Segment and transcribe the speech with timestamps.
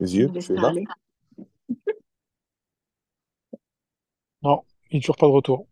[0.00, 0.72] Les yeux, tu es là?
[4.42, 5.66] Non, il n'est toujours pas de retour.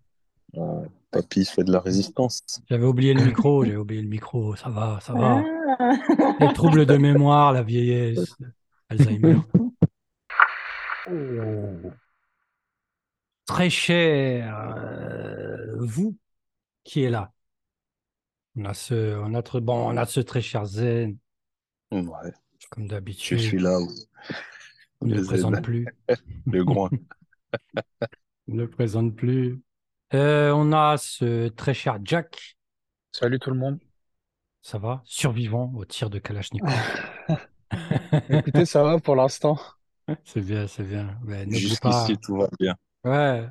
[0.56, 2.42] Ah, papy, il fait de la résistance.
[2.68, 4.56] J'avais oublié le micro, j'avais oublié le micro.
[4.56, 5.42] Ça va, ça va.
[5.78, 6.36] Ah.
[6.40, 8.34] Les troubles de mémoire, la vieillesse,
[8.88, 9.36] Alzheimer.
[11.08, 11.90] Oh.
[13.46, 16.16] Très cher, euh, vous
[16.82, 17.32] qui est là.
[18.56, 21.16] On a ce, on a très, bon, on a ce très cher Zen,
[21.92, 22.32] Ouais,
[22.70, 23.38] comme je d'habitude.
[23.40, 23.78] suis là.
[25.00, 25.86] On ne le présente plus.
[26.46, 26.90] le grand.
[28.48, 29.60] On ne le présente plus.
[30.14, 32.56] Euh, on a ce très cher Jack,
[33.12, 33.78] Salut tout le monde.
[34.62, 36.70] ça va, survivant au tir de Kalachnikov.
[38.30, 39.58] Écoutez, ça va pour l'instant.
[40.24, 41.18] C'est bien, c'est bien.
[41.26, 41.44] Pas.
[41.50, 42.76] Jusqu'ici, tout va bien.
[43.04, 43.44] Ouais,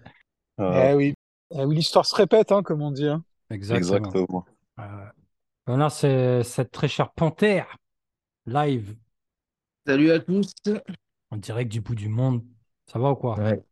[0.58, 1.13] Ah, Eh oui.
[1.52, 3.08] Eh oui, l'histoire se répète, hein, comme on dit.
[3.08, 3.24] hein.
[3.50, 3.98] exactement.
[3.98, 4.46] exactement.
[4.80, 5.05] Euh,
[5.68, 7.77] on a ce- cette très chère panthère
[8.46, 8.96] live
[9.86, 10.52] Salut à tous.
[11.30, 12.44] en direct du bout du monde.
[12.88, 13.38] Ça va ou quoi?
[13.38, 13.64] Ouais.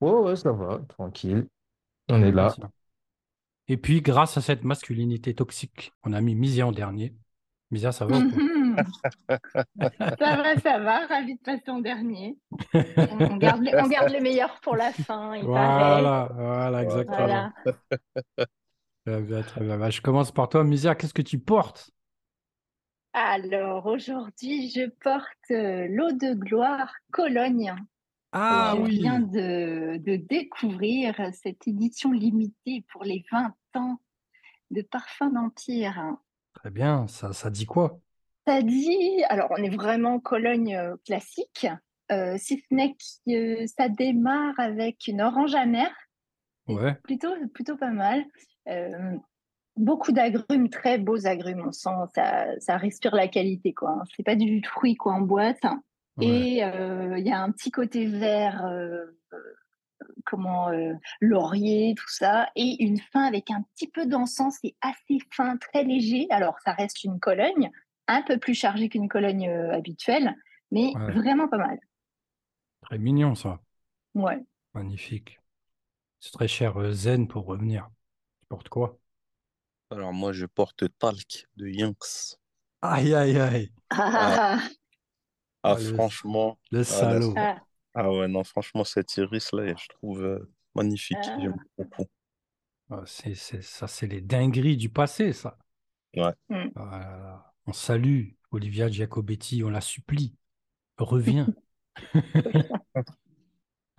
[0.00, 1.46] Ouais, ouais, ça va, tranquille.
[2.08, 2.54] On est là.
[3.68, 7.14] Et puis, grâce à cette masculinité toxique, on a mis Misia en dernier.
[7.72, 8.42] Misia, ça va ou quoi?
[10.18, 11.06] Ça va, ça va.
[11.06, 12.36] Ravi de passer en dernier.
[12.74, 15.44] On, garde le, on garde le meilleur pour la fin, il.
[15.44, 17.16] Voilà, voilà, exactement.
[17.16, 17.52] Voilà.
[19.06, 19.78] Très bien, très bien.
[19.78, 20.94] Bah, je commence par toi, Misia.
[20.94, 21.90] Qu'est-ce que tu portes?
[23.18, 27.74] Alors, aujourd'hui, je porte euh, l'eau de gloire Cologne.
[28.32, 33.96] Ah je oui, viens de, de découvrir cette édition limitée pour les 20 ans
[34.70, 36.16] de Parfum d'Empire.
[36.54, 37.06] très bien.
[37.08, 38.00] Ça, ça dit quoi?
[38.46, 41.66] Ça dit, alors on est vraiment Cologne euh, classique,
[42.12, 45.94] euh, si ce n'est que euh, ça démarre avec une orange amère,
[46.68, 48.24] Ouais, plutôt, plutôt pas mal.
[48.68, 49.16] Euh,
[49.76, 54.02] beaucoup d'agrumes, très beaux agrumes, on sent, ça, ça respire la qualité, quoi.
[54.16, 55.62] C'est pas du fruit, quoi, en boîte.
[56.16, 56.46] ouais.
[56.54, 59.38] Et euh, il y a un petit côté vert, euh, euh,
[60.24, 65.18] comment, euh, laurier, tout ça, et une fin avec un petit peu d'encens, c'est assez
[65.32, 66.26] fin, très léger.
[66.30, 67.70] Alors, ça reste une Cologne,
[68.08, 70.34] un peu plus chargée qu'une Cologne habituelle,
[70.70, 71.02] mais Ouais.
[71.08, 71.78] vraiment pas mal.
[72.80, 73.60] Très mignon, ça.
[74.14, 74.46] Ouais.
[74.74, 75.40] Magnifique.
[76.20, 77.90] C'est très cher, Zen, pour revenir.
[78.40, 78.98] Tu portes quoi?
[79.90, 82.38] Alors, moi, je porte Talc de Yinx.
[82.82, 83.72] Aïe, aïe, aïe.
[83.90, 84.58] Ah,
[85.62, 87.34] Ah, Ah, le, franchement, le ah, salaud.
[87.36, 87.56] ah,
[87.94, 91.18] ah ouais, non, franchement, cet iris-là, je trouve euh, magnifique.
[91.18, 91.38] ah.
[91.38, 92.06] J'aime beaucoup.
[92.90, 95.58] Ah, c'est, c'est- ça, c'est les dingueries du passé, ça.
[96.16, 96.32] Ouais.
[96.76, 96.82] Là
[97.18, 97.54] là.
[97.66, 100.36] On salue Olivia Giacobetti, on la supplie.
[100.98, 101.52] Reviens.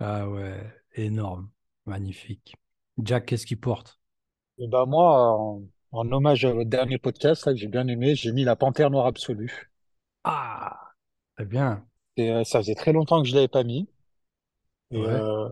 [0.00, 0.60] Ah ouais,
[0.94, 1.50] énorme.
[1.86, 2.56] Magnifique.
[3.02, 4.00] Jack, qu'est-ce qu'il porte?
[4.58, 5.62] Et ben moi, en,
[5.92, 8.90] en hommage à votre dernier podcast, là, que j'ai bien aimé, j'ai mis la Panthère
[8.90, 9.70] Noire Absolue.
[10.22, 10.94] Ah,
[11.36, 11.88] très bien.
[12.18, 13.88] Et euh, ça faisait très longtemps que je l'avais pas mis.
[14.90, 15.22] Et Ouais.
[15.22, 15.48] euh,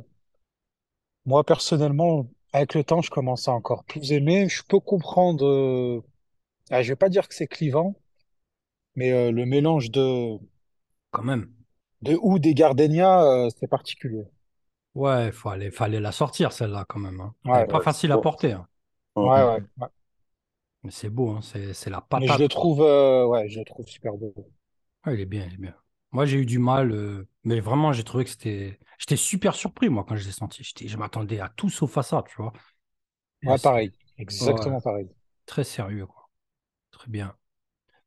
[1.26, 4.48] moi, personnellement, avec le temps, je commence à encore plus aimer.
[4.48, 5.44] Je peux comprendre.
[5.46, 6.02] euh,
[6.70, 7.96] ah, je vais pas dire que c'est clivant,
[8.96, 10.38] mais le mélange de
[11.10, 11.52] Quand même.
[12.00, 14.24] de oud et gardénia, euh, c'est particulier.
[14.94, 17.20] Ouais, fallait, fallait la sortir, celle-là, quand même.
[17.20, 17.34] hein.
[17.44, 18.66] Ouais, n'est pas Ouais, facile à porter, hein.
[19.16, 19.60] ouais, ouais.
[20.90, 21.40] C'est beau, hein.
[21.42, 22.42] C'est, c'est la Mais je patate.
[22.42, 24.34] le trouve, euh, ouais, je le trouve super beau.
[25.02, 25.74] Ah, il est bien, il est bien.
[26.12, 28.78] Moi, j'ai eu du mal, euh, mais vraiment, j'ai trouvé que c'était.
[28.98, 30.62] J'étais super surpris, moi, quand je l'ai senti.
[30.64, 32.52] J'étais- Je m'attendais à tout sauf à ça, tu vois.
[33.42, 33.92] Et Ouais, pareil,
[34.40, 35.08] ouais, exactement pareil.
[35.46, 36.30] très sérieux, quoi.
[36.92, 37.36] Très bien.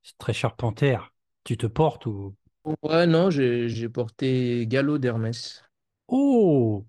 [0.03, 1.13] C'est très cher Panthère.
[1.45, 2.35] Tu te portes ou?
[2.83, 5.63] Ouais, non, j'ai j'ai porté Gallo d'Hermès.
[6.09, 6.85] Oh!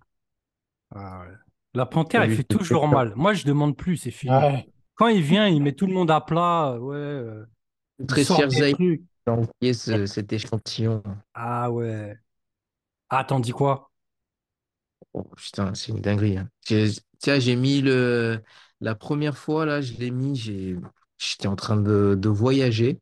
[0.95, 1.35] Ah ouais.
[1.75, 3.15] La Panthère, il Celui fait toujours mal.
[3.17, 4.49] Moi, je demande plus, c'est fini.
[4.49, 4.67] Ouais.
[5.01, 6.79] Quand il vient, il met tout le monde à plat.
[6.79, 6.97] Ouais.
[6.97, 7.45] euh,
[8.07, 8.25] Très
[9.27, 11.03] a envoyé ce- cet échantillon?
[11.35, 12.17] Ah ouais.
[13.11, 13.93] Ah, t'en dis quoi?
[15.13, 16.39] Oh, putain, c'est une dinguerie.
[16.39, 16.49] hein.
[16.67, 18.43] J'ai- Tiens, j'ai mis le.
[18.81, 20.77] La première fois, là, je l'ai mis, j'ai...
[21.19, 22.99] j'étais en train de, de voyager.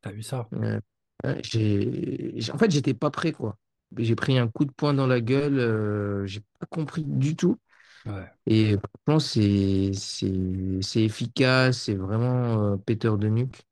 [0.00, 0.52] T'as vu ça?
[0.54, 0.80] Euh,
[1.24, 2.32] ouais, j'ai...
[2.40, 3.56] j'ai- En fait, j'étais pas prêt, quoi.
[3.96, 7.58] J'ai pris un coup de poing dans la gueule, euh, j'ai pas compris du tout.
[8.06, 8.28] Ouais.
[8.46, 13.62] Et franchement, c'est c'est c'est efficace, c'est vraiment euh, péteur de nuque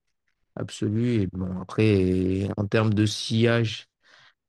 [0.57, 1.23] absolu.
[1.23, 3.89] Et bon, après, en termes de sillage,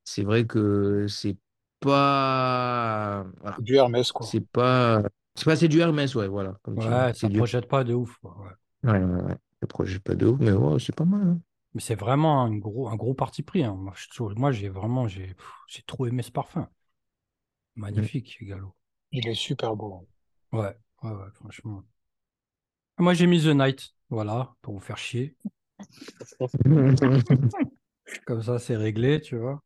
[0.05, 1.37] c'est vrai que c'est
[1.81, 4.33] pas voilà, du Hermès, quoi.
[4.33, 5.03] c'est pas
[5.35, 7.67] c'est pas c'est du Hermès, ouais, voilà, comme tu dis, Ouais, c'est ça du projette
[7.67, 8.15] pas de ouf.
[8.19, 8.53] quoi, ouais.
[8.83, 9.37] ouais, ouais, ouais.
[9.61, 11.27] Le projet pas de ouf, mais ouais, c'est pas mal.
[11.27, 11.41] hein.
[11.73, 13.63] Mais c'est vraiment un gros, un gros parti pris.
[13.63, 13.73] hein.
[13.75, 16.69] Moi, je trouve- moi, j'ai vraiment, j'ai, pff, j'ai trop aimé ce parfum.
[17.77, 18.75] Magnifique, Gallo.
[19.11, 20.07] Il est super beau.
[20.51, 21.83] Ouais, ouais, ouais, franchement.
[22.99, 25.35] Moi, j'ai mis The Night, voilà, pour vous faire chier.
[28.25, 29.61] Comme ça, c'est réglé, tu vois.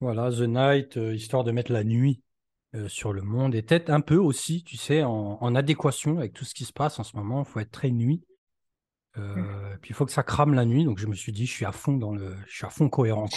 [0.00, 2.22] Voilà, The Night, euh, histoire de mettre la nuit
[2.74, 6.32] euh, sur le monde et peut-être un peu aussi, tu sais, en, en adéquation avec
[6.32, 7.42] tout ce qui se passe en ce moment.
[7.42, 8.24] Il faut être très nuit.
[9.18, 10.84] Euh, Puis il faut que ça crame la nuit.
[10.84, 12.88] Donc je me suis dit, je suis à fond dans le, je suis à fond
[12.88, 13.28] cohérent.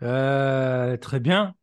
[1.00, 1.54] très bien,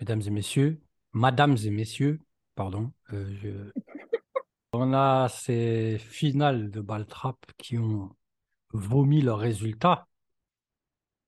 [0.00, 0.80] mesdames et messieurs,
[1.12, 2.20] madames et messieurs,
[2.54, 2.92] pardon.
[3.12, 3.72] euh,
[4.72, 8.14] On a ces finales de Baltrap qui ont
[8.72, 10.06] vomi leurs résultats.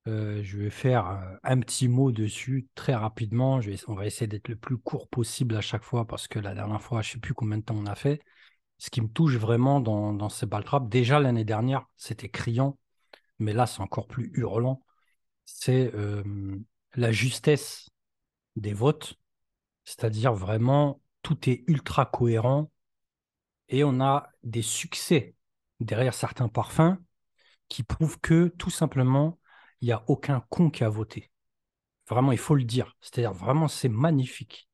[0.06, 3.60] Euh, je vais faire euh, un petit mot dessus très rapidement.
[3.88, 6.82] On va essayer d'être le plus court possible à chaque fois parce que la dernière
[6.82, 8.20] fois, je ne sais plus combien de temps on a fait.
[8.78, 12.78] Ce qui me touche vraiment dans, ces Baltrap, déjà l'année dernière, c'était criant,
[13.38, 14.82] mais là, c'est encore plus hurlant.
[15.44, 15.92] C'est
[16.94, 17.89] la justesse
[18.60, 19.14] des votes,
[19.84, 22.70] c'est-à-dire vraiment tout est ultra cohérent
[23.68, 25.34] et on a des succès
[25.80, 26.98] derrière certains parfums
[27.68, 29.38] qui prouvent que tout simplement,
[29.80, 31.30] il n'y a aucun con qui a voté.
[32.08, 32.96] Vraiment, il faut le dire.
[33.00, 34.68] C'est-à-dire vraiment, c'est magnifique.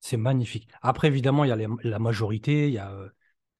[0.00, 0.68] C'est magnifique.
[0.82, 2.94] Après, évidemment, il y a la majorité, il y a,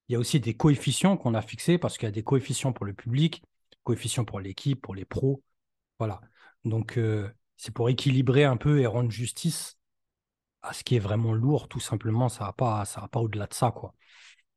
[0.08, 2.72] il y a aussi des coefficients qu'on a fixés parce qu'il y a des coefficients
[2.72, 3.42] pour le public,
[3.84, 5.42] coefficients pour l'équipe, pour les pros.
[5.98, 6.20] Voilà.
[6.64, 9.78] Donc, euh, c'est pour équilibrer un peu et rendre justice
[10.62, 12.28] à ce qui est vraiment lourd, tout simplement.
[12.28, 13.94] Ça va pas, ça va pas au-delà de ça, quoi.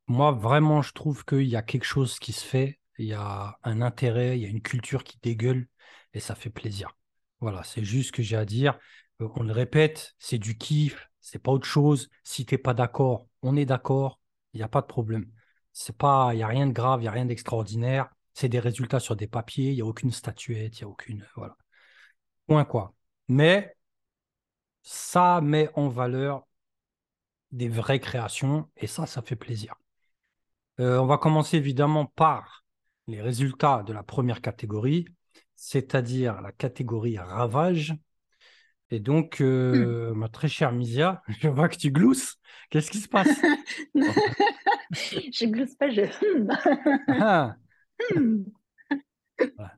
[0.08, 3.58] Moi, vraiment, je trouve qu'il y a quelque chose qui se fait, il y a
[3.64, 5.68] un intérêt, il y a une culture qui dégueule
[6.14, 6.98] et ça fait plaisir.
[7.40, 8.78] Voilà, c'est juste ce que j'ai à dire.
[9.22, 12.10] Euh, on le répète, c'est du kiff, c'est pas autre chose.
[12.24, 14.20] Si tu n'es pas d'accord, on est d'accord,
[14.54, 15.32] il n'y a pas de problème.
[15.74, 18.10] C'est pas, il n'y a rien de grave, il n'y a rien d'extraordinaire.
[18.34, 21.26] C'est des résultats sur des papiers, il n'y a aucune statuette, il n'y a aucune.
[21.36, 21.56] Voilà.
[22.52, 22.94] Point quoi.
[23.30, 23.78] Mais
[24.84, 26.46] ça met en valeur
[27.54, 29.76] des vraies créations et ça, ça fait plaisir.
[30.82, 32.66] Euh, on va commencer évidemment par
[33.08, 35.06] les résultats de la première catégorie,
[35.56, 37.96] c'est-à-dire la catégorie ravage.
[38.90, 42.36] Et donc, euh, ma très chère Misia, je vois que tu glousses.
[42.70, 43.30] Qu'est-ce qui se passe?
[44.94, 46.02] Je glousse pas, je.
[47.08, 47.56] Ah,
[48.14, 48.44] Hmm.
[49.56, 49.78] Voilà.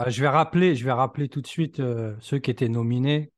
[0.00, 3.32] Ah, Je vais rappeler, je vais rappeler tout de suite euh, ceux qui étaient nominés.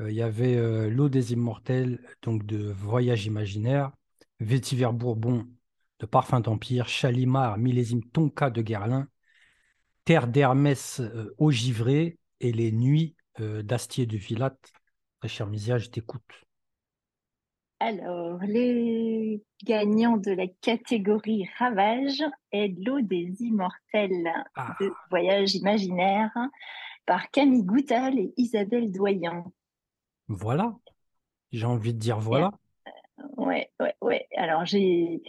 [0.00, 3.90] Euh, Il y avait euh, L'eau des immortels, donc de Voyage imaginaire,
[4.40, 5.48] Vétiver Bourbon
[6.00, 9.08] de Parfum d'Empire, Chalimard, millésime Tonka de Guerlain,
[10.04, 14.72] Terre d'Hermès euh, au givré et Les Nuits euh, d'Astier de Villatte.
[15.20, 16.44] Très cher Misia, je t'écoute.
[17.84, 26.32] Alors, les gagnants de la catégorie Ravage est L'eau des immortels Ah, de Voyage imaginaire
[27.04, 29.44] par Camille Goutal et Isabelle Doyen.
[30.28, 30.74] voilà.
[31.52, 32.52] J'ai envie de dire voilà.
[33.36, 34.28] Ouais, ouais, ouais.
[34.34, 35.20] Alors, j'ai,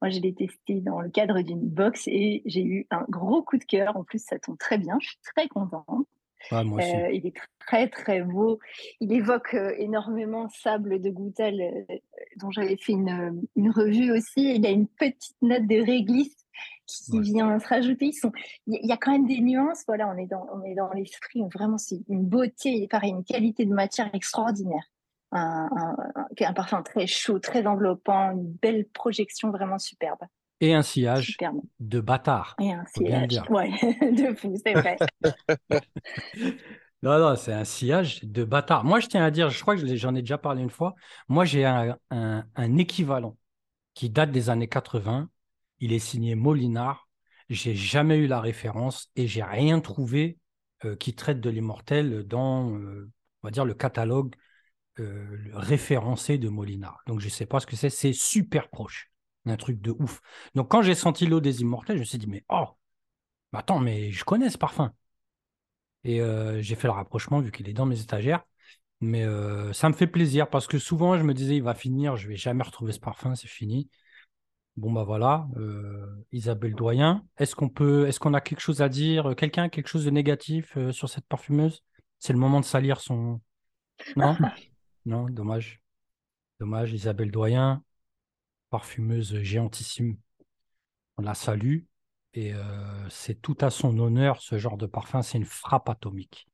[0.00, 3.58] moi, je l'ai testé dans le cadre d'une box et j'ai eu un gros coup
[3.58, 3.96] de cœur.
[3.96, 4.98] En plus, ça tombe très bien.
[5.00, 6.06] Je suis très contente.
[6.50, 6.94] Ah, moi aussi.
[6.94, 8.58] Euh, il est très, très beau.
[9.00, 11.94] Il évoque euh, énormément Sable de Goutal, euh,
[12.38, 14.54] dont j'avais fait une, une revue aussi.
[14.56, 16.36] Il a une petite note de réglisse
[16.86, 17.22] qui Ouais.
[17.22, 18.06] vient se rajouter.
[18.06, 18.30] Ils sont,
[18.66, 19.84] il y, a- quand même des nuances.
[19.86, 21.40] Voilà, on est dans, on est dans l'esprit.
[21.52, 24.84] Vraiment, c'est une beauté pareil, une qualité de matière extraordinaire.
[25.32, 30.20] Un, un, un- un parfum très chaud, très enveloppant, une belle projection vraiment superbe.
[30.60, 31.44] Et un sillage
[31.80, 32.56] de bâtard.
[32.60, 33.40] Et un sillage.
[33.48, 33.70] Ouais,
[34.12, 34.98] de fou, c'est vrai.
[37.02, 38.84] Non, non, c'est un sillage de bâtard.
[38.84, 40.94] Moi, je tiens à dire, je crois que j'en ai déjà parlé une fois.
[41.28, 43.36] Moi, j'ai un, un- un équivalent
[43.94, 45.30] qui date des années 80.
[45.80, 47.08] Il est signé Molinard.
[47.50, 50.38] J'ai jamais eu la référence et j'ai rien trouvé
[50.84, 53.10] euh, qui traite de l'immortel dans, euh,
[53.42, 54.34] on va dire, le catalogue
[55.00, 57.00] euh, référencé de Molinard.
[57.06, 57.90] Donc, je sais pas ce que c'est.
[57.90, 59.12] C'est super proche.
[59.46, 60.20] Un truc de ouf.
[60.54, 62.66] Donc, quand j'ai senti l'eau des immortels, je me suis dit, mais oh,
[63.52, 64.92] attends, mais je connais ce parfum.
[66.04, 68.44] Et euh, j'ai fait le rapprochement vu qu'il est dans mes étagères.
[69.00, 72.16] Mais euh, ça me fait plaisir parce que souvent, je me disais, il va finir,
[72.16, 73.90] je vais jamais retrouver ce parfum, c'est fini.
[74.76, 78.88] Bon, bah voilà, euh, Isabelle Doyen, est-ce qu'on peut, est-ce qu'on a quelque chose à
[78.88, 79.34] dire?
[79.36, 81.82] Quelqu'un a quelque chose de négatif sur cette parfumeuse?
[82.18, 83.40] C'est le moment de salir son.
[84.16, 84.36] Non?
[85.06, 85.82] Non, dommage.
[86.60, 87.82] Dommage, Isabelle Doyen,
[88.74, 90.16] parfumeuse géantissime.
[91.16, 91.82] On la salue.
[92.32, 96.48] Et euh, c'est tout à son honneur, ce genre de parfum, c'est une frappe atomique.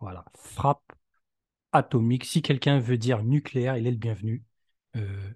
[0.00, 0.82] Voilà, frappe
[1.70, 2.24] atomique.
[2.24, 4.42] Si quelqu'un veut dire nucléaire, il est le bienvenu.
[4.96, 5.30] Euh,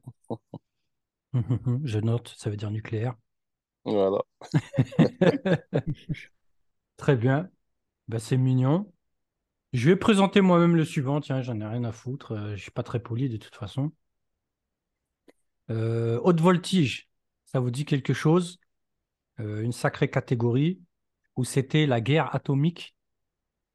[1.85, 3.14] Je note, ça veut dire nucléaire.
[3.85, 4.18] Voilà.
[6.97, 7.49] Très bien.
[8.09, 8.92] Ben, c'est mignon.
[9.73, 11.21] Je vais présenter moi-même le suivant.
[11.21, 12.33] Tiens, j'en ai rien à foutre.
[12.33, 13.92] Euh, je suis pas très poli de toute façon.
[15.71, 17.09] Euh, haute voltige,
[17.45, 18.59] ça vous dit quelque chose?
[19.41, 20.81] Euh, une sacrée catégorie.
[21.37, 22.97] où c'était la guerre atomique.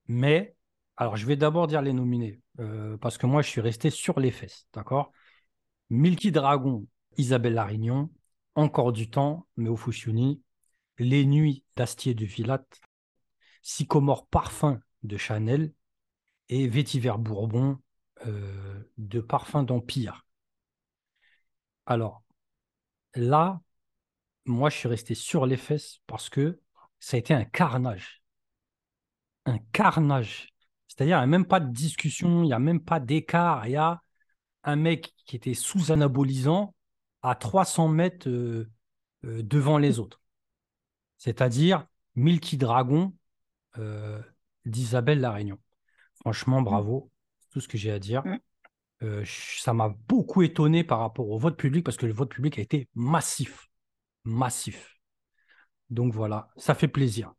[0.07, 0.55] Mais,
[0.97, 4.19] alors je vais d'abord dire les nominés, euh, parce que moi je suis resté sur
[4.19, 5.11] les fesses, d'accord?
[5.91, 8.09] Milky Dragon, Isabelle Larignon,
[8.55, 10.41] Encore du temps, Méo Fuscioni,
[10.97, 12.65] Les Nuits d'Astier de Villat,
[13.61, 15.73] Sycomore Parfum de Chanel
[16.49, 17.77] et Vétiver Bourbon
[18.97, 20.25] de Parfum d'Empire.
[21.85, 22.23] Alors,
[23.15, 23.61] là,
[24.45, 26.59] moi, je suis resté sur les fesses parce que
[26.99, 28.23] ça a été un carnage.
[29.45, 30.49] Un carnage.
[30.87, 33.67] C'est-à-dire, il n'y a même pas de discussion, il n'y a même pas d'écart.
[33.67, 34.01] Il y a
[34.63, 36.75] un mec qui était sous anabolisant
[37.21, 38.69] à 300 mètres euh,
[39.25, 40.21] euh, devant les autres.
[41.17, 41.85] C'est-à-dire
[42.15, 43.13] Milky Dragon
[43.77, 44.21] euh,
[44.65, 45.59] d'Isabelle La Réunion.
[46.15, 47.11] Franchement, bravo.
[47.51, 48.23] Tout ce que j'ai à dire.
[49.01, 49.23] Mm.
[49.25, 52.61] ça m'a beaucoup étonné par rapport au vote public parce que le vote public a
[52.61, 53.69] été massif.
[54.25, 54.99] Massif.
[55.89, 57.33] Donc voilà, ça fait plaisir.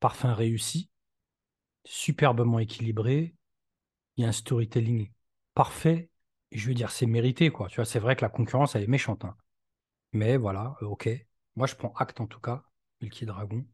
[0.00, 0.90] Parfum réussi,
[1.84, 3.34] superbement équilibré.
[4.16, 5.10] Il y a un storytelling
[5.54, 6.10] parfait
[6.52, 7.68] je veux dire, c'est mérité, quoi.
[7.68, 9.24] Tu vois, c'est vrai que la concurrence, elle est méchante.
[9.24, 9.36] hein.
[10.12, 11.08] Mais voilà, euh, ok.
[11.56, 12.64] Moi, je prends acte en tout cas.
[13.00, 13.64] Milky Dragon.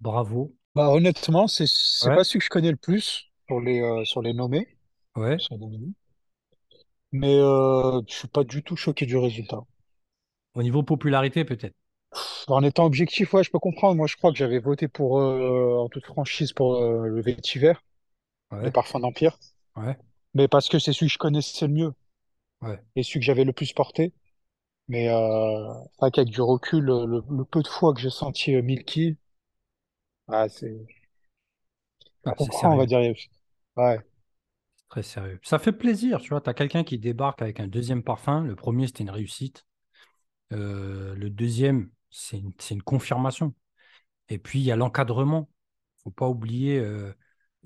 [0.00, 0.56] Bravo.
[0.74, 1.64] Bah, honnêtement, c'est
[2.02, 2.14] Ouais.
[2.16, 4.68] pas celui que je connais le plus sur les, euh, sur les nommés.
[5.16, 5.38] Ouais.
[5.38, 5.92] sur les nominés.
[7.12, 9.60] Mais euh, je suis pas du tout choqué du résultat.
[10.52, 11.74] Au niveau popularité, peut-être.
[12.48, 13.96] En étant objectif, ouais, je peux comprendre.
[13.96, 17.74] Moi, je crois que j'avais voté pour, euh, en toute franchise, pour euh, le vétiver,
[18.50, 18.66] Ouais.
[18.66, 19.38] le parfum d'Empire.
[19.76, 19.96] Ouais.
[20.32, 21.92] Mais parce que c'est celui que je connaissais le mieux.
[22.60, 22.84] Ouais.
[22.96, 24.12] Et celui que j'avais le plus porté.
[24.88, 28.10] Mais euh, c'est vrai qu'avec du recul, le, le- le peu de fois que j'ai
[28.10, 29.18] senti euh, Milky,
[30.28, 30.86] ah, c'est,
[32.24, 32.86] je Ah, c'est comprends, on va sérieux.
[32.86, 33.00] dire.
[33.76, 34.00] Ouais.
[34.88, 35.38] Très sérieux.
[35.42, 36.40] Ça fait plaisir, tu vois.
[36.40, 38.42] Tu as quelqu'un qui débarque avec un deuxième parfum.
[38.44, 39.66] Le premier, c'était une réussite.
[40.52, 43.54] Euh, le deuxième, c'est une, une confirmation.
[44.28, 45.50] Et puis, il y a l'encadrement.
[46.04, 47.12] faut pas oublier, euh,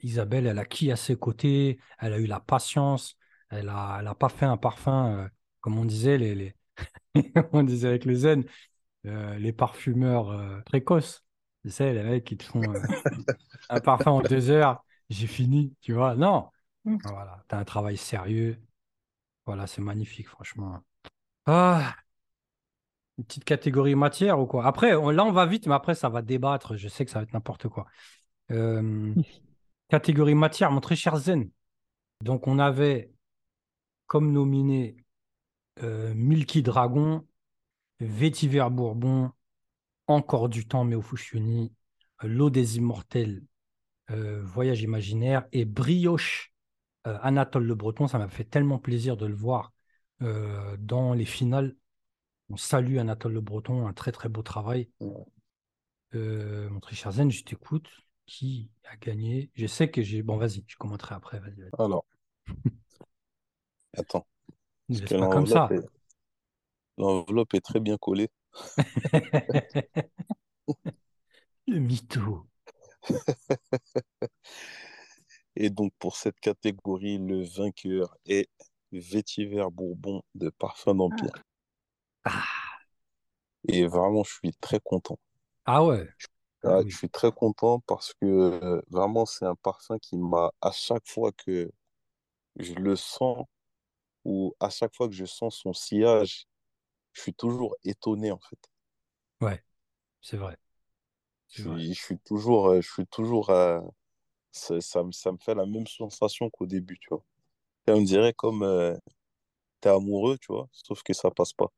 [0.02, 3.16] Isabelle, elle a qui à ses côtés Elle a eu la patience.
[3.50, 5.28] Elle a, elle a pas fait un parfum, euh,
[5.60, 6.56] comme on disait, les, les...
[7.52, 8.44] on disait avec le zen,
[9.04, 11.24] les parfumeurs précoces.
[11.64, 12.62] Tu sais, les mecs qui te font
[13.68, 16.14] un parfum en deux heures, j'ai fini, tu vois.
[16.16, 16.48] Non,
[16.84, 16.98] Mm.
[17.04, 18.58] voilà, tu as un travail sérieux.
[19.46, 20.82] Voilà, c'est magnifique, franchement.
[21.46, 21.96] Ah,
[23.18, 24.66] une petite catégorie matière ou quoi?
[24.66, 26.76] Après, on- là, on va vite, mais après, ça va débattre.
[26.76, 27.86] Je sais que ça va être n'importe quoi.
[28.50, 29.14] Euh,
[29.90, 31.50] catégorie matière, mon très cher Zen.
[32.22, 33.12] Donc, on avait
[34.06, 34.96] comme nominé
[35.82, 37.26] euh, Milky Dragon,
[38.00, 39.32] Vétiver Bourbon,
[40.08, 41.72] Encore du temps, mais au Fuscioni,
[42.24, 43.42] euh, L'eau des immortels,
[44.10, 46.51] euh, Voyage imaginaire et Brioche,
[47.06, 48.06] euh, Anatole Le Breton.
[48.08, 49.72] Ça m'a fait tellement plaisir de le voir
[50.22, 51.74] euh, dans les finales.
[52.50, 54.90] On salue Anatole Le Breton, un très très beau travail.
[56.14, 56.80] Euh, mon
[57.10, 57.88] Zen, je t'écoute.
[58.26, 59.50] Qui a gagné?
[59.54, 60.22] Je sais que j'ai.
[60.22, 61.40] Bon, vas-y, je commenterai après.
[61.40, 61.70] Vas-y, vas-y.
[61.78, 62.04] Alors,
[63.96, 64.26] attends,
[64.88, 65.68] pas comme ça.
[65.68, 65.88] l'enveloppe est,
[66.98, 68.30] l'enveloppe est très bien collée.
[71.66, 72.46] Le mytho.
[75.56, 78.50] Et donc, pour cette catégorie, le vainqueur est
[78.92, 81.42] Vétiver Bourbon de Parfum d'Empire.
[82.24, 82.82] Ah,
[83.66, 85.18] Et vraiment, je suis très content.
[85.66, 86.08] ah ouais.
[86.64, 86.86] Ah, Oui.
[86.86, 91.06] Je suis très content parce que euh, vraiment, c'est un parfum qui m'a, à chaque
[91.08, 91.70] fois que
[92.56, 93.46] je le sens
[94.24, 96.46] ou à chaque fois que je sens son sillage,
[97.14, 98.58] je suis toujours étonné en fait.
[99.42, 99.62] Ouais,
[100.22, 100.56] c'est vrai.
[101.46, 103.80] Suis, je suis toujours, euh, je suis toujours, euh,
[104.52, 107.24] ça, ça, me fait la même sensation qu'au début, tu vois.
[107.86, 108.94] Et on dirait comme euh,
[109.80, 111.72] t'es amoureux, tu vois, sauf que ça passe pas.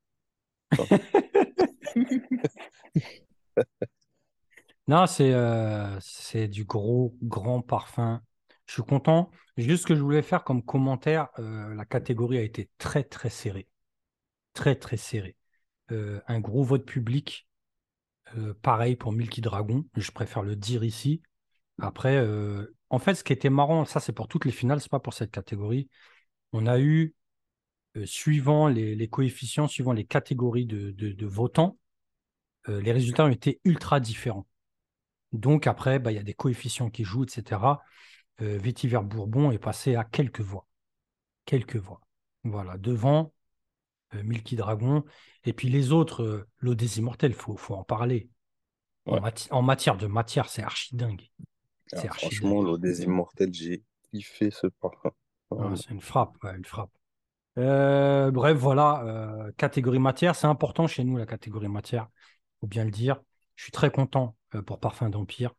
[4.86, 8.20] Non, c'est euh, c'est du gros, grand parfum.
[8.66, 9.30] Je suis content.
[9.56, 13.30] Juste ce que je voulais faire comme commentaire, euh, la catégorie a été très, très
[13.30, 13.66] serrée.
[14.52, 15.36] Très, très serrée.
[15.88, 17.48] Un gros vote public.
[18.62, 19.84] Pareil pour Milky Dragon.
[19.96, 21.22] Je préfère le dire ici.
[21.80, 24.90] Après, euh, en fait, ce qui était marrant, ça c'est pour toutes les finales, c'est
[24.90, 25.88] pas pour cette catégorie.
[26.52, 27.14] On a eu,
[27.96, 31.78] euh, suivant les, les coefficients, suivant les catégories de, de- de votants,
[32.68, 34.46] euh, les résultats ont été ultra différents.
[35.32, 37.82] Donc après, bah, il y a des coefficients qui jouent, etc.
[38.40, 40.66] Vétiver Bourbon est passé à quelques voix.
[41.46, 42.00] Quelques voix.
[42.44, 43.32] Voilà, devant
[44.14, 45.04] Milky Dragon.
[45.44, 48.30] Et puis les autres, l'eau des immortels, il faut, faut en parler.
[49.06, 51.30] En, mati- en matière de matière, c'est archi dingue.
[51.92, 55.10] Ah, franchement, l'eau des immortels, j'ai kiffé ce parfum.
[55.56, 56.90] Ah, c'est une frappe, ouais, une frappe.
[57.58, 62.08] Euh, bref, voilà, euh, catégorie matière, c'est important chez nous, la catégorie matière,
[62.60, 63.20] faut bien le dire.
[63.54, 65.52] Je suis très content euh, pour Parfum d'Empire.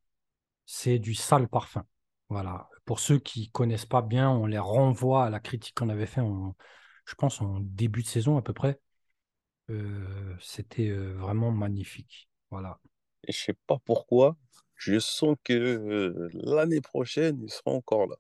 [0.66, 1.86] c'est du sale parfum.
[2.30, 2.68] Voilà.
[2.84, 6.22] Pour ceux qui connaissent pas bien, on les renvoie à la critique qu'on avait fait,
[6.22, 6.56] en,
[7.06, 8.80] je pense, en début de saison à peu près.
[10.42, 12.30] C'était vraiment magnifique.
[12.52, 12.80] Voilà.
[13.24, 14.36] Et je sais pas pourquoi,
[14.76, 18.16] je sens que euh, l'année prochaine, ils seront encore là.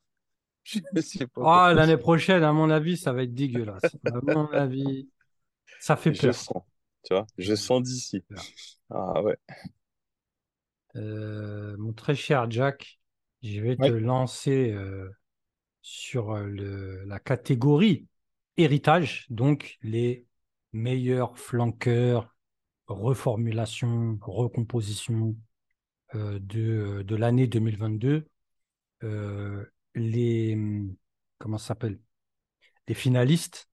[0.93, 3.95] Je sais pas Ah, l'année prochaine, à mon avis, ça va être dégueulasse.
[4.05, 5.09] À mon avis,
[5.79, 6.31] ça fait Je peur.
[6.31, 6.63] sens,
[7.03, 8.23] tu vois, je sens d'ici.
[8.89, 9.37] Ah ouais.
[10.95, 12.99] Euh, mon très cher Jack,
[13.43, 15.09] je vais te lancer euh,
[15.81, 18.07] sur le- la catégorie
[18.57, 20.25] héritage, donc les
[20.73, 22.35] meilleurs flanqueurs,
[22.87, 25.35] reformulation, recomposition
[26.15, 28.27] de, de l'année 2022.
[29.03, 30.57] Euh, les,
[31.37, 31.99] comment ça s'appelle?
[32.87, 33.69] Les finalistes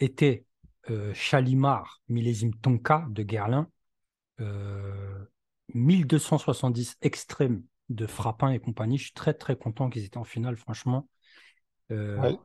[0.00, 0.44] étaient
[0.90, 3.68] euh, Chalimar, millésime Tonka de Guerlain,
[4.40, 5.24] euh,
[5.74, 8.98] 1270 extrêmes de Frappin et compagnie.
[8.98, 11.08] Je suis très très content qu'ils étaient en finale, franchement.
[11.90, 12.38] Euh, Ouais.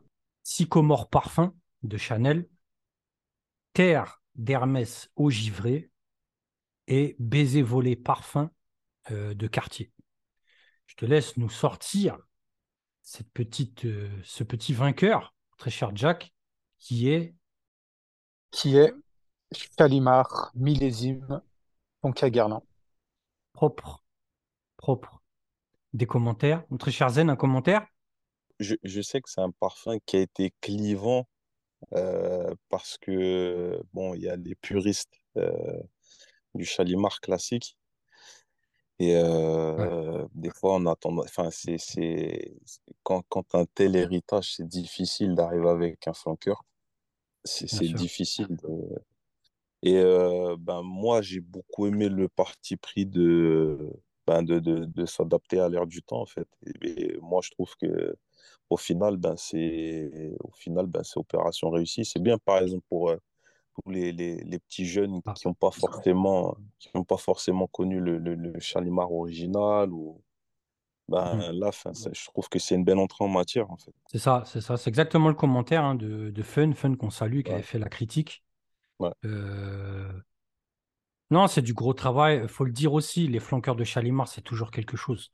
[0.44, 1.54] Sycomore Parfum
[1.84, 2.48] de Chanel,
[3.74, 5.92] Terre d'Hermès au givré
[6.88, 8.50] et Baiser volé Parfum
[9.12, 9.92] euh, de Cartier.
[10.86, 12.18] Je te laisse nous sortir
[13.02, 16.34] cette petite, euh, ce petit vainqueur, très cher Jack,
[16.78, 17.36] qui est
[18.52, 18.94] Qui est
[19.78, 21.42] Chalimar, millésime,
[22.02, 22.62] Tonka Guerlain.
[23.54, 24.04] propre.
[24.78, 25.22] Propre.
[25.94, 26.64] Des commentaires.
[26.70, 27.86] Mon très cher Zen, un commentaire?
[28.60, 31.28] Je, je sais que c'est un parfum qui a été clivant
[31.94, 35.82] euh, parce que, bon, il y a les puristes euh,
[36.54, 37.78] du Chalimar classique.
[39.00, 41.18] Et euh, des fois, on attend.
[41.20, 41.78] Enfin, c'est,
[43.04, 46.64] quand, quand un tel héritage, c'est difficile d'arriver avec un flanqueur.
[47.46, 48.48] C'est, difficile.
[48.58, 49.02] de-
[49.84, 53.78] Et euh, ben, moi, j'ai beaucoup aimé le parti pris de,
[54.28, 56.48] ben, de, de, de s'adapter à l'ère du temps, en fait.
[56.84, 58.16] Et, et moi, je trouve que
[58.70, 62.06] au final, ben, c'est, au final, ben, c'est opération réussie.
[62.06, 63.18] C'est bien, par exemple, pour euh,
[63.76, 65.34] tous les, les, les petits jeunes Ah.
[65.34, 69.92] qui n'ont pas forcément, qui pas forcément connu le, le, le Chalimar original.
[69.94, 70.22] Ou,
[71.08, 73.94] ben, là, enfin, ça- je trouve que c'est une belle entrée en matière, en fait.
[74.12, 74.78] C'est ça, c'est ça.
[74.78, 77.56] C'est exactement le commentaire hein, de, de Fun, Fun qu'on salue, qui Ouais.
[77.56, 78.44] avait fait la critique.
[79.00, 79.12] Ouais.
[79.26, 80.12] Euh,
[81.32, 82.48] Non, c'est du gros travail.
[82.48, 85.32] faut le dire aussi, les flanqueurs de Chalimar, c'est toujours quelque chose.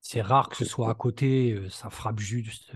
[0.00, 2.72] C'est rare que ce soit à côté, euh, ça frappe juste.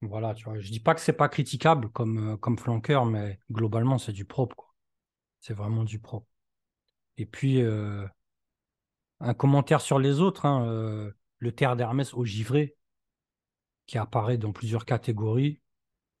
[0.00, 0.58] Voilà, tu vois.
[0.60, 4.24] Je dis pas que c'est pas critiquable comme, euh, comme flanqueur, mais globalement, c'est du
[4.24, 4.74] propre.
[5.40, 6.26] C'est vraiment du propre.
[7.18, 8.06] Et puis, euh,
[9.20, 12.76] un commentaire sur les autres, hein, euh, le Terre d'Hermès au givré,
[13.86, 15.60] qui apparaît dans plusieurs catégories.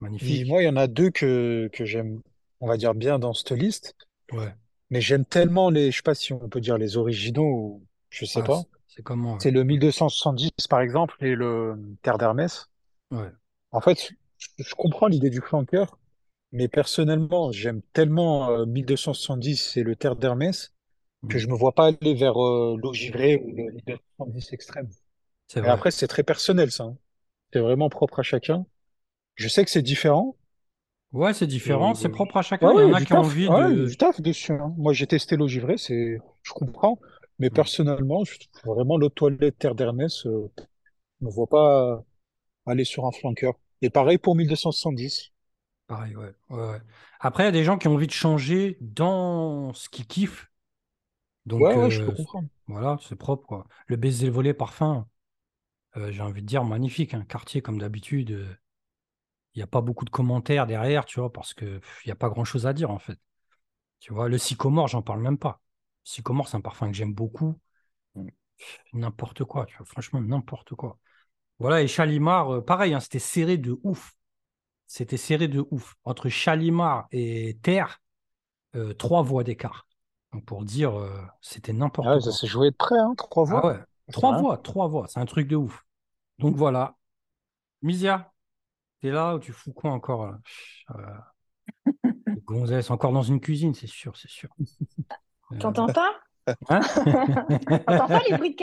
[0.00, 0.48] Magnifique.
[0.48, 2.20] moi, il y en a deux que, que j'aime,
[2.60, 3.96] on va dire, bien dans cette liste.
[4.32, 4.54] Ouais.
[4.90, 8.24] Mais j'aime tellement les, je sais pas si on peut dire les originaux ou je
[8.24, 8.62] sais Ah, pas.
[8.62, 9.34] c'est- c'est comment?
[9.34, 9.38] ouais.
[9.42, 12.68] C'est le 1270 par exemple et le Terre d'Hermès.
[13.10, 13.30] Ouais.
[13.72, 15.98] En fait, je, je comprends l'idée du flanqueur,
[16.52, 20.74] mais personnellement, j'aime tellement euh, 1270 et le Terre d'Hermès
[21.28, 21.40] que Mm.
[21.40, 24.90] je me vois pas aller vers euh, l'eau givrée ou le 1270 extrême.
[25.48, 25.70] C'est Mais vrai.
[25.70, 26.84] après, c'est très personnel ça.
[26.84, 26.98] hein.
[27.52, 28.66] C'est vraiment propre à chacun.
[29.36, 30.36] Je sais que c'est différent.
[31.12, 32.72] Ouais, c'est différent, c'est Et- propre à chacun.
[32.72, 33.26] Ouais, Il y en a du qui ont taf.
[33.26, 33.86] envie Ouais, de.
[33.86, 34.52] du taf dessus.
[34.52, 34.74] hein.
[34.78, 36.98] Moi, j'ai testé l'eau givrée, c'est, je comprends.
[37.38, 37.60] Mais Mm.
[37.60, 40.50] personnellement, je trouve vraiment l'eau toilette Terre d'Hermès, euh,
[41.20, 42.04] je me vois pas
[42.68, 43.54] aller sur un flanqueur.
[43.82, 45.32] Et pareil pour 1270.
[45.86, 46.32] Pareil, ouais.
[46.50, 46.80] ouais, ouais.
[47.20, 50.50] Après, il y a des gens qui ont envie de changer dans ce qu'ils kiffent.
[51.46, 52.48] Donc, Ouais, ouais, je euh, peux comprendre.
[52.66, 53.66] voilà, c'est propre, quoi.
[53.86, 55.08] Le baiser volé parfum,
[55.96, 57.14] euh, j'ai envie de dire magnifique.
[57.14, 57.24] Hein.
[57.28, 58.56] Quartier, comme d'habitude, euh,
[59.54, 62.12] il n'y a pas beaucoup de commentaires derrière, tu vois, parce que pff, il n'y
[62.12, 63.18] a pas grand-chose à dire, en fait.
[64.00, 65.62] Tu vois, le sycomore, j'en parle même pas.
[66.04, 67.60] Sycomore, c'est un parfum que j'aime beaucoup.
[68.16, 68.28] Mm.
[68.94, 70.98] N'importe quoi, tu vois, franchement, n'importe quoi.
[71.58, 74.14] Voilà, et Chalimar, euh, pareil, hein, c'était serré de ouf.
[74.86, 75.96] C'était serré de ouf.
[76.04, 78.00] Entre Chalimar et Terre,
[78.76, 79.86] euh, trois voix d'écart.
[80.32, 82.32] Donc pour dire, euh, c'était n'importe Ah ouais, quoi.
[82.32, 83.66] ça s'est joué de près, hein, trois Ah voix.
[83.66, 83.78] ouais,
[84.12, 85.84] trois voix, trois voix, c'est un truc de ouf.
[86.38, 86.96] Donc voilà.
[87.82, 88.32] Misia,
[89.00, 90.40] t'es là ou tu fous quoi encore là?
[90.96, 91.18] Euh,
[92.44, 94.48] Gonzès, encore dans une cuisine, c'est sûr, c'est sûr.
[95.52, 96.12] Euh, T'entends pas?
[96.68, 96.80] hein?
[97.86, 98.56] T'entends pas les bruits de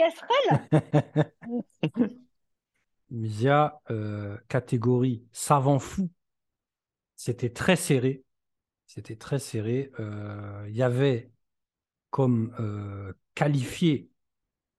[3.10, 6.10] Misia, euh, catégorie savant fou,
[7.16, 8.22] c'était très serré.
[8.86, 9.90] C'était très serré.
[9.98, 11.30] Euh, Il y avait
[12.10, 14.08] comme euh, qualifié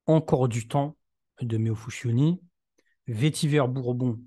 [0.05, 0.97] encore du temps
[1.41, 2.41] de Meo Fuscioni,
[3.07, 4.19] Vétiver Bourbon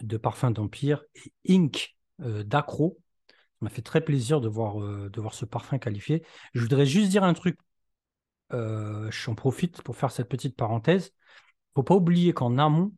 [0.00, 1.60] de Parfum d'Empire et
[2.20, 2.98] euh, d'Acro.
[3.28, 6.24] Ça m'a fait très plaisir de voir, de voir ce parfum qualifié.
[6.52, 7.56] Je voudrais juste dire un truc
[8.50, 11.12] j'en profite pour faire cette petite parenthèse.
[11.74, 12.92] Faut pas oublier qu'en amont,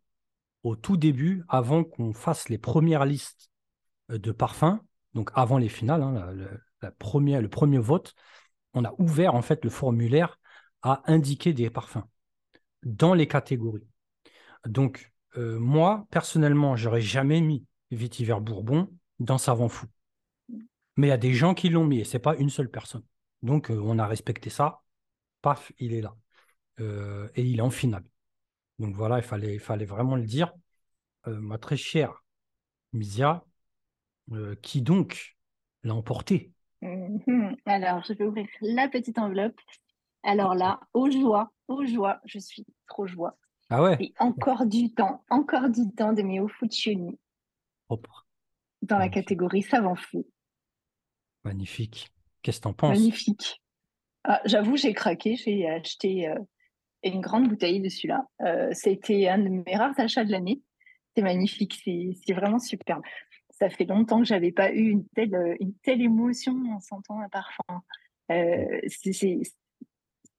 [0.65, 3.51] au tout début, avant qu'on fasse les premières listes
[4.11, 4.81] euh, de parfums,
[5.15, 6.35] donc avant les finales, hein,
[6.81, 8.15] le premier vote,
[8.73, 10.39] on a ouvert en fait le formulaire
[10.83, 12.05] à indiquer des parfums
[12.83, 13.87] dans les catégories.
[14.67, 19.87] Donc, euh, moi, personnellement, j'aurais jamais mis Vitiver Bourbon dans Savant Fou.
[20.97, 23.05] Mais il y a des gens qui l'ont mis et c'est pas une seule personne.
[23.43, 24.83] Donc, euh, on a respecté ça.
[25.43, 26.17] Paf, il est là.
[27.37, 28.05] Et il est en finale.
[28.79, 30.53] Donc voilà, il fallait, il fallait vraiment le dire.
[31.29, 32.25] Euh, ma très chère
[32.95, 33.45] Misia,
[34.33, 35.37] euh, qui donc
[35.85, 36.53] l'a emporté?
[36.83, 37.57] Mhm.
[37.67, 39.59] Alors, je vais ouvrir la petite enveloppe.
[40.23, 43.37] Alors là, aux joies, aux joies, je suis trop joie.
[43.71, 47.19] Ah ouais, Et encore du temps, encore du temps de mes Fuccioni
[47.89, 48.25] propre,
[48.83, 50.25] dans la catégorie savant fou.
[51.45, 52.13] magnifique.
[52.43, 53.17] Qu'est-ce que t'en penses?
[53.17, 53.63] Magnifique.
[54.25, 55.37] Ah, J'avoue, j'ai craqué.
[55.37, 56.37] J'ai acheté euh,
[57.11, 58.27] une grande bouteille de celui-là.
[58.43, 60.63] Euh, C'était un de mes rares achats de l'année.
[61.17, 61.81] C'est magnifique.
[61.85, 63.03] C'est vraiment superbe.
[63.51, 67.21] Ça fait longtemps que j'avais pas eu une telle, euh, une telle émotion en sentant
[67.21, 67.83] un parfum.
[68.31, 69.43] Euh, c'est-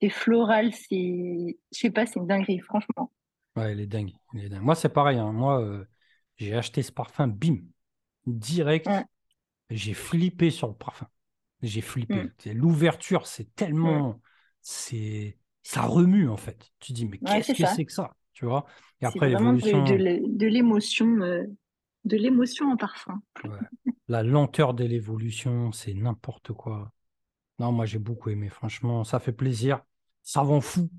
[0.09, 0.71] floral.
[0.73, 3.11] C'est, je sais pas, c'est une dinguerie, franchement.
[3.55, 4.11] Ouais, il est dingue.
[4.33, 4.61] il est dingue.
[4.61, 5.17] Moi, c'est pareil.
[5.17, 5.31] hein.
[5.31, 5.85] Moi, euh,
[6.37, 7.57] j'ai acheté ce parfum, bim,
[8.27, 8.87] direct.
[8.87, 9.03] Ouais.
[9.69, 11.07] J'ai flippé sur le parfum.
[11.61, 12.15] J'ai flippé.
[12.45, 12.51] Mm.
[12.51, 14.19] L'ouverture, c'est tellement.
[14.61, 16.71] C'est, ça remue, en fait.
[16.79, 17.75] Tu dis, mais Ouais, qu'est-ce que ça.
[17.75, 18.65] c'est que ça Tu vois?
[19.01, 19.83] Et après, l'évolution.
[19.83, 21.43] de l'é- de l'émotion, euh,
[22.05, 23.21] de l'émotion en parfum.
[23.43, 23.59] Ouais.
[24.07, 26.91] La lenteur de l'évolution, c'est n'importe quoi.
[27.59, 29.81] Non, moi j'ai beaucoup aimé, franchement, ça fait plaisir.
[30.23, 30.89] Savant fou.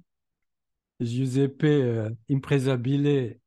[1.00, 3.40] Giuseppe euh, Impresabile, et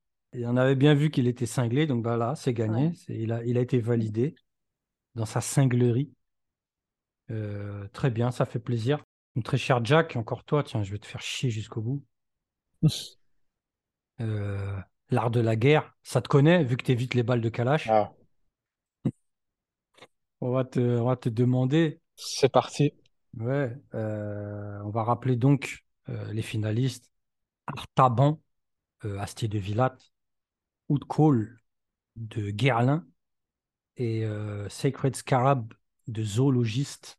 [0.45, 2.05] on avait bien vu qu'il était cinglé, donc
[2.35, 2.89] c'est gagné.
[2.89, 2.93] Ouais.
[2.95, 4.35] C'est- il a, il a été validé
[5.15, 6.11] dans sa cinglerie.
[7.31, 9.03] Euh, très bien, ça fait plaisir.
[9.39, 12.03] Mon très cher Jack, encore toi, tiens, je vais te faire chier jusqu'au bout.
[14.19, 14.77] Euh,
[15.11, 17.87] L'art de la guerre, ça te connaît, vu que tu évites les balles de Kalash?
[17.89, 18.11] Ah,
[20.41, 22.91] On va te, on va te demander c'est parti.
[23.37, 27.09] Ouais, euh, on va rappeler donc euh, les finalistes.
[27.65, 28.41] Artaban,
[29.19, 30.11] Astier de Villatte,
[30.89, 31.61] Outcall
[32.17, 33.07] de Guerlain
[33.95, 34.25] et
[34.67, 35.73] Sacred Scarab
[36.07, 37.17] de Zoologiste.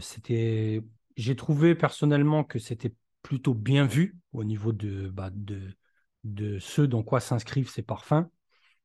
[0.00, 0.82] C'était,
[1.18, 5.76] j'ai trouvé personnellement que c'était plutôt bien vu au niveau de, bah, de,
[6.24, 8.26] de ce dans quoi s'inscrivent ces parfums.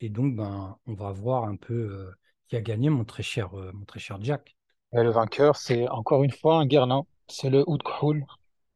[0.02, 2.12] Et donc, ben, on va voir un peu euh,
[2.50, 4.58] qui a gagné, mon très cher, euh, mon très cher Jack.
[4.93, 7.06] Et le vainqueur, c'est encore une fois un Guerlain.
[7.28, 8.26] C'est le Oud Kroll.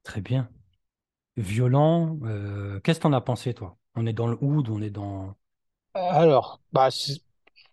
[0.04, 0.50] Très bien.
[1.36, 2.18] Violent.
[2.24, 3.78] euh, qu'est-ce que t'en as pensé, toi?
[3.96, 5.36] On est dans le oud, on est dans.
[5.94, 6.90] Alors, bah,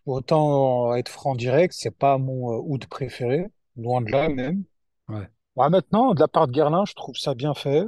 [0.06, 4.64] autant être franc direct, c'est pas mon oud préféré, loin de là même.
[5.08, 5.28] Ouais.
[5.56, 7.84] Ouais, maintenant, de la part de Guerlain, je trouve ça bien fait,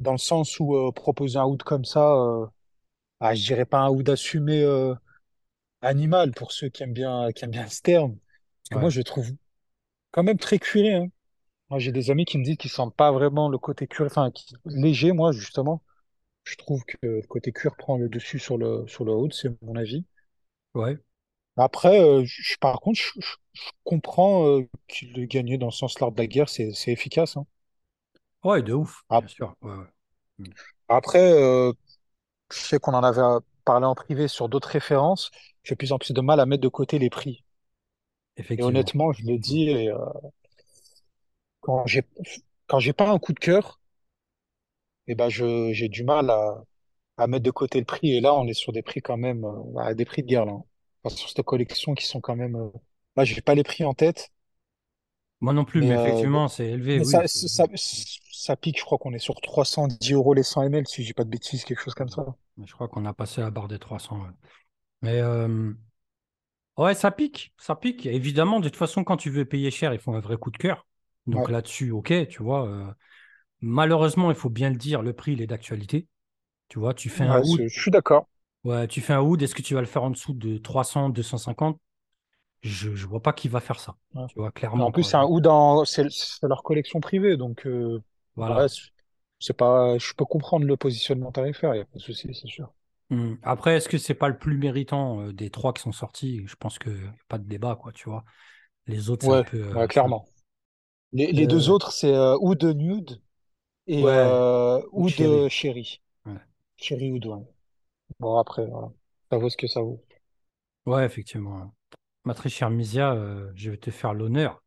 [0.00, 2.46] dans le sens où euh, proposer un oud comme ça, euh,
[3.20, 4.94] ah, je dirais pas un oud assumé euh,
[5.82, 8.16] animal pour ceux qui aiment bien, qui aiment bien ce terme.
[8.62, 8.80] Parce que Ouais.
[8.80, 9.28] moi, je le trouve
[10.12, 10.94] quand même très cuiré.
[10.94, 11.08] hein.
[11.70, 14.30] Moi, j'ai des amis qui me disent qu'ils sentent pas vraiment le côté cuir, enfin,
[14.32, 15.82] qui- léger, moi, justement.
[16.44, 19.50] Je trouve que le côté cuir prend le dessus sur le, sur le oud, c'est
[19.62, 20.04] mon avis.
[20.74, 20.98] Ouais.
[21.56, 25.72] Après, euh, je- par contre, je, je- je comprends euh, qu'il ait gagné dans le
[25.72, 27.36] sens l'art de la guerre, c'est c'est efficace.
[27.36, 27.46] hein.
[28.44, 29.20] Ouais, de ouf, Ah.
[29.20, 29.54] bien sûr.
[29.62, 29.86] Ouais, ouais.
[30.88, 31.72] Après, euh,
[32.52, 33.22] je sais qu'on en avait
[33.64, 35.30] parlé en privé sur d'autres références.
[35.64, 37.44] J'ai de plus en plus de mal à mettre de côté les prix.
[38.58, 38.62] Et Effectivement.
[38.62, 39.96] honnêtement, je le dis, et, euh,
[41.62, 42.02] quand j'ai
[42.66, 43.80] quand j'ai pas un coup de cœur,
[45.08, 46.64] eh ben je j'ai du mal à,
[47.18, 48.12] à mettre de côté le prix.
[48.14, 50.46] Et là, on est sur des prix quand même, euh, à des prix de guerre
[50.46, 50.54] là.
[51.04, 52.70] Enfin, sur cette collection qui sont quand même.
[53.16, 54.32] Là, j'ai pas les prix en tête,
[55.42, 57.22] Moi non plus, mais mais euh, effectivement, c'est élevé, oui.
[57.22, 57.66] ça, c'est- ça,
[58.32, 61.24] ça pique, je crois qu'on est sur 310 euros les 100 ml, si j'ai pas
[61.24, 62.26] de bêtises, quelque chose comme ça.
[62.64, 64.20] Je crois qu'on a passé la barre des 300.
[64.22, 64.30] ouais.
[65.02, 65.74] Mais euh,
[66.76, 68.06] ouais, ça pique, ça pique.
[68.06, 70.56] Évidemment, de toute façon, quand tu veux payer cher, il faut un vrai coup de
[70.58, 70.86] cœur.
[71.26, 71.48] Donc Ouais.
[71.48, 72.66] là-dessus, ok, tu vois.
[72.68, 72.92] euh,
[73.62, 76.08] malheureusement, il faut bien le dire, le prix, il est d'actualité.
[76.68, 78.28] Tu vois, tu fais un Ouais, je suis d'accord.
[78.64, 81.08] Ouais, tu fais un oud, est-ce que tu vas le faire en dessous de 300,
[81.10, 81.80] 250?
[82.62, 83.96] Je, je vois pas qui va faire ça.
[84.14, 84.26] Ouais.
[84.28, 84.86] Tu vois, clairement.
[84.86, 86.04] en plus, c'est un ou dans, c'est
[86.42, 88.02] leur collection privée, donc euh,
[88.36, 88.66] Voilà.
[88.68, 88.90] c'est
[89.42, 92.46] c'est pas, je peux comprendre le positionnement tarifaire, il y a pas de souci, c'est
[92.48, 92.72] sûr.
[93.10, 93.34] Hmm.
[93.42, 96.46] Après, est-ce que c'est pas le plus méritant euh, des trois qui sont sortis?
[96.46, 98.24] Je pense que y a pas de débat, quoi, tu vois.
[98.86, 99.58] Les autres, c'est un Ouais, peu.
[99.58, 100.26] euh, ouais, clairement.
[101.12, 103.20] Les, les deux autres, c'est euh, Oud Nude
[103.88, 104.20] et
[104.92, 105.50] ou Oud Cherry.
[105.50, 106.00] Chéri.
[106.76, 107.46] Chéri Oud, ouais.
[108.20, 108.90] Bon, après, voilà.
[109.30, 110.02] Ça vaut ce que ça vaut.
[110.86, 111.74] Ouais, effectivement.
[112.24, 114.62] Ma très chère Misia, euh, je vais te faire l'honneur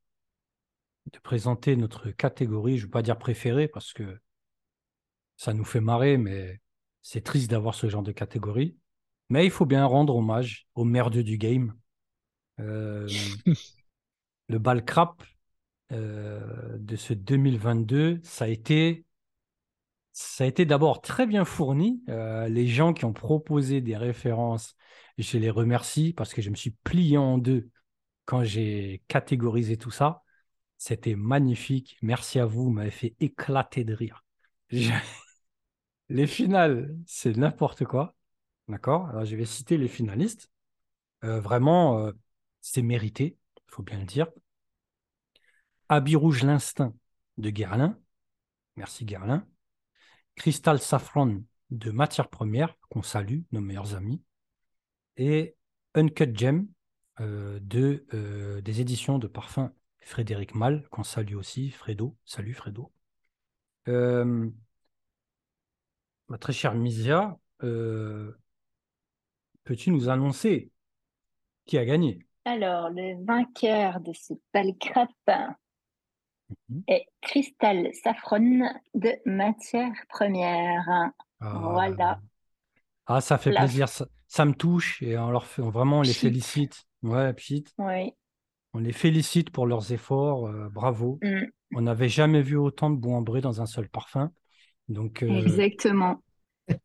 [1.12, 2.78] de présenter notre catégorie.
[2.78, 4.20] Je ne veux pas dire préférée parce que
[5.38, 6.60] ça nous fait marrer, mais
[7.02, 8.78] c'est triste d'avoir ce genre de catégorie.
[9.30, 11.74] Mais il faut bien rendre hommage au merdeux du game.
[12.60, 13.08] Euh,
[14.50, 15.24] le bal crap
[15.92, 19.06] euh, de ce 2022, ça a été,
[20.14, 22.04] ça a été d'abord très bien fourni.
[22.08, 24.76] Euh, les gens qui ont proposé des références,
[25.18, 27.70] je les remercie parce que je me suis plié en deux
[28.26, 30.24] quand j'ai catégorisé tout ça.
[30.78, 31.98] C'était magnifique.
[32.02, 34.24] Merci à vous, vous m'avez fait éclater de rire.
[36.10, 38.16] Les finales, c'est n'importe quoi.
[38.68, 39.08] D'accord?
[39.10, 40.50] Alors, je vais citer les finalistes.
[41.24, 42.12] Euh, vraiment, euh,
[42.62, 44.28] c'est mérité, il faut bien le dire.
[45.90, 46.94] Habit rouge l'instinct
[47.38, 47.98] de Guerlain.
[48.76, 49.48] Merci Guerlain.
[50.36, 54.22] Crystal Saffron de Matière Première, qu'on salue, nos meilleurs amis.
[55.18, 55.56] Et
[55.96, 56.68] Uncut Gem
[57.20, 61.72] euh, de, des éditions de parfum Frédéric Mal, qu'on salue aussi.
[61.72, 62.92] Fredo, salut Fredo.
[63.88, 64.48] ma
[66.40, 67.38] très chère Misia,
[69.64, 70.72] peux-tu nous annoncer
[71.66, 72.20] qui a gagné?
[72.46, 75.10] Alors, le vainqueur de ce bal crap
[76.70, 76.84] mhm.
[76.88, 81.12] est Crystal Saffron de Matière Première.
[81.40, 81.60] Ah.
[81.62, 82.20] Voilà.
[83.06, 86.86] Ah, ça fait plaisir, ça, me touche et on leur fait, vraiment les félicite.
[87.02, 87.66] Ouais, pchit.
[87.78, 88.14] Oui.
[88.74, 91.20] On les félicite pour leurs efforts, euh, bravo.
[91.22, 91.44] Mm.
[91.76, 94.32] On n'avait jamais vu autant de bois dans un seul parfum.
[94.88, 96.24] Donc, euh, Exactement.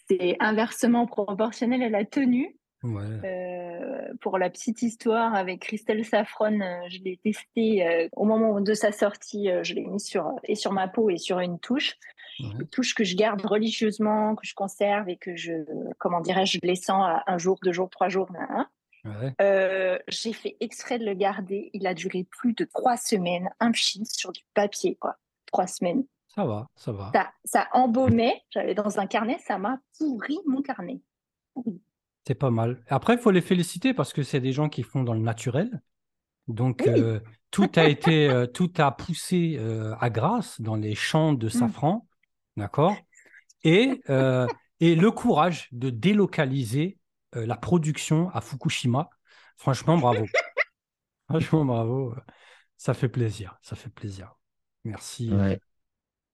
[0.09, 2.58] C'est inversement proportionnel à la tenue.
[2.85, 8.61] Euh, pour la petite histoire, avec Christelle Saffron, euh, je l'ai testé euh, au moment
[8.61, 9.49] de sa sortie.
[9.62, 11.97] je l'ai mis sur, et sur ma peau et sur une touche.
[12.41, 15.53] Une touche que je garde religieusement, que je conserve et que je,
[15.99, 18.29] comment dirais-je, je les sens à un jour, deux jours, trois jours.
[20.07, 21.71] J'ai fait exprès de le garder.
[21.73, 25.17] Il a duré plus de trois semaines, un film sur du papier, quoi.
[25.47, 26.05] Trois semaines.
[26.29, 27.11] Ça va, ça va.
[27.12, 28.41] Ça, ça embaumait.
[28.51, 31.01] J'avais dans un carnet, ça m'a pourri mon carnet.
[32.29, 32.85] C'est pas mal.
[32.88, 35.81] Après, il faut les féliciter parce que c'est des gens qui font dans le naturel.
[36.47, 41.33] Donc, euh, tout a été, euh, tout a poussé euh, à grâce dans les champs
[41.33, 41.51] de mmh.
[41.51, 42.07] safran.
[42.59, 42.95] D'accord?
[43.64, 44.03] Et,
[44.81, 46.99] et le courage de délocaliser
[47.33, 49.09] la production à Fukushima.
[49.57, 50.27] Franchement, bravo.
[51.31, 52.14] Franchement, bravo.
[52.77, 53.59] Ça fait plaisir.
[53.62, 54.35] Ça fait plaisir.
[54.85, 55.31] Merci.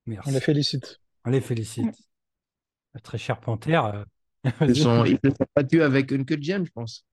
[0.07, 0.29] Merci.
[0.29, 1.01] On les félicite.
[1.25, 1.97] On les félicite.
[3.05, 4.05] Très cher Panthère,
[4.61, 7.07] ils sont, ils sont battus avec une queue de gemme, je pense.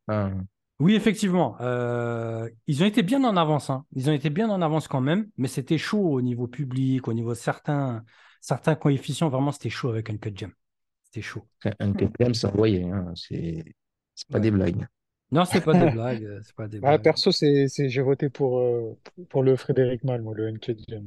[0.82, 1.58] Oui, effectivement.
[1.62, 3.70] Euh, ils ont été bien en avance.
[3.70, 3.86] Hein.
[3.94, 7.14] Ils ont été bien en avance quand même, mais c'était chaud au niveau public, au
[7.14, 8.04] niveau de certains,
[8.42, 9.30] certains coefficients.
[9.30, 10.52] Vraiment, c'était chaud avec un cut gem.
[11.04, 11.46] C'était chaud.
[11.80, 12.84] Un cut gem, c'est envoyé.
[12.90, 13.14] Hein.
[13.16, 13.64] C'est
[14.32, 14.88] pas des blagues.
[15.32, 16.24] Non, c'est pas des blagues.
[16.24, 17.04] Euh, pas des blagues.
[17.04, 18.98] perso, c'est, j'ai voté pour, euh,
[19.30, 21.06] pour le Frédéric Mal, moi, le Uncut Gem.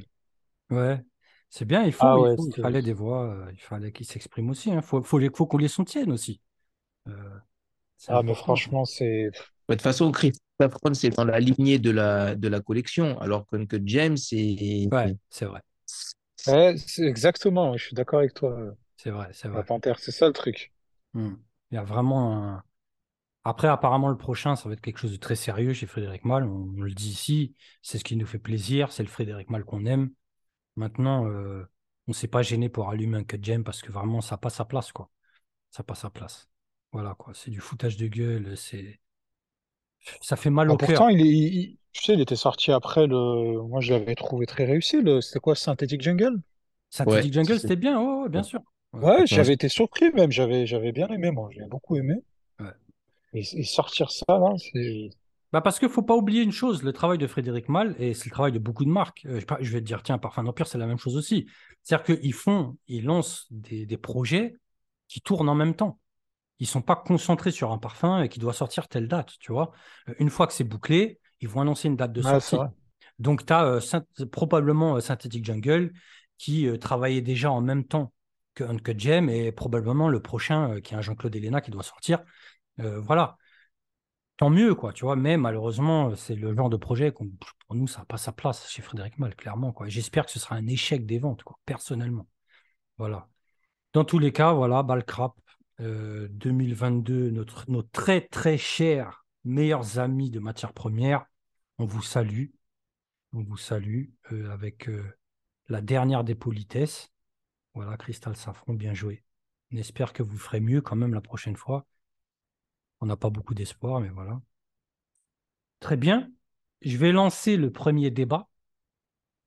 [0.70, 1.02] Ouais.
[1.56, 4.70] C'est bien, il, faut, ah il, fallait des voix, euh, il fallait qu'ils s'expriment aussi.
[4.70, 4.82] Il hein.
[4.82, 6.40] faut, faut, faut qu'on les soutienne aussi.
[7.06, 7.12] Euh,
[8.08, 9.26] ah, mais franchement, c'est.
[9.26, 13.46] De toute façon, Chris Saffron, c'est dans la lignée de la, de la collection, alors
[13.46, 14.88] que James, c'est.
[14.90, 15.60] Ouais, c'est vrai.
[16.36, 18.74] c'est exactement, je suis d'accord avec toi.
[18.96, 19.58] C'est vrai, c'est vrai.
[19.58, 20.72] La panthère, c'est ça le truc.
[21.12, 21.34] Hmm.
[21.70, 22.64] Il y a vraiment un.
[23.44, 26.42] Après, apparemment, le prochain, ça va être quelque chose de très sérieux chez Frédéric Mal.
[26.42, 29.64] On, on le dit ici, c'est ce qui nous fait plaisir, c'est le Frédéric Mal
[29.64, 30.10] qu'on aime.
[30.76, 31.68] Maintenant, euh,
[32.06, 34.56] on ne s'est pas gêné pour allumer un cut gem parce que vraiment, ça passe
[34.56, 35.10] sa place, quoi.
[35.70, 36.48] Ça passe sa place.
[36.92, 37.32] Voilà, quoi.
[37.34, 39.00] C'est du foutage de gueule, c'est...
[40.20, 40.88] Ça fait mal ah, au cœur.
[40.88, 43.62] Pourtant, il, tu sais, il était sorti après le...
[43.62, 45.00] Moi, je l'avais trouvé très réussi.
[45.00, 45.20] Le...
[45.20, 46.40] C'était quoi, Synthetic Jungle?
[46.90, 48.60] Synthetic Jungle, c'était bien, ouais, bien sûr.
[48.92, 50.30] Ouais, j'avais été surpris même.
[50.30, 51.48] J'avais, j'avais bien aimé, moi.
[51.52, 52.14] J'ai beaucoup aimé.
[53.32, 55.10] Et, et, sortir ça, là, c'est...
[55.54, 58.12] Bah parce qu'il ne faut pas oublier une chose, le travail de Frédéric Mal, et
[58.12, 60.66] c'est le travail de beaucoup de marques, euh, je vais te dire, tiens, Parfum d'Empire,
[60.66, 61.46] c'est la même chose aussi.
[61.84, 64.56] C'est-à-dire qu'ils font, ils lancent des, projets
[65.06, 66.00] qui tournent en même temps.
[66.58, 69.52] Ils ne sont pas concentrés sur un parfum et qui doit sortir telle date, tu
[69.52, 69.70] vois.
[70.08, 72.56] Euh, une fois que c'est bouclé, ils vont annoncer une date de sortie.
[73.20, 75.92] Donc, tu as euh, probablement Synthetic Jungle
[76.36, 78.12] qui travaillait déjà en même temps
[78.56, 82.24] que Uncut Gem et probablement le prochain qui est un Jean-Claude Elena qui doit sortir.
[82.76, 83.36] voilà
[84.36, 85.16] tant mieux, quoi, tu vois.
[85.16, 87.30] Mais malheureusement, c'est le genre de projet qu'on,
[87.66, 89.88] pour nous, ça n'a pas sa place chez Frédéric Mal, clairement, quoi.
[89.88, 92.26] J'espère que ce sera un échec des ventes, quoi, personnellement.
[92.98, 93.28] Voilà.
[93.92, 95.34] Dans tous les cas, voilà, Balcrap,
[95.78, 101.26] 2022, notre, nos très, très chers meilleurs amis de matières premières,
[101.78, 102.46] on vous salue.
[103.32, 105.04] On vous salue euh, avec euh,
[105.68, 107.10] la dernière des politesses.
[107.74, 109.24] Voilà, Cristal Safran, bien joué.
[109.72, 111.84] On espère que vous ferez mieux quand même la prochaine fois.
[113.04, 114.40] On n'a pas beaucoup d'espoir, mais voilà.
[115.78, 116.32] Très bien.
[116.80, 118.48] Je vais lancer le premier débat.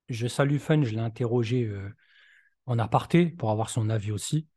[0.10, 1.90] je salue Fun, je l'ai interrogé euh,
[2.68, 4.48] en aparté pour avoir son avis aussi.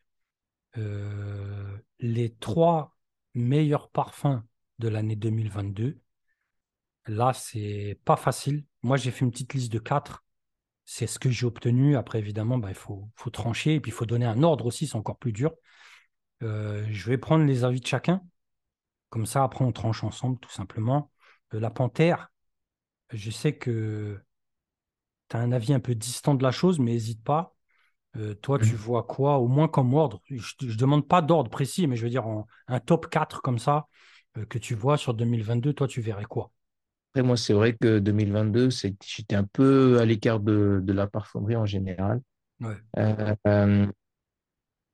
[0.77, 2.95] Euh, les trois
[3.33, 4.43] meilleurs parfums
[4.79, 5.99] de l'année 2022,
[7.07, 8.67] là, c'est pas facile.
[8.83, 10.27] Moi, j'ai fait une petite liste de quatre.
[10.85, 11.97] C'est ce que j'ai obtenu.
[11.97, 14.97] Après, évidemment, bah, il faut, trancher et puis il faut donner un ordre aussi, c'est
[14.97, 15.55] encore plus dur.
[16.43, 18.23] Euh, je vais prendre les avis de chacun.
[19.11, 21.11] Comme ça, après, on tranche ensemble, tout simplement.
[21.55, 22.33] Euh, la panthère,
[23.13, 24.21] je sais que
[25.29, 27.55] tu as un avis un peu distant de la chose, mais n'hésite pas.
[28.17, 28.77] Euh, toi, tu Mhm.
[28.77, 32.11] vois quoi, au moins comme ordre Je ne demande pas d'ordre précis, mais je veux
[32.11, 33.89] dire en- un top 4 comme ça
[34.39, 36.53] euh, que tu vois sur 2022, toi, tu verrais quoi?
[37.13, 41.07] Après, moi, c'est vrai que 2022, c'est- j'étais un peu à l'écart de, de la
[41.09, 42.21] parfumerie en général.
[42.61, 42.81] Ouais.
[42.99, 43.87] Euh,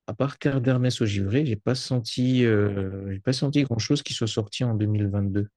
[0.07, 4.15] à part Terre d'Hermès au givré, j'ai pas senti, euh, j'ai pas senti grand-chose qui
[4.15, 5.49] soit sorti en 2022.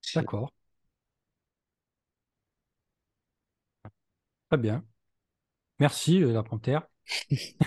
[0.00, 0.50] C'est- D'accord.
[4.48, 4.84] Très bien.
[5.80, 6.88] Merci, euh, la panthère.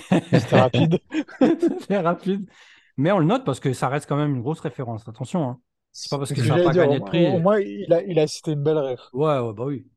[0.33, 0.99] C'était rapide.
[1.89, 2.49] C'est rapide.
[2.97, 5.07] Mais on le note parce que ça reste quand même une grosse référence.
[5.07, 5.61] Attention, hein.
[5.91, 6.87] C'est pas parce C'est que ça n'a j'allais pas dire.
[6.87, 7.35] gagné Au, de prix.
[7.35, 8.99] au moins, il a, il a cité une belle rêve.
[9.13, 9.87] Ouais, ouais, bah oui.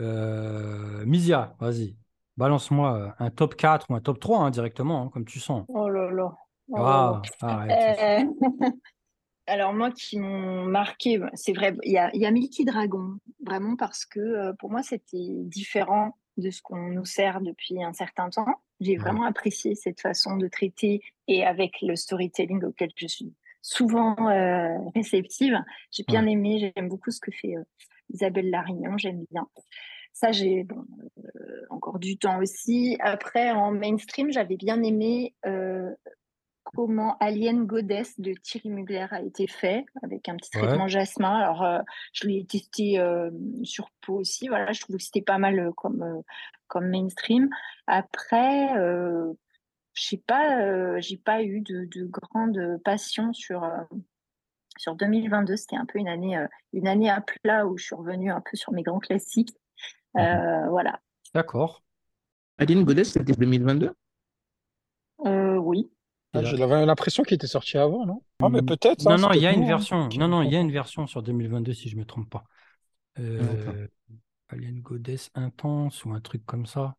[0.00, 1.96] Euh, Misia, vas-y.
[2.36, 5.64] Balance-moi euh, un top 4 ou un top 3 hein, directement, hein, comme tu sens.
[5.68, 6.34] Oh là là.
[6.68, 7.22] Oh là là.
[7.42, 7.66] Ah.
[8.20, 8.24] Euh,
[9.48, 13.74] Alors moi qui m'ont marqué, c'est vrai, il y a, y a Milky Dragon, vraiment
[13.76, 18.30] parce que euh, pour moi c'était différent de ce qu'on nous sert depuis un certain
[18.30, 18.46] temps.
[18.80, 18.98] J'ai Ouais.
[18.98, 24.78] vraiment apprécié cette façon de traiter et avec le storytelling auquel je suis souvent euh,
[24.94, 25.58] réceptive.
[25.90, 27.54] J'ai bien aimé, j'aime beaucoup ce que fait
[28.12, 29.46] Isabelle Larignon, j'aime bien.
[30.12, 30.84] Ça, j'ai bon,
[31.18, 32.96] euh, encore du temps aussi.
[33.00, 35.90] Après, en mainstream, j'avais bien aimé euh,
[36.64, 40.62] comment Alien Goddess de Thierry Mugler a été fait, avec un petit Ouais.
[40.62, 41.34] traitement jasmin.
[41.38, 41.80] Alors, euh,
[42.12, 43.30] je l'ai testé euh,
[43.62, 44.48] sur peau aussi.
[44.48, 46.22] Voilà, je trouve que c'était pas mal euh, comme,
[46.68, 47.48] comme mainstream.
[47.86, 48.68] Après,
[49.94, 53.68] je sais pas, j'ai pas eu de, de grande passion sur,
[54.78, 55.56] sur 2022.
[55.56, 56.38] C'était un peu une année,
[56.72, 59.54] une année à plat où je suis revenue un peu sur mes grands classiques.
[60.16, 61.00] Euh, voilà.
[61.34, 61.82] D'accord.
[62.58, 63.94] Aline Goddess, c'était 2022?
[65.26, 65.90] Euh, oui.
[66.34, 68.22] Ah, J'avais l'impression qu'il était sorti avant, non?
[68.42, 68.66] Ah, mais Mm.
[68.66, 69.04] peut-être.
[69.04, 70.08] Non, hein, non, c'est il y a une hein, version.
[70.18, 72.44] Non, non, il y a une version sur 2022, si je me trompe pas.
[73.18, 73.86] Euh,
[74.48, 76.96] Alien Goddess Intense ou un truc comme ça?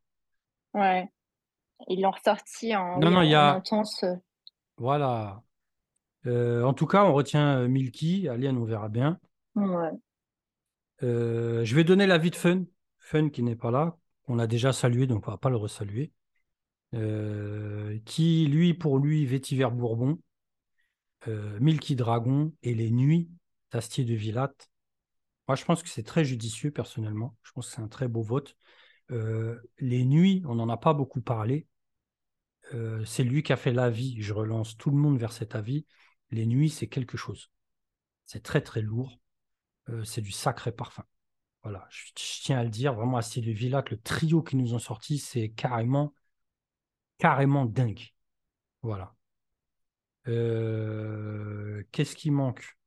[0.73, 1.09] Ouais.
[1.87, 4.05] Ils l'ont ressorti en, Non, oui, non, il y en a- intense.
[4.77, 5.41] Voilà.
[6.25, 8.27] Euh, en tout cas, on retient Milky.
[8.29, 9.19] Alien, on verra bien.
[9.55, 9.89] Ouais.
[11.01, 12.63] Euh, je vais donner l'avis de Fun.
[13.03, 13.97] Fun qui n'est pas là.
[14.27, 16.13] On l'a déjà salué, donc on va pas le resaluer.
[16.93, 20.19] Euh, qui, lui, pour lui, Vétiver Bourbon,
[21.27, 23.29] euh, Milky Dragon et les Nuits
[23.71, 24.69] d'Astier de Villatte.
[25.49, 27.35] Moi, je pense que c'est très judicieux, personnellement.
[27.43, 28.55] Je pense que c'est un très beau vote.
[29.11, 31.67] Euh, les Nuits, on n'en a pas beaucoup parlé.
[33.05, 34.19] C'est lui qui a fait l'avis.
[34.19, 35.85] Je relance tout le monde vers cet avis.
[36.31, 37.51] Les Nuits, c'est quelque chose.
[38.25, 39.19] C'est très, très lourd.
[40.05, 41.03] C'est du sacré parfum.
[41.63, 44.73] Voilà, je, je tiens à le dire, vraiment, Astier de Villatte, le trio qui nous
[44.73, 46.13] ont sorti, c'est carrément,
[47.17, 48.13] carrément dingue.
[48.83, 49.15] Voilà.
[50.27, 52.77] Euh, Qu'est-ce qui manque?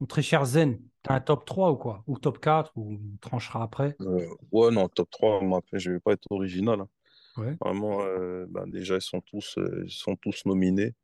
[0.00, 2.04] Mon Très cher Zen, t'as un top 3 ou quoi?
[2.06, 3.98] Ou top 4 Ou on tranchera après?
[4.00, 6.80] Euh, ouais, non, top 3, mais après, je vais pas être original.
[6.80, 6.88] hein.
[7.36, 10.94] Ouais, Vraiment, euh, ben, déjà, ils sont tous, ils sont tous nominés,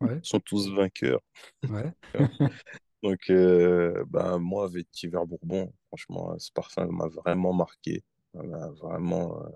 [0.00, 1.20] ouais, ils sont tous vainqueurs.
[1.68, 1.92] ouais.
[3.02, 8.04] Donc, euh, ben, moi, Vétiver Bourbon, franchement, ce parfum m'a vraiment marqué.
[8.34, 9.42] Vraiment.
[9.44, 9.48] euh,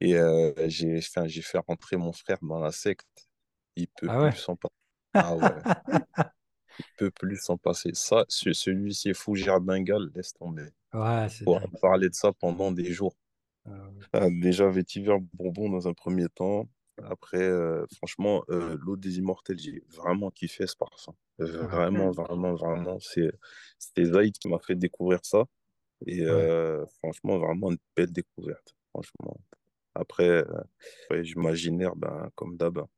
[0.00, 3.28] Et euh, j'ai enfin, j'ai fait rentrer mon frère dans la secte.
[3.76, 4.32] Il peut Ah ouais?
[4.32, 4.74] plus s'en passer.
[5.18, 5.64] Ah ouais,
[6.78, 7.90] il peut plus s'en passer.
[7.94, 10.66] Ça, ce- celui-ci, Fougère Bengale, laisse tomber.
[10.92, 11.80] Ouais, c'est On va dingue.
[11.80, 13.16] parler de ça pendant des jours.
[13.64, 14.06] Ah ouais.
[14.12, 16.68] Ah, déjà, Vétiver Bourbon dans un premier temps.
[17.08, 21.14] Après, euh, franchement, euh, l'eau des immortels, j'ai vraiment kiffé ce parfum.
[21.38, 22.98] Vraiment, vraiment, vraiment.
[23.00, 23.30] C'est,
[24.04, 25.44] Zaïd qui m'a fait découvrir ça.
[26.06, 28.74] Et euh, franchement, vraiment une belle découverte.
[28.90, 29.36] Franchement.
[29.94, 30.44] Après,
[31.10, 32.88] ouais, j'imaginaire, ben, comme d'hab, hein.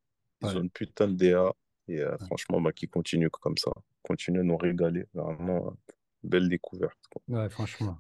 [0.41, 0.57] ils Ouais.
[0.57, 1.53] ont une putain de DA.
[1.89, 3.73] Et franchement, ben, qui continuent comme ça.
[4.03, 5.05] Continuent à nous régaler.
[5.15, 5.71] Vraiment, euh,
[6.23, 6.99] belle découverte.
[7.11, 7.23] quoi.
[7.29, 7.99] Ouais, franchement.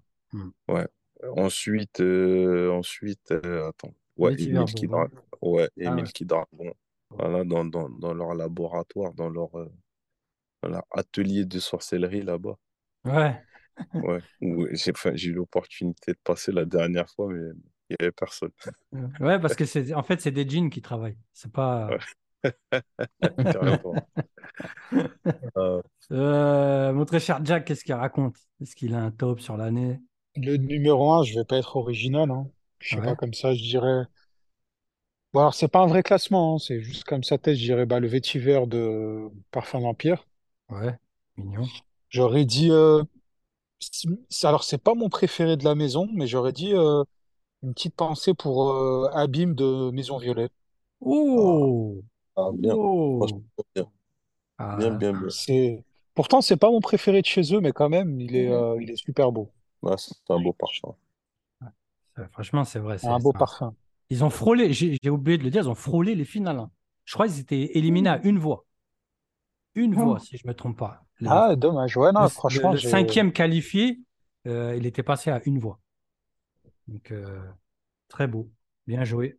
[1.36, 3.94] Ensuite, euh, ensuite euh, attends.
[4.16, 4.74] Ouais, Emile Bourbon.
[4.74, 5.08] Kidra-
[5.42, 6.12] ouais, Ah.
[7.10, 9.72] Voilà, dans, dans, dans leur laboratoire, dans leur, euh,
[10.62, 12.58] dans leur atelier de sorcellerie là-bas.
[13.04, 13.46] Ouais,
[14.00, 17.40] Ouais, où j'ai enfin, j'ai eu l'opportunité de passer la dernière fois, mais
[17.90, 18.50] il n'y avait personne.
[19.20, 21.18] ouais, parce que c'est, en fait, c'est des jeans qui travaillent.
[21.32, 21.96] C'est pas.
[25.56, 25.82] Euh,
[26.12, 28.36] Euh, mon très cher Jack, qu'est-ce qu'il raconte?
[28.60, 30.00] Est-ce qu'il a un top sur l'année?
[30.36, 32.50] Le numéro un, je vais pas être original, hein.
[32.82, 34.04] Je sais pas, comme ça, je dirais.
[35.34, 37.86] Bon, alors, c'est pas un vrai classement, hein, C'est juste comme ça, tête, je dirais
[37.86, 40.26] bah, le vétiver de Parfum d'Empire.
[40.70, 40.98] ouais,
[41.36, 41.70] mignon.
[42.10, 42.70] J'aurais dit.
[42.70, 43.02] euh,
[43.80, 44.08] si-
[44.44, 47.04] Alors, c'est pas mon préféré de la maison, mais j'aurais dit euh,
[47.64, 50.52] une petite pensée pour euh, Abîme de Maison Violette.
[51.36, 52.02] Ah, Oh!
[52.36, 52.78] ah, bien.
[53.18, 53.44] Franchement, Oh!
[53.76, 53.92] bien.
[54.76, 55.30] Bien, Ah, bien, bien.
[55.30, 58.50] C'est pourtant c'est pas mon préféré de chez eux, mais quand même il est Mhm.
[58.50, 59.52] euh, il est super beau.
[59.82, 60.96] Ouais, c'est un beau parfum.
[62.32, 62.98] Franchement, c'est vrai.
[62.98, 63.38] C'est un beau ça.
[63.38, 63.74] parfum.
[64.10, 66.58] Ils ont frôlé, j'ai oublié de le dire, ils ont frôlé les finales.
[66.58, 66.70] hein.
[67.04, 68.64] Je crois qu'ils étaient éliminés à une voix.
[69.74, 71.02] Une voix, si je ne me trompe pas.
[71.18, 71.96] Le, Ah dommage.
[71.96, 74.00] Ouais non le- franchement le cinquième qualifié,
[74.46, 75.80] euh, il était passé à une voix.
[76.88, 77.40] Donc, euh,
[78.08, 78.50] très beau.
[78.86, 79.38] Bien joué.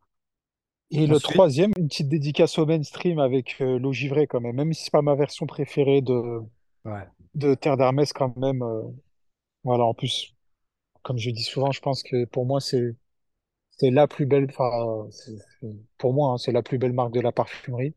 [0.92, 4.56] et le troisième une petite dédicace au mainstream avec euh, l'eau givrée quand même.
[4.56, 6.40] Même si c'est pas ma version préférée de
[6.86, 8.62] ouais, de Terre d'Hermès quand même.
[8.64, 8.82] euh,
[9.64, 10.33] voilà en plus
[11.04, 12.96] comme je dis souvent je pense que pour moi c'est
[13.72, 14.48] c'est la plus belle.
[14.50, 15.08] Enfin
[15.98, 17.96] pour moi hein, c'est la plus belle marque de la parfumerie.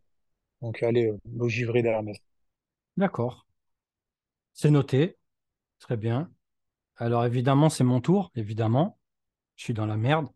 [0.62, 2.18] Donc allez euh, l'eau givrée d'Hermès.
[2.98, 3.36] d'accord.
[4.54, 5.18] C'est noté.
[5.80, 6.32] Très bien.
[6.96, 8.32] Alors, évidemment, c'est mon tour.
[8.36, 8.98] Évidemment.
[9.56, 10.28] Je suis dans la merde.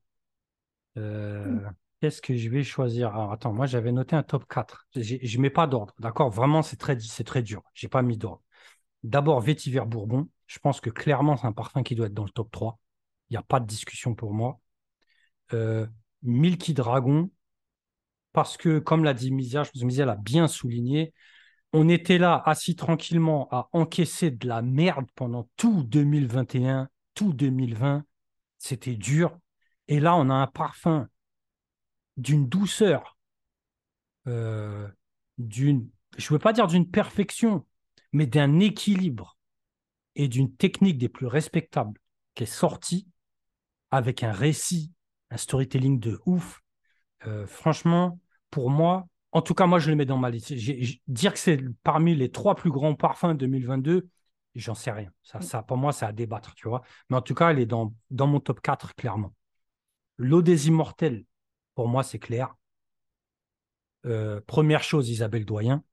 [0.97, 1.61] Euh,
[2.01, 3.09] qu'est-ce que je vais choisir?
[3.15, 4.87] Alors, attends, moi, j'avais noté un top 4.
[4.95, 5.95] J'ai- Je ne mets pas d'ordre.
[5.99, 6.31] D'accord?
[6.31, 7.63] Vraiment, c'est très, c'est très dur.
[7.75, 8.43] Je n'ai pas mis d'ordre.
[9.03, 10.29] D'abord, Vétiver Bourbon.
[10.47, 12.79] Je pense que clairement, c'est un parfum qui doit être dans le top 3.
[13.31, 14.61] Il n'y a pas de discussion pour moi.
[15.53, 15.87] Euh,
[16.23, 17.31] Milky Dragon,
[18.33, 21.13] parce que, comme l'a dit Misia, je pense que Misia l'a bien souligné,
[21.73, 28.05] on était là, assis tranquillement, à encaisser de la merde pendant tout 2021, tout 2020.
[28.59, 29.39] C'était dur.
[29.89, 31.09] Et là, on a un parfum
[32.17, 33.17] d'une douceur,
[34.27, 34.89] euh,
[35.39, 35.89] d'une,
[36.19, 37.67] je ne veux pas dire d'une perfection,
[38.13, 39.37] mais d'un équilibre
[40.17, 42.01] et d'une technique des plus respectables
[42.35, 43.07] qui est sortie
[43.91, 44.93] avec un récit,
[45.31, 46.61] un storytelling de ouf.
[47.27, 48.19] Euh, franchement,
[48.51, 50.53] pour moi, en tout cas, moi, je le mets dans ma liste.
[51.07, 54.09] Dire que c'est parmi les trois plus grands parfums 2022,
[54.55, 55.11] j'en sais rien.
[55.23, 56.83] Ça, ça, pour moi, c'est à débattre, tu vois.
[57.09, 59.35] Mais en tout cas, elle est dans, dans mon top 4, clairement.
[60.17, 61.25] L'eau des immortels,
[61.75, 62.55] pour moi, c'est clair.
[64.07, 65.85] Euh, première chose, Isabelle Doyen.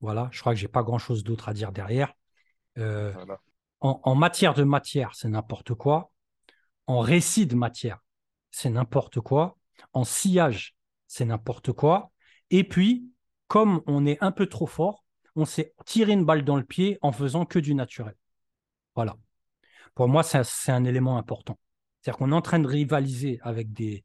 [0.00, 2.12] Voilà, je crois que j'ai pas grand-chose d'autre à dire derrière.
[2.78, 3.40] Euh, Voilà.
[3.80, 6.12] en, en matière de matière, c'est n'importe quoi.
[6.86, 7.98] En récit de matière,
[8.50, 9.58] c'est n'importe quoi.
[9.92, 10.74] En sillage,
[11.06, 12.12] c'est n'importe quoi.
[12.50, 13.10] Et puis,
[13.48, 15.04] comme on est un peu trop fort,
[15.36, 18.16] on s'est tiré une balle dans le pied en faisant que du naturel.
[18.94, 19.16] Voilà.
[19.94, 21.58] Pour moi, c'est un, c'est un élément important.
[22.02, 24.04] C'est-à-dire qu'on est en train de rivaliser avec des,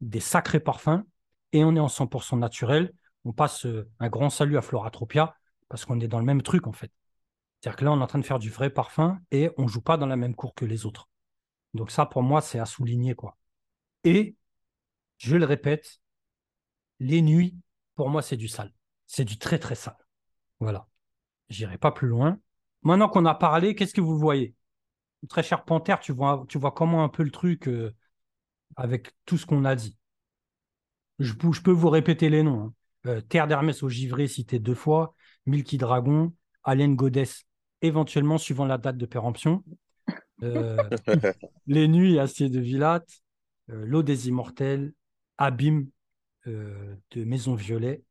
[0.00, 1.04] des sacrés parfums
[1.52, 2.92] et on est en 100% naturel.
[3.26, 5.36] On passe euh, un grand salut à Floratropia
[5.68, 6.92] parce qu'on est dans le même truc en fait.
[7.60, 9.82] C'est-à-dire que là, on est en train de faire du vrai parfum et on joue
[9.82, 11.08] pas dans la même cour que les autres.
[11.74, 13.36] Donc ça, pour moi, c'est à souligner quoi.
[14.04, 14.36] Et
[15.18, 16.00] je le répète,
[17.00, 17.56] les nuits,
[17.94, 18.72] pour moi, c'est du sale.
[19.06, 19.96] C'est du très très sale.
[20.60, 20.88] Voilà.
[21.50, 22.40] J'irai pas plus loin.
[22.82, 24.54] Maintenant qu'on a parlé, qu'est-ce que vous voyez?
[25.28, 26.46] Très cher Panthère, tu vois,
[26.76, 27.94] comment un peu le truc euh,
[28.76, 29.96] avec tout ce qu'on a dit?
[31.18, 32.64] Je, peux- je peux vous répéter les noms.
[32.68, 32.74] hein.
[33.06, 35.14] Euh, Terre d'Hermès au givré, cité deux fois.
[35.46, 36.32] Milky Dragon,
[36.64, 37.44] Alien Goddess,
[37.82, 39.64] éventuellement suivant la date de péremption.
[40.42, 40.76] Euh,
[41.66, 43.08] Les Nuits, Acier de Villatte,
[43.70, 44.92] euh, L'eau des Immortels,
[45.38, 45.88] Abîme
[46.46, 48.02] euh, de Maison Violet.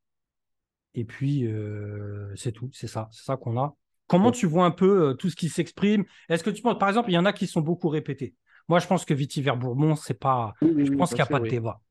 [0.94, 3.76] Et puis, euh, c'est tout, c'est ça, c'est ça qu'on a.
[4.08, 6.06] Comment tu vois un peu euh, tout ce qui s'exprime?
[6.30, 8.36] Est-ce que tu penses, par exemple, il y en a qui sont beaucoup répétés.
[8.68, 10.54] Moi, je pense que Vitiver Bourbon, c'est pas.
[10.62, 11.50] Oui, oui, Je oui, pense qu'il n'y a sûr, pas de oui.
[11.50, 11.82] débat.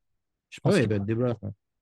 [0.48, 1.38] Je pense ouais, qu'il bah, n'y a, débat.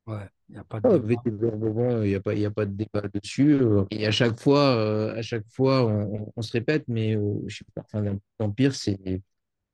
[0.07, 1.27] Ouais, il y a pas de Ah, débat.
[1.29, 3.53] Il n'y a pas, il y a pas de débat dessus.
[3.55, 5.85] euh, Et à chaque fois, euh, à chaque fois
[6.37, 8.03] on, se répète, mais euh, je sais pas, enfin,
[8.41, 8.99] l'Empire, c'est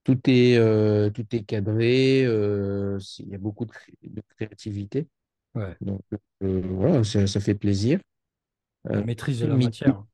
[0.04, 5.08] tout est, euh, tout est cadré, euh, il y a beaucoup de, cré- de créativité.
[5.54, 6.02] Ouais, Donc
[6.40, 8.00] voilà, ça, ça fait plaisir.
[8.92, 10.04] la maîtrise de la Milky, matière.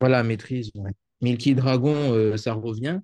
[0.00, 0.72] voilà, maîtrise.
[0.76, 0.92] ouais.
[1.22, 3.00] Milky Dragon, ça revient.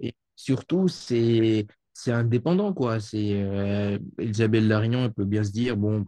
[0.00, 3.00] Et surtout, c'est c'est indépendant, quoi.
[3.00, 6.04] C'est euh, Elisabeth Larignon, elle peut bien se dire, bon,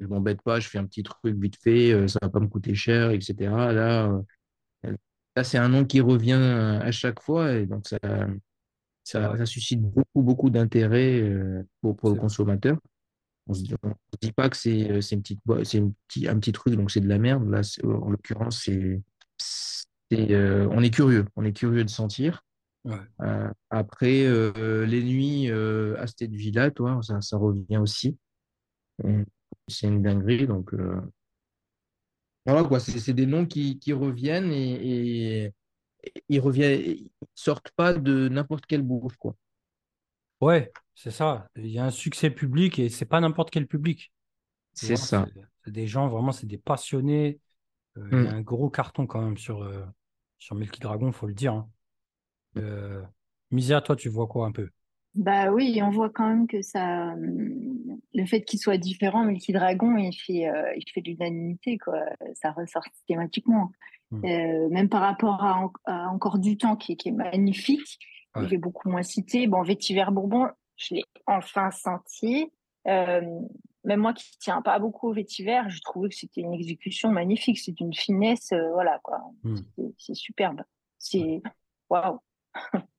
[0.00, 2.48] je m'embête pas, je fais un petit truc vite fait, euh, ça va pas me
[2.48, 3.34] coûter cher, etc.
[3.40, 4.10] Là,
[4.84, 4.96] euh,
[5.36, 7.98] là c'est un nom qui revient euh, à chaque fois et donc ça,
[9.04, 11.22] ça, ça suscite beaucoup, beaucoup d'intérêt
[11.80, 12.78] pour, pour le consommateur.
[13.46, 16.38] On se dit, on se dit pas que c'est c'est une petite, c'est petit, un
[16.38, 17.48] petit truc, donc c'est de la merde.
[17.50, 19.02] Là, en l'occurrence, c'est,
[20.12, 22.44] on est curieux, on est curieux de sentir.
[22.84, 22.96] Ouais.
[23.22, 28.16] Euh, après, euh, les nuits euh, à Stade Villa, toi, ça, ça revient aussi.
[29.68, 30.74] C'est une dinguerie, donc
[32.46, 35.52] voilà quoi, c'est des noms qui, qui reviennent et, et,
[36.28, 39.36] ils reviennent, ils sortent pas de n'importe quelle bouffe, quoi.
[40.40, 41.48] Ouais, c'est ça.
[41.56, 44.12] Il y a un succès public et c'est pas n'importe quel public.
[44.74, 45.28] C'est ça.
[45.64, 47.40] c'est des gens, vraiment, c'est des passionnés.
[47.96, 48.34] Il y a Mm.
[48.34, 49.68] un gros carton quand même sur,
[50.38, 51.52] sur Milky Dragon, faut le dire.
[51.54, 51.70] hein.
[52.56, 53.02] Euh,
[53.50, 54.68] Misia, toi, tu vois quoi un peu?
[55.14, 59.52] Bah oui, on voit quand même que ça, hum, le fait qu'il soit différent, Milky
[59.52, 62.00] Dragon, il fait, euh, il fait de l'unanimité, quoi.
[62.34, 63.70] Ça ressort systématiquement.
[64.12, 64.24] Hmm.
[64.24, 67.98] Euh, même par rapport à, En- à Encore du temps, qui, qui est magnifique,
[68.36, 68.44] Ouais.
[68.44, 69.48] je l'ai beaucoup moins cité.
[69.48, 72.48] Bon, Vétiver Bourbon, je l'ai enfin senti.
[72.86, 73.20] Euh,
[73.82, 77.58] même moi qui tiens pas beaucoup au vétiver, je trouvais que c'était une exécution magnifique.
[77.58, 79.20] C'est d'une finesse, euh, voilà, quoi.
[79.42, 79.56] Hmm.
[79.76, 80.62] C'est- C'est superbe.
[80.98, 81.42] C'est,
[81.88, 82.20] waouh.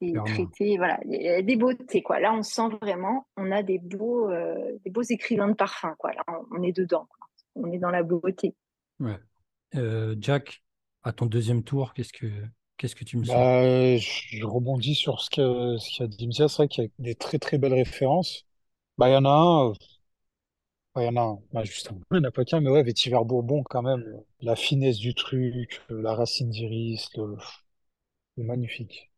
[0.00, 2.20] C'est traité, voilà, il y a des beautés, quoi.
[2.20, 6.12] Là, on sent vraiment, on a des beaux, euh, des beaux écrivains de parfum, quoi.
[6.12, 7.28] Là, on, on est dedans, quoi.
[7.54, 8.54] On est dans la beauté.
[9.00, 9.18] Ouais.
[9.74, 10.62] Euh, Jack,
[11.02, 12.26] à ton deuxième tour, qu'est-ce que
[12.76, 13.34] qu'est-ce que tu me sens?
[13.34, 16.48] Bah, je rebondis sur ce que ce qu'a dit Mzia.
[16.48, 18.46] C'est vrai qu'il y a des très très belles références.
[18.98, 19.70] Bah, il y en a un.
[19.70, 19.74] euh,
[20.96, 21.38] il y en a un.
[21.52, 21.98] Bah, juste un.
[22.10, 24.04] Il n'y en a pas qu'un, mais ouais, Vétiver Bourbon, quand même.
[24.40, 27.36] La finesse du truc, la racine d'iris, le
[28.44, 29.10] magnifique.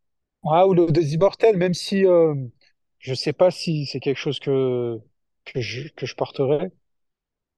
[0.44, 2.34] Ah, ou le des Immortels, même si euh,
[2.98, 4.98] je sais pas si c'est quelque chose que,
[5.44, 6.70] que je, que je porterai,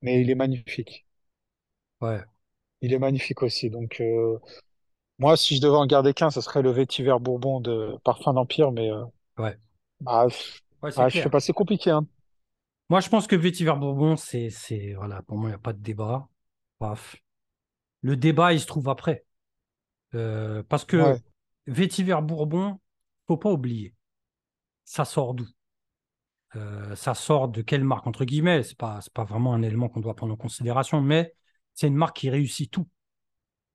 [0.02, 1.06] mais il est magnifique.
[2.00, 2.24] Ouais,
[2.82, 3.70] Il est magnifique aussi.
[3.70, 4.38] Donc, euh,
[5.18, 8.72] moi, si je devais en garder qu'un, ce serait le Vétiver Bourbon de Parfum d'Empire,
[8.72, 9.04] mais euh,
[9.38, 9.58] ouais.
[10.00, 11.22] bah, pff, Ouais, c'est ah, je clair.
[11.22, 12.06] sais pas, c'est compliqué, hein.
[12.88, 15.72] Moi, je pense que Vétiver Bourbon, c'est, c'est, voilà, pour moi, il n'y a pas
[15.72, 16.28] de débat.
[16.78, 17.16] Paf.
[18.02, 19.26] Le débat, il se trouve après.
[20.14, 21.20] Euh, parce que Ouais.
[21.66, 22.80] Vétiver Bourbon,
[23.26, 23.94] faut pas oublier,
[24.84, 25.46] ça sort d'où?
[26.56, 28.62] Euh, ça sort de quelle marque, entre guillemets?
[28.62, 31.34] C'est pas, pas vraiment un élément qu'on doit prendre en considération, mais
[31.74, 32.88] c'est une marque qui réussit tout.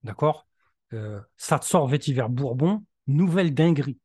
[0.04, 0.48] D'accord?
[0.94, 4.00] Euh, ça sort Vétiver Bourbon, nouvelle dinguerie.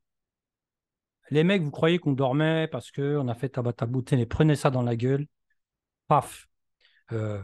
[1.29, 4.69] Les mecs, vous croyez qu'on dormait parce qu'on a fait tabac tabouté, mais prenez ça
[4.69, 5.27] dans la gueule.
[6.07, 6.47] Paf.
[7.11, 7.41] Euh,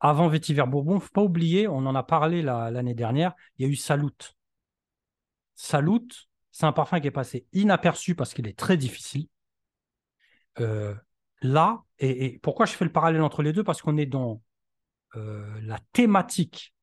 [0.00, 3.68] avant Vétiver Bourbon, faut pas oublier, on en a parlé la- l'année dernière, il y
[3.68, 4.12] a eu Salut.
[5.60, 6.06] Salut,
[6.52, 9.26] c'est un parfum qui est passé inaperçu parce qu'il est très difficile.
[10.60, 10.94] Euh,
[11.42, 13.64] là, et, et pourquoi je fais le parallèle entre les deux?
[13.64, 14.40] Parce qu'on est dans
[15.16, 16.74] euh, la thématique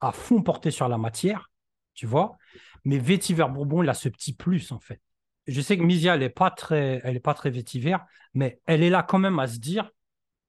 [0.00, 1.50] à fond portée sur la matière,
[1.94, 2.36] tu vois?
[2.84, 5.00] Mais Vétiver Bourbon, il a ce petit plus, en fait.
[5.46, 7.96] Je sais que Misia, elle n'est pas très, elle est pas très vétiver,
[8.34, 9.90] mais elle est là quand même à se dire,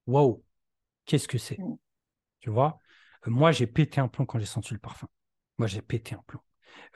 [0.06, 0.44] waouh,
[1.06, 1.58] qu'est-ce que c'est?
[1.58, 1.76] Mm.
[2.40, 2.78] Tu vois?
[3.26, 5.08] Euh, Moi, j'ai pété un plomb quand j'ai senti le parfum.
[5.58, 6.42] Moi, j'ai pété un plomb.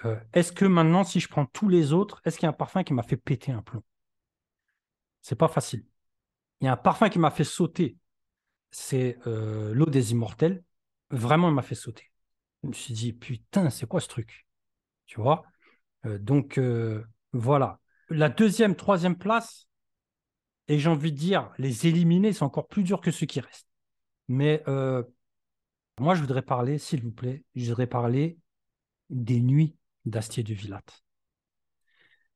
[0.05, 2.53] Euh, est-ce que maintenant, si je prends tous les autres, est-ce qu'il y a un
[2.53, 3.83] parfum qui m'a fait péter un plomb?
[5.23, 5.85] C'est pas facile.
[6.61, 7.97] Il y a un parfum qui m'a fait sauter.
[8.71, 10.63] C'est euh, l'eau des immortels.
[11.11, 12.11] Vraiment, il m'a fait sauter.
[12.63, 14.47] Je me suis dit, putain, c'est quoi ce truc?
[15.07, 15.45] Tu vois?
[16.07, 16.61] Euh, Donc,
[17.33, 17.81] voilà.
[18.11, 19.69] La deuxième, troisième place,
[20.69, 23.69] et j'ai envie de dire, les éliminer, c'est encore plus dur que ceux qui restent.
[24.29, 24.63] Mais
[25.99, 28.39] moi, je voudrais parler, s'il vous plaît, je voudrais parler
[29.11, 31.05] des nuits d'Astier de Villatte.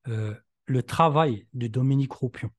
[0.07, 2.51] Euh, le travail de Dominique Ropion,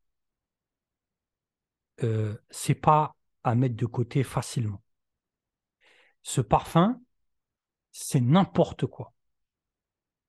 [2.02, 4.82] euh, c'est pas à mettre de côté facilement.
[6.22, 7.00] Ce parfum,
[7.92, 9.12] c'est n'importe quoi.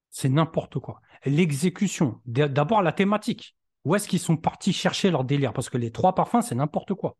[0.09, 1.01] C'est n'importe quoi.
[1.25, 3.55] L'exécution, d'abord la thématique.
[3.83, 5.53] Où est-ce qu'ils sont partis chercher leur délire?
[5.53, 7.17] Parce que les trois parfums, c'est n'importe quoi.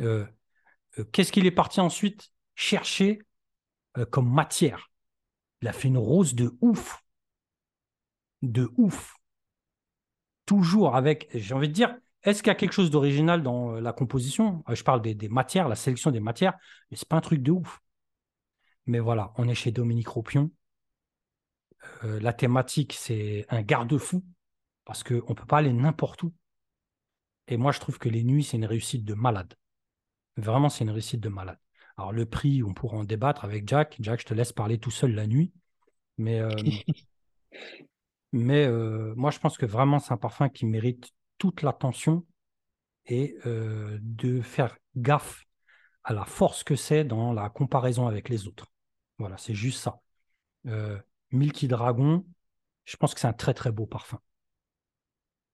[0.00, 0.26] Euh,
[0.98, 3.20] euh, Qu'est-ce qu'il est parti ensuite chercher
[4.10, 4.90] comme matière?
[5.66, 7.02] Il a fait une rose de ouf.
[8.40, 9.16] De ouf.
[10.44, 13.80] Toujours avec, j'ai envie de dire, est-ce qu'il y a quelque chose d'original dans euh,
[13.80, 14.62] la composition?
[14.68, 16.56] Euh, Je parle des, matières, la sélection des matières,
[16.88, 17.80] mais c'est pas un truc de ouf.
[18.86, 20.52] Mais voilà, on est chez Dominique Ropion.
[22.04, 24.24] Euh, la thématique, c'est un garde-fou,
[24.84, 26.32] parce qu'on ne peut pas aller n'importe où.
[27.48, 29.54] Et moi, je trouve que les nuits, c'est une réussite de malade.
[30.36, 31.58] Vraiment, c'est une réussite de malade.
[31.96, 33.96] Alors, le prix, on pourra en débattre avec Jack.
[34.00, 35.52] Jack, je te laisse parler tout seul la nuit.
[36.18, 36.50] Mais, euh,
[38.32, 42.26] mais euh, moi, je pense que vraiment, c'est un parfum qui mérite toute l'attention
[43.06, 45.44] et euh, de faire gaffe
[46.04, 48.66] à la force que c'est dans la comparaison avec les autres.
[49.18, 50.00] Voilà, c'est juste ça.
[51.30, 52.24] Milky Dragon,
[52.84, 54.20] je pense que c'est un très très beau parfum.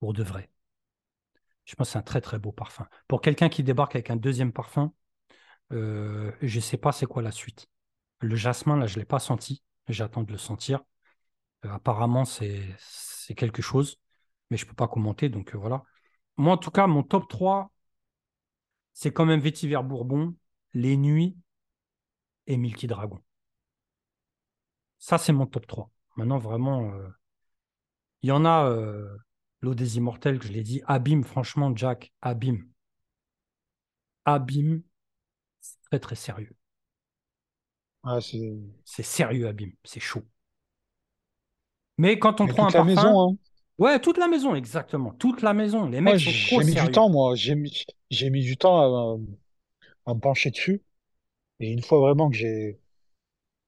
[0.00, 0.50] Pour de vrai.
[1.64, 2.88] Je pense que c'est un très très beau parfum.
[3.08, 4.92] Pour quelqu'un qui débarque avec un deuxième parfum,
[5.72, 7.68] euh, je ne sais pas c'est quoi la suite.
[8.20, 9.62] Le jasmin, là, je ne l'ai pas senti.
[9.88, 10.80] J'attends de le sentir.
[11.64, 12.76] Euh, apparemment, c'est
[13.36, 13.98] quelque chose,
[14.50, 15.82] mais je ne peux pas commenter, donc euh, voilà.
[16.36, 17.72] Moi, en tout cas, mon top 3,
[18.92, 20.34] c'est quand même Vétiver Bourbon,
[20.74, 21.36] Les Nuits
[22.46, 23.20] et Milky Dragon.
[24.98, 25.90] Ça, c'est mon top 3.
[26.16, 26.92] Maintenant, vraiment,
[28.22, 28.68] il y en a,
[29.62, 30.82] l'eau des immortels, que je l'ai dit.
[30.86, 32.68] Abîme, franchement, Jack, abîme.
[34.24, 34.82] Abîme,
[35.62, 36.54] c'est très, très sérieux.
[38.04, 38.38] Ouais, c'est
[38.84, 39.72] C'est sérieux, abîme.
[39.82, 40.22] C'est chaud.
[41.96, 42.82] Mais quand on Mais prend un la parfum.
[42.82, 43.36] maison, hein.
[43.78, 45.12] Ouais, toute la maison, exactement.
[45.14, 45.86] Toute la maison.
[45.88, 46.74] Les mecs j'ai mis sérieux.
[46.74, 47.34] du temps, moi.
[47.36, 49.18] J'ai mis, j'ai mis du temps à,
[50.06, 50.82] à me pencher dessus.
[51.60, 52.80] Et une fois vraiment que j'ai,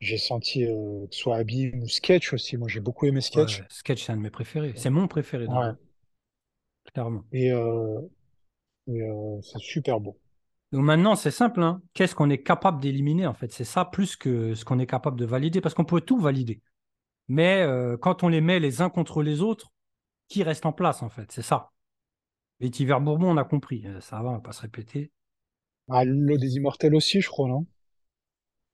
[0.01, 2.57] j'ai senti, euh, que ce soit Abîme ou Sketch aussi.
[2.59, 3.64] Moi, j'ai beaucoup aimé Ouais, Sketch.
[3.68, 4.72] Sketch, c'est un de mes préférés.
[4.76, 5.74] C'est mon préféré, Ouais.
[6.92, 7.24] clairement.
[7.32, 8.01] Et, euh,
[8.88, 10.18] et, euh, c'est super beau.
[10.75, 11.62] Donc maintenant, c'est simple.
[11.62, 11.81] hein.
[11.93, 13.53] Qu'est-ce qu'on est capable d'éliminer, en fait?
[13.53, 16.62] C'est ça plus que ce qu'on est capable de valider, parce qu'on peut tout valider.
[17.29, 19.72] Mais euh, quand on les met les uns contre les autres,
[20.27, 21.31] qui reste en place, en fait?
[21.31, 21.70] C'est ça.
[22.59, 23.87] Vétiver Bourbon, on a compris.
[23.87, 25.12] Euh, Ça va, on va pas se répéter.
[25.89, 27.68] Ah, l'eau des immortels aussi, je crois, non?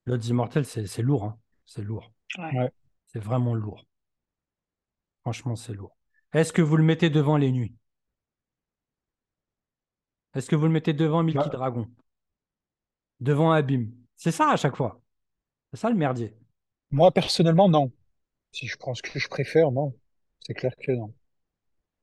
[0.05, 1.25] L'autre immortel, c'est c'est lourd.
[1.25, 1.37] hein.
[1.67, 2.11] C'est lourd.
[2.39, 2.71] Ouais.
[3.13, 3.85] C'est vraiment lourd.
[5.21, 5.95] Franchement, c'est lourd.
[6.33, 7.75] Est-ce que vous le mettez devant les nuits?
[10.33, 11.49] Est-ce que vous le mettez devant Milky Bah.
[11.49, 11.87] Dragon?
[13.19, 15.01] Devant Abîme C'est ça à chaque fois.
[15.71, 16.35] C'est ça le merdier.
[16.89, 17.91] Moi, personnellement, non.
[18.51, 19.93] Si je prends ce que je préfère, non.
[20.39, 21.13] C'est clair que non.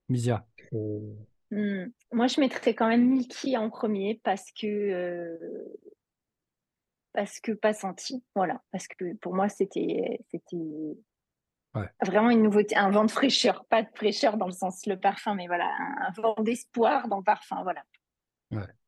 [0.09, 0.47] Misia.
[0.73, 1.15] Euh,
[1.51, 1.87] Hmm.
[2.13, 5.39] Moi, je mettrais quand même Milky en premier parce que euh,
[7.15, 8.61] parce que pas senti, voilà.
[8.71, 10.99] Parce que pour moi, c'était c'était
[11.75, 11.89] Ouais.
[12.05, 15.35] vraiment une nouveauté, un vent de fraîcheur, pas de fraîcheur dans le sens le parfum,
[15.35, 17.83] mais voilà, un, un vent d'espoir dans le parfum, voilà.
[18.51, 18.79] Ouais.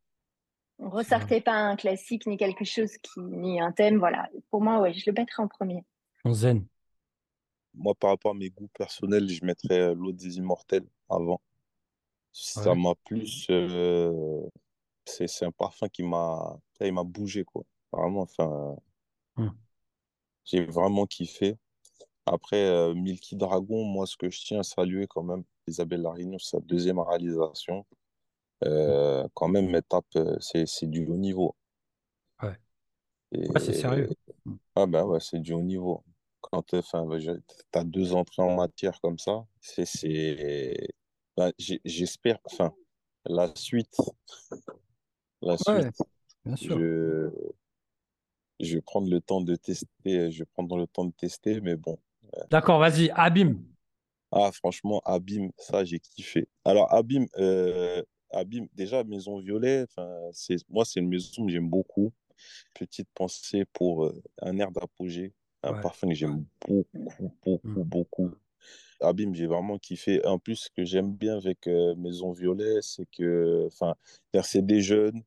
[0.80, 4.28] On ressortait pas un classique ni quelque chose qui ni un thème, voilà.
[4.50, 5.84] Pour moi, ouais, je le mettrais en premier.
[6.24, 6.66] On zen.
[7.74, 11.40] Moi, par rapport à mes goûts personnels, je mettrais euh, l'eau des immortels avant.
[12.32, 12.76] Ça Ouais.
[12.76, 13.46] m'a plus.
[13.50, 14.42] euh,
[15.06, 16.58] c'est c'est un parfum qui m'a.
[16.80, 17.64] Il m'a bougé, quoi.
[17.92, 18.76] Vraiment, enfin.
[19.36, 19.50] Hmm.
[20.44, 21.56] J'ai vraiment kiffé.
[22.26, 26.38] Après, euh, Milky Dragon, moi, ce que je tiens à saluer quand même, Isabelle Larino,
[26.38, 27.86] sa deuxième réalisation.
[28.64, 31.54] Euh, quand même, elle tape, euh, c'est c'est du haut niveau.
[32.42, 32.58] Ouais.
[33.60, 34.10] C'est sérieux.
[34.74, 36.04] Ah ben ouais, c'est du haut niveau.
[36.40, 40.88] Quand tu as deux entrées en matière comme ça, c'est, c'est...
[41.36, 41.52] ben,
[41.84, 42.72] j'espère, enfin,
[43.26, 43.94] la suite,
[45.42, 46.02] la Ouais, suite,
[46.44, 46.82] bien sûr.
[46.82, 47.30] je,
[48.60, 51.74] je vais prendre le temps de tester, je vais prendre le temps de tester, mais
[51.74, 51.98] bon.
[52.50, 53.64] D'accord, vas-y, Abîme.
[54.32, 56.48] Ah, franchement, Abîme, ça, j'ai kiffé.
[56.64, 58.02] Alors, Abîme, euh,
[58.32, 59.86] Abîme, déjà, Maison Violet,
[60.68, 62.12] moi, c'est une maison que j'aime beaucoup.
[62.74, 65.80] Petite pensée pour euh, un air d'apogée, un Ouais.
[65.82, 66.86] parfum que j'aime beaucoup,
[67.20, 67.82] beaucoup, Mm.
[67.84, 68.30] beaucoup.
[69.00, 70.24] Abîme, j'ai vraiment kiffé.
[70.26, 73.68] En plus, ce que j'aime bien avec euh, Maison Violet, c'est que,
[74.42, 75.22] c'est des jeunes,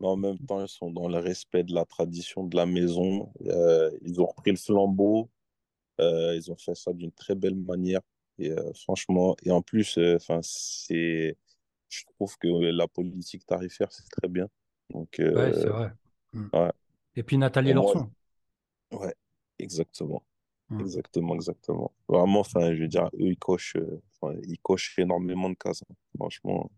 [0.00, 3.32] mais en même temps, ils sont dans le respect de la tradition de la maison.
[3.46, 5.28] Euh, ils ont repris le flambeau.
[5.98, 8.00] Ils ont fait ça d'une très belle manière.
[8.38, 11.36] Et franchement, et en plus, enfin, c'est,
[11.90, 14.46] je trouve que la politique tarifaire, c'est très bien.
[14.90, 15.92] Donc, Ouais, c'est euh, vrai.
[16.32, 16.46] Mm.
[16.54, 16.72] ouais.
[17.16, 18.10] Et puis Nathalie Lorson.
[18.92, 19.14] ouais,
[19.58, 20.22] exactement.
[20.70, 20.80] Mm.
[20.80, 21.92] Exactement, exactement.
[22.08, 24.00] Vraiment, enfin, je veux dire, eux, ils cochent, euh,
[24.44, 25.82] ils cochent énormément de cases.
[25.90, 25.94] hein.
[26.16, 26.70] Franchement.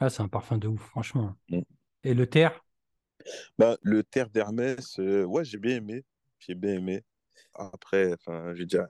[0.00, 1.34] Ah, c'est un parfum de ouf, franchement.
[1.50, 1.60] Mm.
[2.04, 2.64] Et le terre?
[3.58, 6.04] Ben, le terre d'Hermès, euh, ouais, j'ai bien aimé.
[6.38, 7.02] J'ai bien aimé.
[7.54, 8.86] Après, enfin, je veux dire,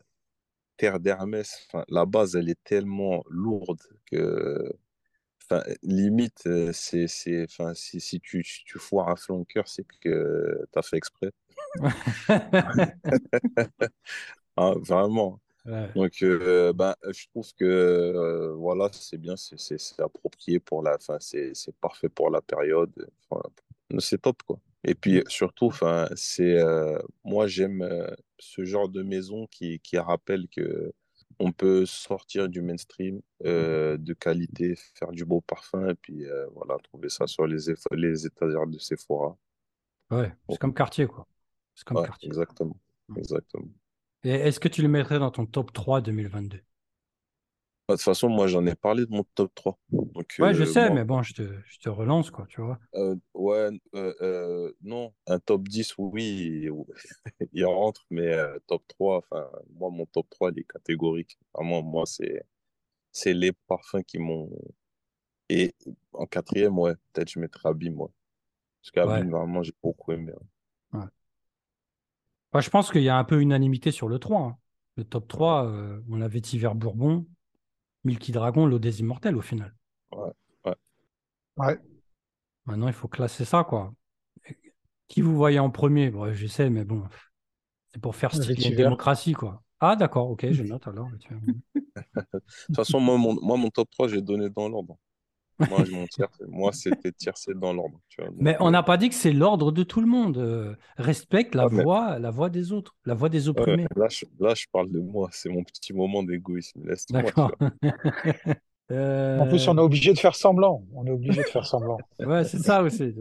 [0.77, 4.73] terre d'Hermès, enfin, la base, elle est tellement lourde que,
[5.83, 10.65] limite, euh, c'est, c'est, enfin, si, si tu, si tu foires un flanqueur, c'est que
[10.73, 11.31] tu as fait exprès.
[14.57, 15.41] Ah, vraiment.
[15.65, 15.89] Ouais.
[15.95, 21.17] Donc, euh, ben, je trouve que euh, voilà, c'est bien, c'est approprié pour la, enfin,
[21.21, 22.93] c'est c'est parfait pour la période.
[23.31, 23.43] Enfin,
[23.99, 24.59] c'est top, quoi.
[24.85, 25.71] Et puis surtout,
[26.17, 30.93] c'est euh, moi j'aime euh, ce genre de maison qui, qui rappelle que
[31.39, 36.47] on peut sortir du mainstream euh, de qualité, faire du beau parfum et puis euh,
[36.55, 37.59] voilà, trouver ça sur les,
[37.93, 39.37] les étagères de Sephora.
[40.11, 41.27] Ouais, c'est comme quartier, quoi.
[41.75, 42.29] C'est comme Ouais, quartier.
[42.29, 42.77] exactement,
[43.09, 43.19] Mm.
[43.19, 43.69] exactement.
[44.25, 46.61] Et est-ce que tu le mettrais dans ton top 3 2022
[47.93, 49.79] De toute façon, moi j'en ai parlé de mon top 3.
[49.91, 52.61] Donc, Ouais, je euh, sais, moi, mais bon, je te, je te relance, quoi, tu
[52.61, 52.79] vois.
[52.95, 56.69] Euh, ouais, euh, non, un top 10, oui,
[57.53, 58.37] il rentre, mais
[58.67, 61.39] top 3, enfin, moi, mon top 3, il est catégorique.
[61.55, 62.43] Vraiment, moi, c'est,
[63.13, 64.51] c'est les parfums qui m'ont.
[65.49, 65.75] Et
[66.15, 68.11] en quatrième, ouais, peut-être je mettrais Abîme, moi.
[68.83, 69.33] Parce qu'Abîme, Ouais.
[69.33, 70.33] vraiment, j'ai beaucoup aimé.
[70.93, 71.09] hein.
[72.53, 74.41] Bah, je pense qu'il y a un peu unanimité sur le 3.
[74.43, 74.59] hein.
[74.97, 77.27] Le top 3, euh, on avait Tiver Bourbon,
[78.05, 79.75] Milky Dragon, l'eau des immortels au final.
[80.13, 80.33] Ouais,
[80.65, 80.75] ouais.
[81.57, 81.79] Ouais.
[82.67, 83.93] Maintenant, il faut classer ça, quoi.
[85.09, 86.11] Qui vous voyez en premier?
[86.11, 87.05] Bon, Je sais, mais bon,
[87.93, 89.63] C'est pour faire Le style une démocratie, quoi.
[89.81, 91.09] Ah, d'accord, ok, je note alors.
[92.15, 94.97] De toute façon, moi, mon, moi, mon top 3, j'ai donné dans l'ordre.
[95.59, 95.85] Moi,
[96.73, 97.99] je- c'était tiercé dans l'ordre.
[98.39, 100.39] Mais on euh, n'a pas dit que c'est l'ordre de tout le monde.
[100.39, 103.87] Euh, respecte la Ah, mais- voix, la voix des autres, la voix des opprimés.
[103.97, 105.29] là, je, là, je parle de moi.
[105.33, 106.81] C'est mon petit moment d'égoïsme.
[106.89, 107.21] Laisse-moi.
[107.23, 107.53] tu D'accord.
[107.61, 107.71] vois.
[108.91, 110.85] En plus, on est Euh, obligé de faire semblant.
[110.95, 111.97] On est obligé de faire semblant.
[112.19, 113.15] Ouais, c'est ça aussi.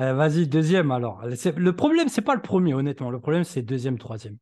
[0.00, 1.22] Euh, vas-y, deuxième alors.
[1.24, 3.10] Le problème, c'est pas le premier, honnêtement.
[3.10, 4.36] Le problème, c'est deuxième, troisième.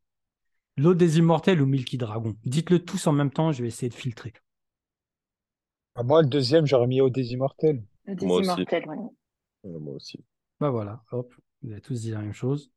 [0.76, 2.34] L'eau des immortels ou Milky Dragon.
[2.44, 4.32] Dites-le tous en même temps, je vais essayer de filtrer.
[5.96, 7.82] Ah, Moi, le deuxième, j'aurais mis au des immortels.
[8.06, 8.44] Des Moi aussi.
[8.44, 8.96] immortels, ouais.
[9.64, 10.24] Ouais, moi aussi.
[10.60, 12.70] Bah voilà, hop, vous avez tous dit la même chose.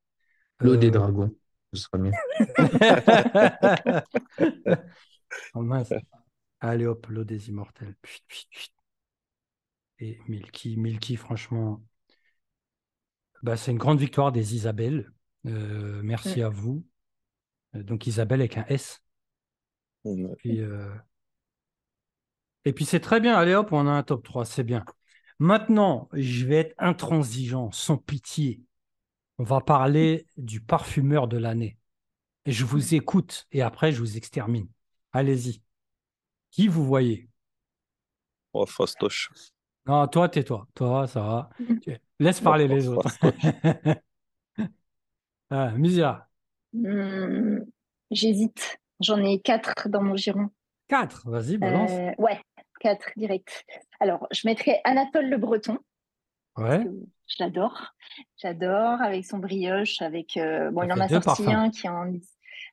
[0.59, 1.33] L'eau des Euh, dragons,
[1.73, 2.11] ce sera mieux.
[5.53, 5.93] Oh, mince.
[6.61, 7.95] Allez hop, l'eau des immortels.
[9.99, 11.83] Et Milky, Milky, franchement,
[13.43, 15.11] bah, c'est une grande victoire des Isabelles.
[15.45, 16.83] Euh, merci à vous.
[17.75, 19.01] Euh, Donc Isabelle avec un S.
[20.03, 20.35] Ouais.
[20.37, 20.89] Puis, euh,
[22.69, 23.35] Et puis c'est très bien.
[23.35, 24.85] Allez hop, on a un top 3, c'est bien.
[25.39, 28.61] Maintenant, je vais être intransigeant, sans pitié.
[29.39, 31.79] On va parler du parfumeur de l'année.
[32.45, 34.67] Et je vous écoute et après je vous extermine.
[35.13, 35.63] Allez-y.
[36.51, 37.27] Qui vous voyez?
[38.53, 39.31] Oh, fastoche.
[39.87, 40.67] Non, toi, tais-toi.
[40.75, 41.49] Toi, ça va.
[42.19, 43.17] Laisse parler Moi, les autres.
[45.49, 46.29] ah, Misia,
[46.71, 47.61] Hmm,
[48.11, 48.79] J'hésite.
[48.99, 50.49] J'en ai quatre dans mon giron.
[50.87, 51.29] 4.
[51.29, 51.91] Vas-y, balance.
[51.91, 52.39] Euh, ouais,
[52.79, 53.65] quatre direct.
[53.99, 55.77] Alors, je mettrais Anatole Le Breton.
[56.57, 56.83] Ouais.
[57.27, 57.93] Je l'adore.
[58.37, 60.01] J'adore avec son brioche.
[60.01, 61.47] Avec euh, bon, il en a sorti parfums.
[61.49, 62.05] un qui est en,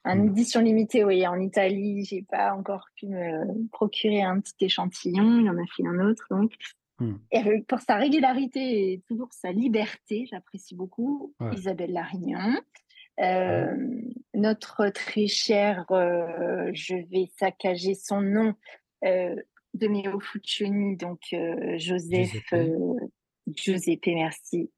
[0.05, 0.29] Mm.
[0.29, 2.05] édition limitée, oui, en Italie.
[2.05, 5.41] J'ai pas encore pu me procurer un petit échantillon.
[5.41, 6.53] Il en a fait un autre, donc.
[7.01, 7.15] Mm.
[7.33, 11.55] Et avec- pour sa régularité et toujours sa liberté, j'apprécie beaucoup Ouais.
[11.55, 12.57] Isabelle Larignon.
[13.21, 13.75] Euh,
[14.35, 18.55] Notre très cher, euh, je vais saccager son nom,
[19.05, 19.35] euh,
[19.79, 22.53] de Mio Fuccioni, donc euh, Joseph Giuseppe.
[22.53, 22.95] euh,
[24.15, 24.71] merci,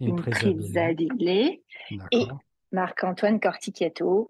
[1.90, 2.40] D'accord.
[2.72, 4.26] Marc-Antoine Corticchiato.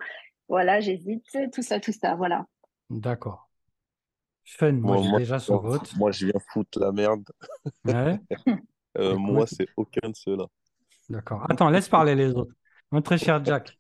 [0.49, 2.47] Voilà, j'hésite, tout ça, tout ça, voilà.
[2.91, 3.39] D'accord.
[4.45, 5.95] Fun, moi, Moi, j'ai moi, déjà son vote.
[5.95, 7.25] moi, je viens foutre la merde.
[7.85, 8.21] Ouais,
[8.99, 10.47] Euh, moi, c'est aucun de ceux-là.
[11.09, 11.47] d'accord.
[11.51, 12.55] Attends, laisse parler les autres.
[12.91, 13.79] Mon très cher Jack,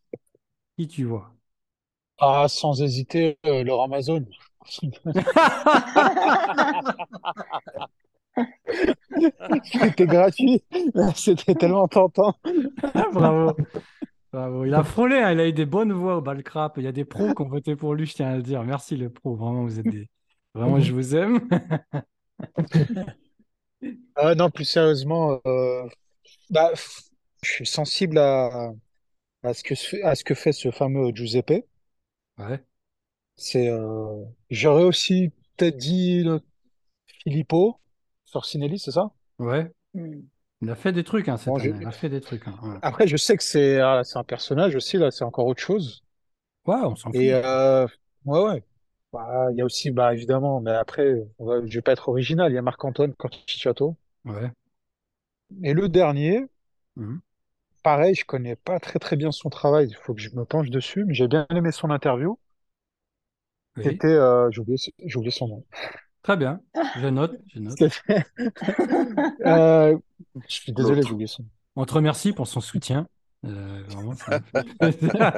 [0.78, 1.34] qui tu vois?
[2.18, 4.24] Ah, sans hésiter, euh, leur Amazon.
[9.64, 10.62] C'était gratuit.
[11.14, 12.34] C'était tellement tentant.
[13.12, 13.56] Bravo.
[14.32, 14.64] Bravo.
[14.66, 16.76] Il a frôlé, hein, il a eu des bonnes voix au Balcrap.
[16.78, 18.62] Il y a des pros qui ont voté pour lui, je tiens à le dire.
[18.64, 20.08] Merci les pros, vraiment, vous êtes des...
[20.54, 21.40] Vraiment, je vous aime.
[24.16, 25.86] Ah, non, plus sérieusement, euh,
[26.50, 27.08] bah, f-
[27.42, 28.70] je suis sensible à,
[29.44, 31.66] à ce que, à ce que fait ce fameux Giuseppe.
[32.38, 32.64] Ouais,
[33.38, 36.40] C'est, euh, j'aurais aussi peut-être dit le
[37.06, 37.80] Filippo
[38.26, 39.12] Sorcinelli, c'est ça?
[39.38, 39.70] ouais.
[39.94, 40.20] Hmm.
[40.60, 41.74] Il a fait des trucs, hein, cette Bon, année.
[41.74, 42.46] je- Il a fait des trucs.
[42.48, 45.46] hein, Ouais, Après, je sais que c'est ah, c'est un personnage aussi, là, c'est encore
[45.46, 46.02] autre chose.
[46.66, 47.22] Ouais, on s'en fout.
[47.22, 47.86] Et euh,
[48.24, 48.64] ouais, ouais.
[49.12, 52.08] Bah, il y a aussi, bah, évidemment, mais après, on va- je vais pas être
[52.08, 53.96] original, il y a Marc-Antoine Corticciato.
[54.24, 54.52] Ouais.
[55.62, 56.46] Et le dernier,
[56.96, 57.18] Mhm.
[57.82, 60.70] pareil, je connais pas très très bien son travail, il faut que je me penche
[60.70, 62.38] dessus, mais j'ai bien aimé son interview.
[63.78, 63.84] Oui.
[63.84, 65.64] C'était, euh, j'ai oublié, son nom.
[66.22, 66.60] Très bien.
[67.00, 67.78] Je note, je note.
[69.46, 69.96] Euh,
[70.48, 71.48] je suis désolé, j'ai oublié son nom.
[71.76, 73.06] On te remercie pour son soutien.
[73.46, 74.14] Euh, vraiment.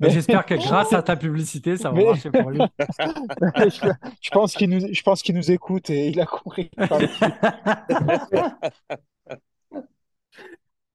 [0.00, 2.60] Mais j'espère que grâce à ta publicité, ça va Mais- marcher pour lui.
[2.98, 6.70] je, je pense qu'il nous, je pense qu'il nous écoute et il a compris.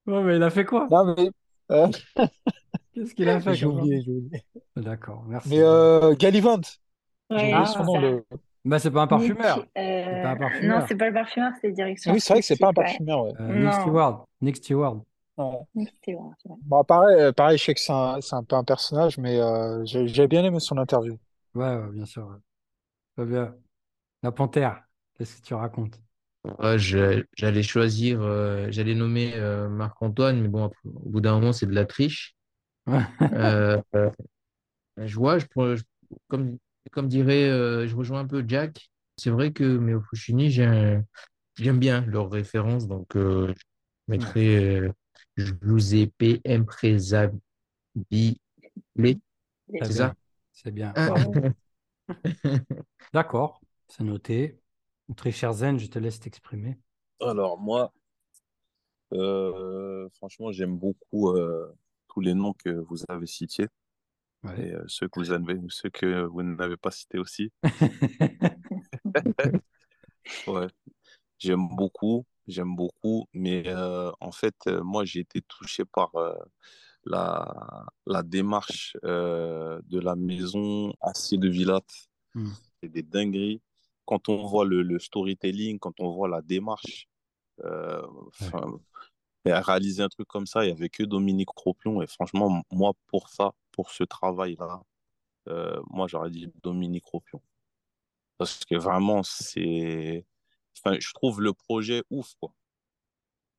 [0.07, 0.87] Ouais, mais il a fait quoi?
[0.89, 1.29] Non, mais,
[1.71, 1.87] euh,
[2.93, 4.43] Qu'est-ce qu'il a fait j'ai oublié, j'ai oublié.
[4.75, 5.49] D'accord, merci.
[5.49, 6.59] Mais euh, Gallivant,
[7.29, 7.93] Ouais, Ah, son c'est nom.
[7.93, 7.99] ça.
[8.01, 8.25] Le...
[8.65, 9.57] Bah, c'est pas un parfumeur.
[9.59, 10.79] Nick, euh, pas un parfumeur.
[10.79, 13.25] Non, c'est pas le parfumeur, c'est direction Oui, c'est vrai que c'est pas un parfumeur.
[13.25, 13.33] Ouais.
[13.39, 13.73] Euh, Nick.
[13.73, 14.25] Stewart.
[14.41, 15.01] Nick Stewart.
[15.37, 16.55] Ouais.
[16.63, 20.27] Bon, pareil, euh, pareil, je sais que c'est un, peu un personnage, mais euh, j'ai
[20.27, 21.17] bien aimé son interview.
[21.55, 22.27] Ouais, ouais, bien sûr.
[22.27, 22.37] ouais.
[23.15, 23.55] Très bien.
[24.23, 24.83] La panthère,
[25.17, 25.99] qu'est-ce que tu racontes?
[26.77, 31.73] J'allais choisir, euh, j'allais nommer euh, Marc-Antoine, mais bon, au bout d'un moment, c'est de
[31.73, 32.35] la triche.
[32.87, 33.01] Ouais.
[33.21, 34.09] Euh, euh,
[34.97, 35.83] je vois, je, pourrais- je-
[36.27, 36.57] comme,
[36.91, 38.89] comme dirait, euh, je rejoins un peu Jack.
[39.17, 41.05] C'est vrai que Meo Fushini, j'aime
[41.57, 44.91] bien leurs références, donc euh, je mettrais euh,
[45.37, 47.41] Giuseppe Impresabile.
[48.97, 49.15] C'est
[49.79, 49.89] bien.
[49.89, 50.15] ça?
[50.51, 50.93] C'est bien.
[50.95, 51.15] Ah.
[53.13, 54.59] D'accord, c'est noté.
[55.15, 56.77] Très cher Zen, je te laisse t'exprimer.
[57.21, 57.93] Alors, moi,
[59.13, 61.73] euh, franchement, j'aime beaucoup euh,
[62.09, 63.67] tous les noms que vous avez cités.
[64.47, 64.67] Ouais.
[64.67, 67.51] Et euh, ceux que vous avez, ceux que vous n'avez pas cités aussi.
[70.47, 70.67] Ouais,
[71.39, 76.35] j'aime beaucoup, j'aime beaucoup, mais euh, en fait, euh, moi, j'ai été touché par euh,
[77.05, 81.81] la, la démarche de la maison Acier de Villat.
[82.35, 82.49] Hmm.
[82.81, 83.61] C'est des dingueries.
[84.05, 87.07] Quand on voit le, le storytelling, quand on voit la démarche,
[89.45, 92.01] réaliser un truc comme ça, il n'y avait que Dominique Ropion.
[92.01, 94.81] Et franchement, moi, pour ça, pour ce travail-là,
[95.47, 97.41] euh, moi, j'aurais dit Dominique Ropion.
[98.37, 100.25] Parce que vraiment, c'est.
[100.77, 102.53] Enfin, je trouve le projet ouf, quoi.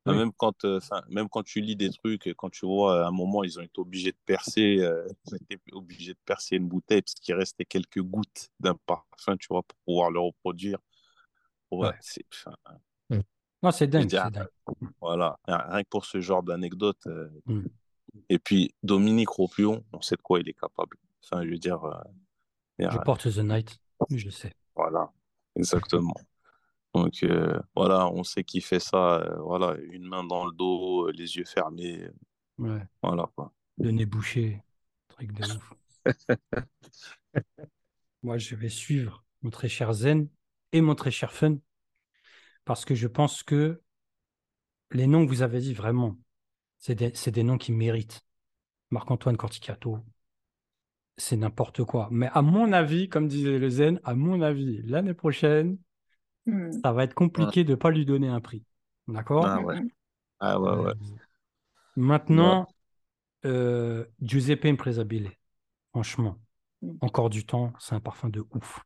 [0.05, 0.15] Oui.
[0.15, 3.11] Même quand, euh, même quand tu lis des trucs, et quand tu vois à un
[3.11, 6.67] moment, ils ont été obligés de percer, euh, ils ont été obligés de percer une
[6.67, 10.79] bouteille parce qu'il restait quelques gouttes d'un parfum, tu vois, pour pouvoir le reproduire.
[11.71, 11.95] Ouais, Ouais.
[12.01, 12.25] c'est,
[13.61, 14.09] Non, dingue,
[15.01, 17.05] voilà, rien que pour ce genre d'anecdote.
[17.07, 17.65] euh, Mm.
[18.29, 20.97] Et puis, Dominique Ropion, on sait de quoi il est capable.
[21.23, 21.93] Enfin, je veux dire, euh,
[22.79, 23.79] Je porte The Night,
[24.09, 24.53] je sais.
[24.75, 25.11] Voilà,
[25.55, 26.13] exactement.
[26.95, 31.09] Donc euh, voilà, on sait qu'il fait ça, euh, voilà, une main dans le dos,
[31.11, 32.07] les yeux fermés,
[32.57, 32.81] Ouais.
[33.03, 33.53] voilà quoi.
[33.77, 34.61] Le nez bouché,
[35.09, 35.73] truc de ouf.
[38.23, 40.27] Moi, je vais suivre mon très cher Zen
[40.73, 41.57] et mon très cher Fun
[42.65, 43.81] parce que je pense que
[44.91, 46.17] les noms que vous avez dit, vraiment,
[46.79, 48.21] c'est des, c'est des noms qui méritent.
[48.91, 49.99] Marc-Antoine Corticato,
[51.17, 52.07] c'est n'importe quoi.
[52.11, 55.77] Mais à mon avis, comme disait le Zen, à mon avis, l'année prochaine,
[56.45, 56.71] Hmm.
[56.83, 58.63] ça va être compliqué de ne pas lui donner un prix.
[59.07, 59.45] D'accord?
[59.45, 59.79] Ah ouais,
[60.39, 60.91] ah ouais, ouais.
[60.91, 60.93] Euh,
[61.95, 62.67] Maintenant,
[63.45, 65.31] euh, Giuseppe Impresabile,
[65.91, 66.39] franchement,
[66.81, 66.97] Mm.
[67.01, 68.81] encore du temps, c'est un parfum de ouf.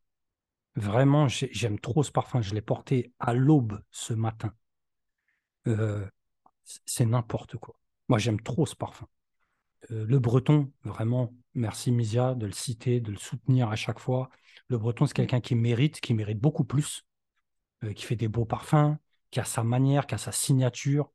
[0.75, 2.41] Vraiment, j'ai- j'aime trop ce parfum.
[2.41, 4.53] Je l'ai porté à l'aube ce matin.
[5.67, 6.05] Euh,
[6.85, 7.75] c'est n'importe quoi.
[8.13, 9.07] Moi, j'aime trop ce parfum.
[9.89, 14.29] Euh, le breton, vraiment, merci Misia de le citer, de le soutenir à chaque fois.
[14.67, 17.07] Le breton, c'est quelqu'un qui mérite, qui mérite beaucoup plus,
[17.83, 18.97] euh, qui fait des beaux parfums,
[19.31, 21.11] qui a sa manière, qui a sa signature.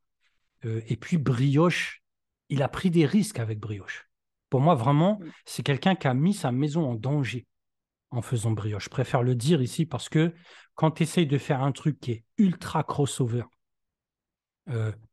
[0.65, 2.03] Euh, et puis Brioche,
[2.49, 4.11] il a pris des risques avec Brioche.
[4.51, 5.31] Pour moi, vraiment, Mm.
[5.45, 7.47] c'est quelqu'un qui a mis sa maison en danger
[8.11, 8.87] en faisant Brioche.
[8.87, 10.35] Je préfère le dire ici parce que
[10.75, 13.45] quand tu essayes de faire un truc qui est ultra crossover,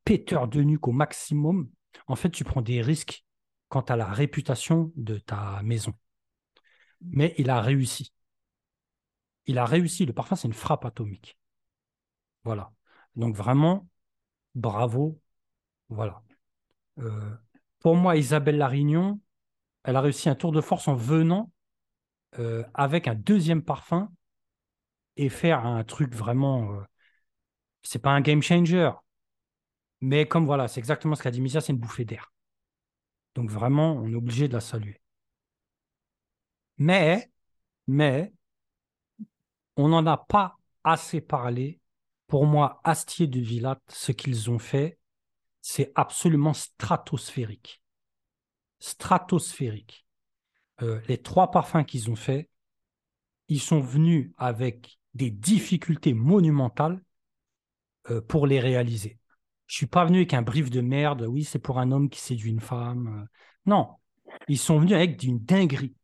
[0.03, 1.69] péteur de nuque au maximum,
[2.07, 3.25] en fait, tu prends des risques
[3.69, 5.93] quant à la réputation de ta maison.
[7.01, 8.11] Mais il a réussi.
[9.47, 10.05] Il a réussi.
[10.05, 11.37] Le parfum, c'est une frappe atomique.
[12.43, 12.71] Voilà.
[13.15, 13.87] Donc vraiment,
[14.55, 15.19] bravo.
[15.89, 16.23] Voilà.
[16.99, 17.35] Euh,
[17.79, 19.19] pour moi, Isabelle Larignon,
[19.83, 21.51] elle a réussi un tour de force en venant
[22.39, 24.11] euh, avec un deuxième parfum
[25.17, 26.73] et faire un truc vraiment.
[26.73, 26.83] euh,
[27.83, 28.91] c'est pas un game changer,
[30.05, 32.31] mais comme voilà, c'est exactement ce qu'a dit Misia, c'est une bouffée d'air.
[33.33, 35.01] Donc vraiment, on est obligé de la saluer.
[36.77, 37.31] Mais,
[37.87, 38.31] mais,
[39.75, 41.79] on n'en a pas assez parlé.
[42.27, 44.99] Pour moi, Astier de Villat, ce qu'ils ont fait,
[45.61, 47.81] c'est absolument stratosphérique.
[48.77, 50.05] Stratosphérique.
[50.83, 52.47] Euh, les trois parfums qu'ils ont faits,
[53.47, 57.03] ils sont venus avec des difficultés monumentales
[58.11, 59.17] euh, pour les réaliser.
[59.67, 62.19] Je suis pas venu avec un brief de merde, oui, c'est pour un homme qui
[62.19, 63.23] séduit une femme.
[63.23, 63.25] Euh,
[63.65, 63.95] Non,
[64.47, 65.95] ils sont venus avec d'une dinguerie.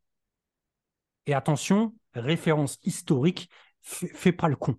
[1.27, 3.49] Et attention, référence historique,
[3.81, 4.77] fais, fais pas le con.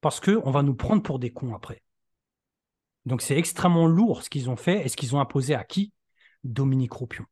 [0.00, 1.82] Parce qu'on va nous prendre pour des cons après.
[3.04, 5.92] Donc c'est extrêmement lourd ce qu'ils ont fait et ce qu'ils ont imposé à qui?
[6.44, 7.24] Dominique Ropion.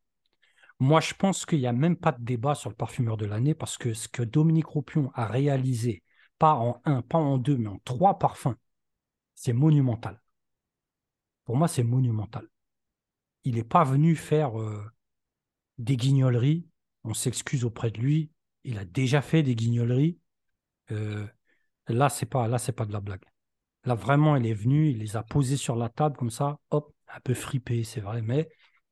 [0.79, 3.55] Moi, je pense qu'il n'y a même pas de débat sur le parfumeur de l'année
[3.55, 6.03] parce que ce que Dominique Ropion a réalisé,
[6.39, 8.57] pas en un, pas en deux, mais en trois parfums,
[9.35, 10.21] c'est monumental.
[11.47, 12.47] Pour moi, c'est monumental.
[13.45, 14.85] Il n'est pas venu faire euh,
[15.79, 16.67] des guignoleries.
[17.05, 18.31] On s'excuse auprès de lui.
[18.65, 20.19] Il a déjà fait des guignoleries.
[20.91, 21.27] Euh,
[21.89, 23.25] là, c'est pas, pas de la blague.
[23.85, 26.93] Là, vraiment, il est venu, il les a posés sur la table comme ça, hop,
[27.09, 28.49] un peu fripé, c'est vrai, mais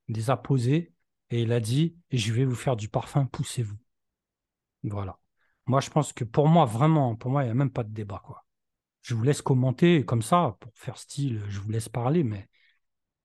[0.06, 0.92] il les a posés
[1.30, 3.76] et il a dit Je vais vous faire du parfum, poussez-vous.
[4.84, 5.18] Voilà.
[5.66, 7.92] Moi, je pense que pour moi, vraiment, pour moi, il n'y a même pas de
[7.92, 8.22] débat.
[9.04, 12.48] Je vous laisse commenter comme ça, pour faire style, je vous laisse parler, mais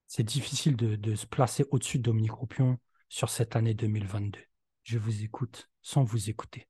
[0.08, 2.78] c'est difficile de, se placer au-dessus de Dominique Ropion
[3.08, 4.40] sur cette année 2022.
[4.84, 6.68] Je vous écoute sans vous écouter.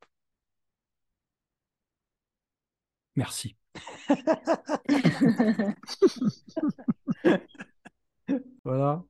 [3.16, 3.56] Merci.
[8.64, 9.04] Voilà.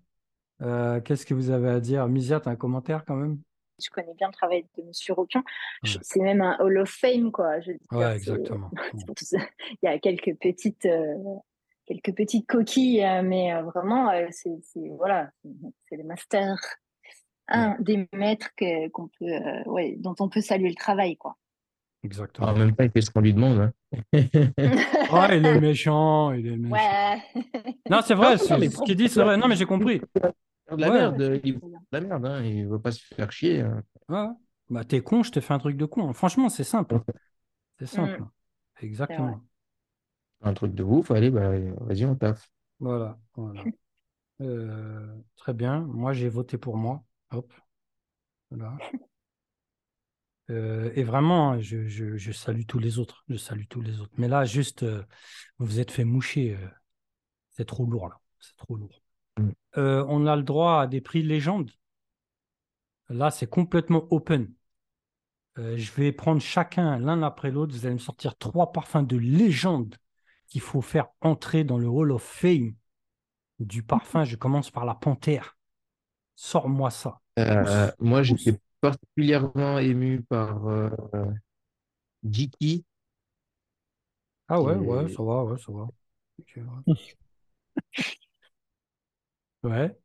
[0.62, 2.08] Euh, Qu'est-ce que vous avez à dire?
[2.08, 3.41] Misia, tu as un commentaire quand même?
[3.84, 5.43] Je connais bien le travail de Monsieur Ropion.
[5.84, 5.89] Ouais.
[6.01, 7.59] C'est même un Hall of Fame, quoi.
[7.61, 8.71] Je veux dire, Ouais, exactement.
[9.32, 11.15] Il y a quelques petites, euh,
[11.86, 14.51] quelques petites coquilles, euh, mais euh, vraiment, euh, c'est
[14.97, 15.30] voilà,
[15.89, 16.59] c'est- les masters.
[17.51, 21.36] un des maîtres que, qu'on peut, euh, ouais, dont on peut saluer le travail, quoi.
[22.03, 22.47] Exactement.
[22.47, 23.59] En même temps, il fait ce qu'on lui demande.
[23.59, 23.73] hein.
[25.11, 26.75] Ah, il est méchant, il est méchant.
[26.75, 27.41] Ouais.
[27.89, 29.36] Non, c'est vrai, Non, c'est- mais ce qu'il dit, c'est vrai.
[29.38, 29.99] Non, mais j'ai compris.
[30.76, 30.93] De la Ouais.
[30.99, 33.61] merde, il veut de la merde, hein, il veut pas se faire chier.
[33.61, 33.84] hein.
[34.07, 34.28] Ouais.
[34.70, 36.09] Bah, t'es con, je t'ai fait un truc de con.
[36.09, 36.13] hein.
[36.13, 36.99] Franchement, c'est simple.
[37.80, 38.24] C'est simple.
[38.82, 39.41] Exactement.
[40.41, 41.49] Un truc de ouf, allez, bah,
[41.82, 42.49] vas-y, on taffe.
[42.80, 43.63] Voilà, voilà.
[44.41, 45.82] Euh, très bien.
[45.82, 47.03] Moi, j'ai voté pour moi.
[47.32, 47.51] Hop.
[48.49, 48.78] Voilà.
[50.49, 53.24] Euh, et vraiment, je, je- je salue tous les autres.
[53.30, 54.13] Je salue tous les autres.
[54.17, 55.03] Mais là, juste, euh,
[55.59, 56.55] vous vous êtes fait moucher.
[56.55, 56.67] euh,
[57.51, 58.20] c'est trop lourd, là.
[58.39, 59.01] C'est trop lourd.
[59.78, 61.72] Euh, on a le droit à des prix légendes.
[63.10, 64.52] Là, c'est complètement open.
[65.58, 67.74] Euh, je vais prendre chacun l'un après l'autre.
[67.74, 69.96] Vous allez me sortir trois parfums de légende
[70.48, 72.74] qu'il faut faire entrer dans le Hall of Fame
[73.60, 74.24] du parfum.
[74.24, 75.58] Je commence par la panthère.
[76.36, 77.20] Sors-moi ça.
[77.40, 80.90] Euh, moi, j'étais particulièrement ému par euh,
[82.24, 82.86] Jiki.
[84.48, 85.88] Ah ouais, Et- ouais, ça va, ouais, ça va.
[86.56, 86.64] Ouais.
[89.64, 89.95] Ouais.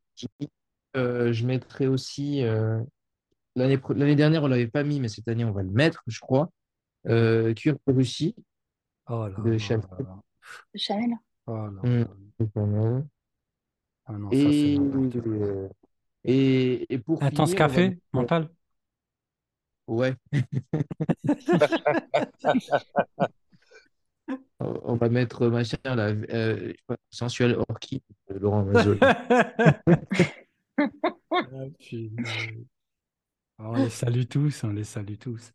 [0.97, 2.43] Euh, je mettrais aussi.
[2.43, 2.81] euh,
[3.55, 6.03] l'année pro- l'année dernière, on l'avait pas mis, mais cette année, on va le mettre,
[6.07, 6.49] je crois.
[7.07, 8.35] Euh, Cuir de Russie.
[9.09, 9.85] Oh là De là Chanel.
[9.91, 10.21] là là.
[10.75, 11.11] Chanel.
[11.47, 11.99] Oh là Mm.
[11.99, 12.07] là.
[12.39, 13.07] c'est pas mal.
[14.05, 15.31] Ah non, ça c'est Et, n'importe quoi.
[15.33, 15.69] euh,
[16.23, 18.49] et, et pour Intense finir, on va café, mettre- mental?
[19.87, 20.15] Ouais.
[24.59, 28.99] On va mettre machin là, euh, je sais pas, sensuel orchid, de Laurent Mazzoli.
[31.31, 31.41] Ah.
[33.57, 35.51] Ah, on les salue tous, on les salue tous.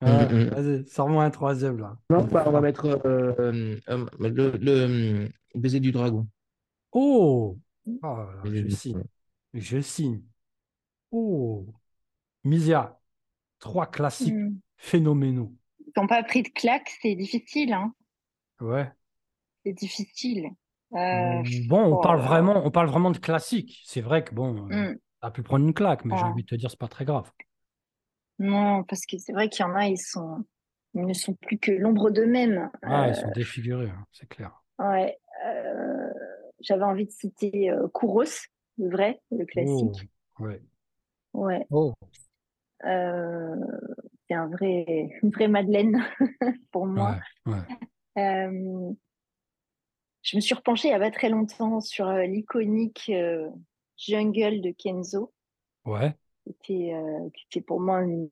[0.00, 0.48] Ah, Mm, mm.
[0.48, 1.96] vas-y, sors-moi un troisième là.
[2.08, 4.72] Non, bah, on va mettre euh, euh, euh, le, le,
[5.24, 6.26] euh, baiser du dragon.
[6.92, 7.58] Oh!
[8.44, 9.02] Je signe.
[9.54, 10.22] Je signe.
[11.12, 11.66] Oh!
[12.44, 12.98] Misia,
[13.58, 14.56] trois classiques Hmm.
[14.78, 15.54] phénoménaux.
[15.96, 17.94] N'ont pas pris de claque, c'est difficile, hein.
[18.60, 18.92] Ouais.
[19.64, 20.48] C'est difficile.
[20.94, 22.20] Euh, Bon, on oh parle là.
[22.20, 23.80] vraiment, on parle vraiment de classiques.
[23.84, 24.94] C'est vrai que bon, euh, Hmm.
[25.20, 27.30] t'as pu prendre une claque, mais j'ai envie de te dire, c'est pas très grave.
[28.38, 30.44] Non, parce que c'est vrai qu'il y en a, ils sont,
[30.94, 32.70] ils ne sont plus que l'ombre d'eux-mêmes.
[32.84, 34.52] Ah, ils Euh, sont défigurés, hein, c'est clair.
[34.78, 35.16] ouais.
[35.46, 36.10] Euh,
[36.60, 38.24] j'avais envie de citer euh, Kouros,
[38.78, 40.08] le vrai, le Oh, classique.
[40.40, 40.60] ouais.
[41.32, 41.68] Ouais.
[41.70, 41.94] Oh,
[42.84, 43.56] Euh,
[44.30, 46.04] c'est un vrai, une vraie Madeleine
[46.72, 47.18] pour moi.
[47.46, 47.62] Ouais, ouais.
[48.18, 48.94] Euh,
[50.22, 53.50] je me suis repenchée il y a pas très longtemps sur euh, l'iconique euh,
[53.98, 55.32] Jungle de Kenzo,
[55.84, 56.16] Ouais,
[56.62, 56.90] qui
[57.48, 58.28] était, pour moi, une-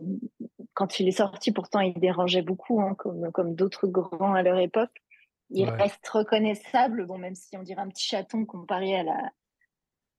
[0.74, 4.58] quand il est sorti, pourtant il dérangeait beaucoup, hein, comme, comme d'autres grands à leur
[4.58, 5.02] époque.
[5.50, 5.76] Il Ouais.
[5.78, 9.32] reste reconnaissable, bon, même si on dirait un petit chaton comparé à la,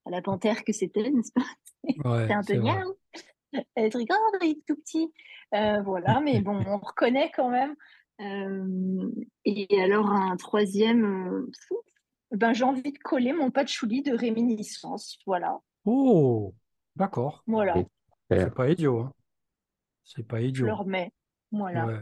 [0.06, 1.42] à la panthère que c'était, n'est-ce pas?
[2.26, 2.84] C'est un peu c'est vrai.
[3.74, 5.12] Elle rigole, il est tout petit.
[5.54, 7.74] Euh, voilà, mais bon, on reconnaît quand même.
[8.20, 9.10] Euh,
[9.44, 11.50] et alors, un troisième, euh,
[12.32, 15.18] ben, j'ai envie de coller mon patchouli de réminiscence.
[15.26, 16.54] Voilà, Oh,
[16.96, 17.44] d'accord.
[17.46, 17.84] voilà,
[18.30, 19.14] C'est pas idiot, hein.
[20.04, 20.66] C'est pas je idiot.
[20.66, 21.12] le remets.
[21.52, 21.86] Voilà.
[21.86, 22.00] Ouais,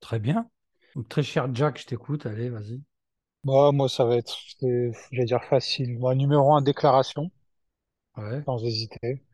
[0.00, 0.50] très bien.
[0.94, 2.26] Donc, très cher Jack, je t'écoute.
[2.26, 2.82] Allez, vas-y.
[3.44, 5.98] moi, moi, ça va être, je vais dire facile.
[5.98, 7.30] Moi, numéro un, déclaration,
[8.16, 9.24] Ouais, sans hésiter.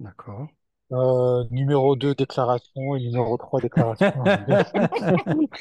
[0.00, 0.48] d'accord.
[0.92, 2.96] Euh, numéro 2, déclaration.
[2.96, 4.12] Et numéro 3, déclaration.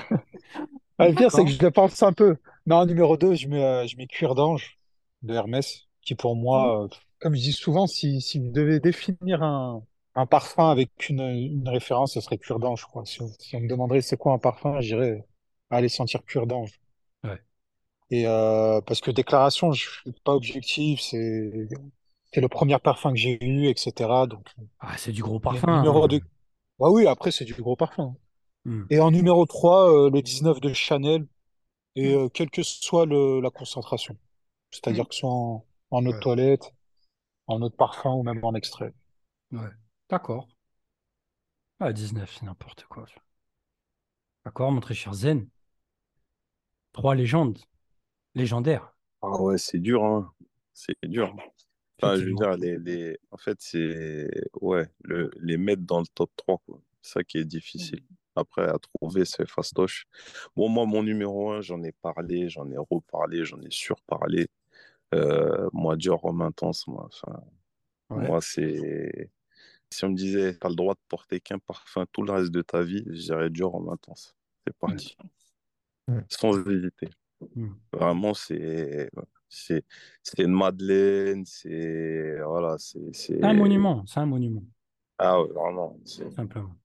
[1.00, 2.38] Ah, le pire, c'est que je le pense un peu.
[2.66, 4.80] Non, numéro 2, je mets, euh, je mets Cuir d'Ange
[5.22, 6.88] de Hermès, qui pour moi, euh,
[7.20, 9.84] comme je dis souvent, si, si vous devez définir un,
[10.16, 12.86] un parfum avec une, une référence, ce serait Cuir d'Ange.
[13.06, 15.28] Si, on si on me demanderait c'est quoi un parfum, je dirais
[15.70, 16.72] aller sentir Cuir d'Ange.
[17.24, 17.40] Ouais.
[18.12, 21.68] Et euh, parce que déclaration, je suis pas objectif, c'est
[22.34, 24.28] c'est le premier parfum que j'ai eu, etc.
[24.28, 24.48] Donc,
[24.80, 25.72] Ah, c'est du gros parfum.
[25.72, 26.08] numéro hein.
[26.08, 26.22] 2.
[26.80, 28.16] Bah oui, après, c'est du gros parfum.
[28.66, 28.88] Hmm.
[28.90, 31.28] Et en numéro 3, euh, le 19 de Chanel,
[31.96, 34.18] et euh, quelle que soit le, la concentration.
[34.72, 36.20] C'est-à-dire que ce soit en, en eau de Ouais.
[36.20, 36.74] toilette,
[37.48, 38.94] en eau de parfum ou même en extrait.
[39.52, 39.72] Ouais,
[40.10, 40.48] d'accord.
[41.80, 43.06] Ah, 19, c'est n'importe quoi.
[44.46, 45.48] D'accord, mon très cher Zen.
[46.92, 47.60] Trois légendes.
[48.36, 48.94] Légendaires.
[49.22, 50.34] Ah ouais, c'est dur, hein.
[50.74, 51.36] C'est dur.
[52.02, 53.18] Enfin, je veux dire, les, les...
[53.32, 54.30] en fait, c'est
[54.62, 55.32] ouais, le...
[55.42, 56.82] les mettre dans le top 3, quoi.
[57.02, 58.02] Ça qui est difficile.
[58.36, 60.06] Après, à trouver, c'est fastoche.
[60.56, 64.48] Bon, moi, mon numéro 1, j'en ai parlé, j'en ai reparlé, j'en ai surparlé.
[65.16, 67.42] Euh, moi, Dior Homme Intense, moi, enfin,
[68.10, 68.26] Ouais.
[68.26, 69.32] moi c'est...
[69.90, 72.62] Si on me disait, t'as le droit de porter qu'un parfum tout le reste de
[72.62, 74.36] ta vie, je dirais Dior Homme Intense.
[74.66, 75.16] C'est parti.
[76.30, 77.10] Sans hésiter.
[77.56, 77.74] Hmm.
[77.94, 79.10] Vraiment, c'est...
[79.50, 79.84] C'est
[80.40, 84.64] une Madeleine, c'est voilà, c'est C'est un monument, c'est un monument,
[85.20, 86.76] ah ouais, vraiment, c'est simplement.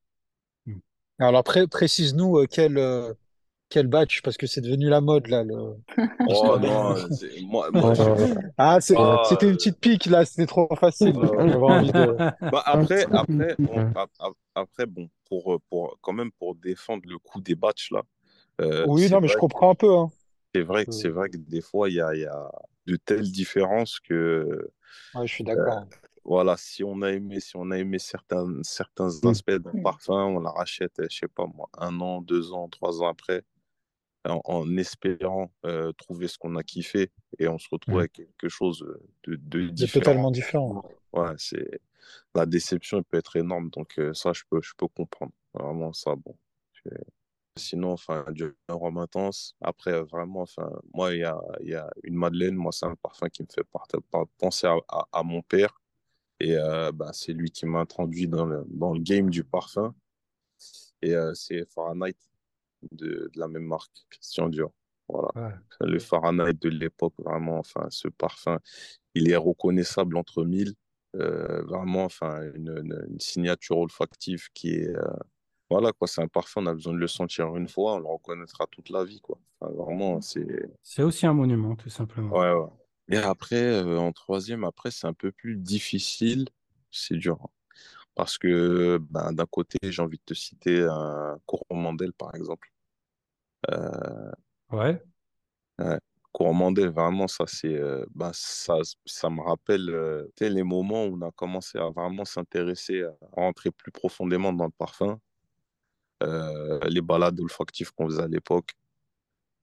[0.66, 0.78] Mm.
[1.20, 3.14] Alors après, précise-nous euh, quel, euh,
[3.70, 5.76] quel batch, parce que c'est devenu la mode, là, le-
[6.26, 8.10] oh non, c'est- moi moi je
[8.58, 11.18] Ah, ah, c'était une petite pique, là, c'était trop facile.
[11.18, 12.20] euh, J'avais envie de...
[12.50, 13.84] bah après après on-
[14.54, 18.02] après bon pour pour quand même pour défendre le coup des batchs là,
[18.60, 20.10] euh, Oui, non, mais je comprends un peu, hein.
[20.54, 22.50] C'est vrai Je- c'est vrai que des fois il y a il y a
[22.86, 24.70] de telles différences que
[25.14, 25.86] Ouais, je suis d'accord.
[26.24, 29.28] Voilà, si on a aimé, si on a aimé certains, certains Mm.
[29.28, 29.82] aspects d'un Mm.
[29.82, 33.42] parfum, on la rachète, je sais pas moi, un an, deux ans, trois ans après,
[34.28, 38.00] en, en espérant euh, trouver ce qu'on a kiffé, et on se retrouve Mm.
[38.00, 38.86] avec quelque chose
[39.24, 40.02] de, de différent.
[40.02, 40.82] totalement différent.
[41.12, 41.80] Ouais, c'est
[42.34, 45.32] la déception elle peut être énorme, donc euh, ça, je peux, je peux comprendre.
[45.54, 46.36] Vraiment, ça, bon.
[47.58, 49.54] Sinon, enfin, du rhum intense.
[49.60, 53.28] Après, vraiment, enfin, moi, il y a, y a une Madeleine, moi, c'est un parfum
[53.28, 53.64] qui me fait
[54.38, 55.78] penser à, à- à mon père.
[56.40, 59.94] Et euh, bah, c'est lui qui m'a introduit dans le, dans le game du parfum.
[61.02, 62.16] Et euh, c'est Fahrenheit
[62.90, 64.72] de, de la même marque, Christian Dior.
[65.08, 65.28] Voilà.
[65.36, 65.54] Ouais.
[65.80, 68.58] Le Fahrenheit de l'époque, vraiment, enfin, ce parfum,
[69.14, 70.72] il est reconnaissable entre mille.
[71.16, 74.96] Euh, vraiment, enfin, une, une- une signature olfactive qui est.
[75.72, 78.06] voilà, quoi, c'est un parfum, on a besoin de le sentir une fois, on le
[78.06, 79.38] reconnaîtra toute la vie, quoi.
[79.60, 80.70] Enfin, vraiment, c'est.
[80.82, 82.36] C'est aussi un monument, tout simplement.
[82.36, 82.68] Ouais, ouais.
[83.08, 86.46] Et après, euh, en troisième, après, c'est un peu plus difficile.
[86.90, 87.38] C'est dur.
[87.42, 87.48] hein.
[88.14, 92.68] Parce que ben, d'un côté, j'ai envie de te citer un Coromandel, par exemple.
[93.70, 94.32] Euh,
[94.70, 95.02] Ouais,
[95.78, 95.98] ouais.
[96.32, 101.28] Coromandel, vraiment, ça, c'est, euh, ben, ça, ça me rappelle euh, les moments où on
[101.28, 105.18] a commencé à vraiment s'intéresser, à rentrer plus profondément dans le parfum,
[106.88, 108.72] les balades olfactives qu'on faisait à l'époque.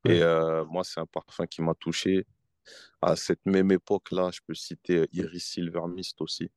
[0.06, 2.26] Et euh, moi, c'est un parfum qui m'a touché.
[3.02, 6.50] À cette même époque-là, je peux citer Iris Silver Mist aussi,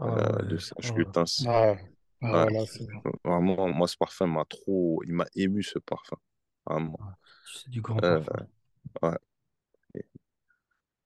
[0.00, 0.92] Ah euh, de Serge.
[0.94, 1.44] Lutens.
[1.46, 1.74] Ah,
[2.22, 2.46] ah, Ouais.
[3.24, 5.02] Vraiment, moi, ce parfum m'a trop.
[5.06, 6.16] Il m'a ému, ce parfum.
[6.66, 6.98] Vraiment.
[7.54, 8.46] C'est du grand Euh, parfum.
[9.02, 9.18] ouais.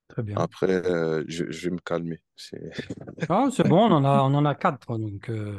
[0.08, 0.36] Très bien.
[0.36, 2.20] Après, euh, je, je vais me calmer.
[2.36, 2.70] C'est...
[3.28, 4.98] Ah, c'est bon, on en a, on en a quatre.
[4.98, 5.58] Donc, euh,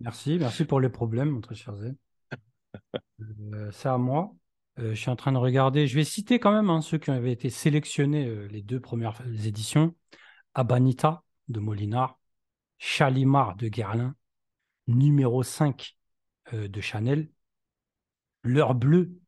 [0.00, 0.38] merci.
[0.38, 1.94] Merci pour les problèmes, mon très cher Z.
[3.20, 4.34] Euh, c'est à moi.
[4.78, 5.86] Euh, je suis en train de regarder.
[5.86, 9.20] Je vais citer quand même hein, ceux qui avaient été sélectionnés euh, les deux premières
[9.44, 9.94] éditions.
[10.54, 12.18] Abanita de Molinard,
[12.78, 14.14] Chalimar de Guerlain,
[14.86, 15.96] numéro 5
[16.52, 17.30] euh, de Chanel,
[18.42, 19.18] L'heure bleue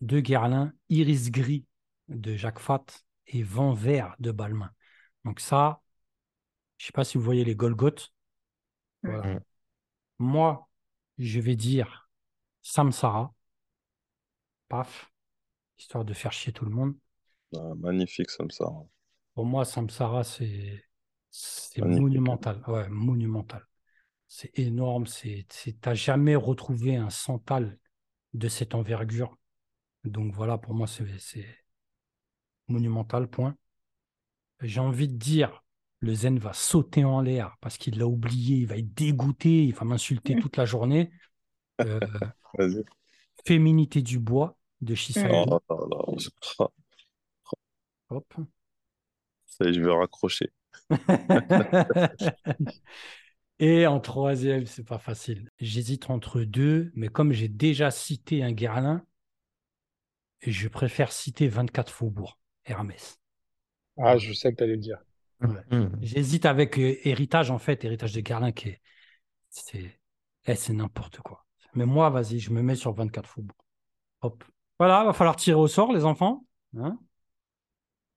[0.00, 1.66] de Guerlain, Iris gris
[2.08, 2.86] de Jacques Fat
[3.26, 4.70] et Vent vert de Balmain.
[5.24, 5.82] Donc ça,
[6.78, 8.12] je ne sais pas si vous voyez les Golgoth.
[9.02, 9.34] Voilà.
[9.34, 9.40] Mm.
[10.18, 10.68] Moi,
[11.18, 12.07] je vais dire
[12.62, 13.32] Samsara,
[14.68, 15.12] paf,
[15.78, 16.94] histoire de faire chier tout le monde.
[17.54, 18.44] Ah, magnifique, ça.
[19.34, 20.84] Pour moi, Samsara, c'est
[21.30, 22.02] c'est Magnifique.
[22.02, 22.62] monumental.
[22.66, 23.66] Ouais, monumental.
[24.28, 25.06] C'est énorme.
[25.06, 27.78] C'est, c'est, t'as jamais retrouvé un santal
[28.34, 29.38] de cette envergure.
[30.04, 31.46] Donc voilà, pour moi, c'est, c'est
[32.68, 33.56] monumental, point.
[34.60, 35.64] J'ai envie de dire,
[36.00, 39.74] le zen va sauter en l'air parce qu'il l'a oublié, il va être dégoûté, il
[39.74, 41.10] va m'insulter toute la journée.
[41.84, 42.00] Euh,
[42.54, 42.84] Vas-y.
[43.44, 45.28] Féminité du bois de Shisaki.
[45.32, 46.66] Oh, là, là.
[48.10, 48.34] Hop.
[49.46, 50.50] Ça y est, je vais raccrocher.
[53.60, 55.50] Et en troisième, c'est pas facile.
[55.58, 59.04] J'hésite entre deux, mais comme j'ai déjà cité un Guerlain,
[60.42, 63.18] je préfère citer 24 Faubourg, Hermès.
[63.96, 64.98] Ah, je sais que tu allais le dire.
[65.40, 65.76] Ouais.
[65.76, 65.98] Mm.
[66.02, 68.80] J'hésite avec euh, Héritage, en fait, Héritage de Guerlain, qui est.
[69.50, 69.98] C'est
[70.48, 71.44] eh, c'est n'importe quoi.
[71.74, 73.56] Mais moi, vas-y, je me mets sur 24 Faubourg.
[74.22, 74.44] Hop.
[74.78, 76.44] Voilà, va falloir tirer au sort, les enfants.
[76.76, 76.98] Hein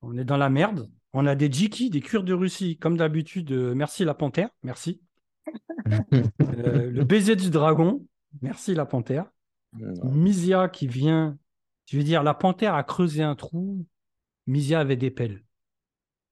[0.02, 0.90] On est dans la merde.
[1.14, 3.52] On a des Jiki, des cuirs de Russie, comme d'habitude.
[3.52, 5.02] euh, merci la panthère, merci.
[6.42, 8.06] Euh, le baiser du dragon,
[8.42, 9.26] merci la panthère.
[9.74, 11.38] Misia qui vient,
[11.86, 13.86] je veux dire, la panthère a creusé un trou,
[14.48, 15.44] Misia avait des pelles.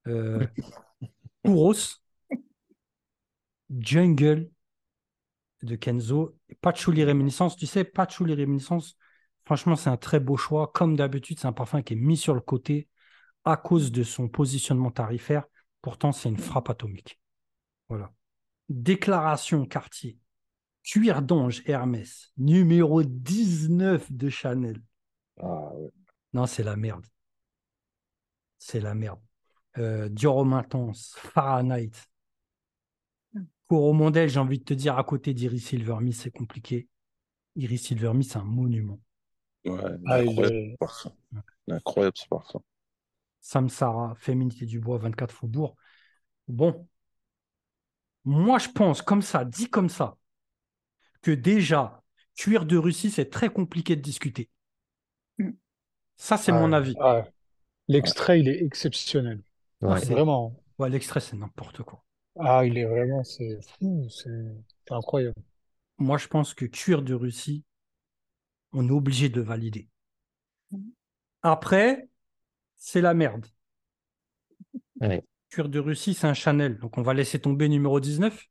[0.07, 0.45] Euh,
[1.43, 2.01] Kouros,
[3.69, 4.49] Jungle
[5.63, 7.55] de Kenzo, Patchouli Réminiscence.
[7.55, 8.95] Tu sais, Patchouli Réminiscence,
[9.45, 10.71] franchement, c'est un très beau choix.
[10.73, 12.87] Comme d'habitude, c'est un parfum qui est mis sur le côté
[13.45, 15.45] à cause de son positionnement tarifaire.
[15.81, 17.19] Pourtant, c'est une frappe atomique.
[17.87, 18.11] Voilà.
[18.69, 20.17] Déclaration quartier.
[20.83, 24.81] Cuir d'ange Hermès, numéro 19 de Chanel.
[25.41, 25.91] Ah, ouais.
[26.33, 27.05] Non, c'est la merde.
[28.57, 29.19] C'est la merde.
[29.77, 30.09] Euh,
[30.53, 31.91] Intense, Fahrenheit.
[33.69, 36.89] Coromandel, j'ai envie de te dire, à côté d'Iris Silverme, c'est compliqué.
[37.55, 38.99] Iris Silverme, c'est un monument.
[39.65, 41.11] Ouais, Ah, incroyable ce parfum.
[41.69, 42.61] Incroyable ce parfum.
[43.41, 45.75] Samsara, Féminité du Bois, 24 Faubourg.
[46.47, 46.87] Bon,
[48.25, 50.17] moi je pense comme ça, dit comme ça,
[51.21, 52.01] que déjà,
[52.35, 54.49] cuir de Russie, c'est très compliqué de discuter.
[55.37, 55.51] Mm.
[56.17, 56.95] Ça, c'est Ah, mon avis.
[57.01, 57.25] ah,
[57.87, 59.41] L'extrait, il est exceptionnel.
[59.81, 59.99] Ouais.
[59.99, 60.55] c'est- Vraiment.
[60.77, 62.03] Ouais, l'extrait, c'est n'importe quoi.
[62.39, 64.31] Ah, il est vraiment, c'est fou, c'est
[64.89, 65.35] incroyable.
[65.99, 67.63] Moi, je pense que cuir de Russie,
[68.73, 69.87] on est obligé de valider.
[70.71, 70.91] Mhm.
[71.43, 72.07] Après,
[72.77, 73.47] c'est la merde.
[75.01, 75.23] Ouais.
[75.49, 76.77] Cuir de Russie, c'est un Chanel.
[76.79, 78.45] Donc, on va laisser tomber numéro 19.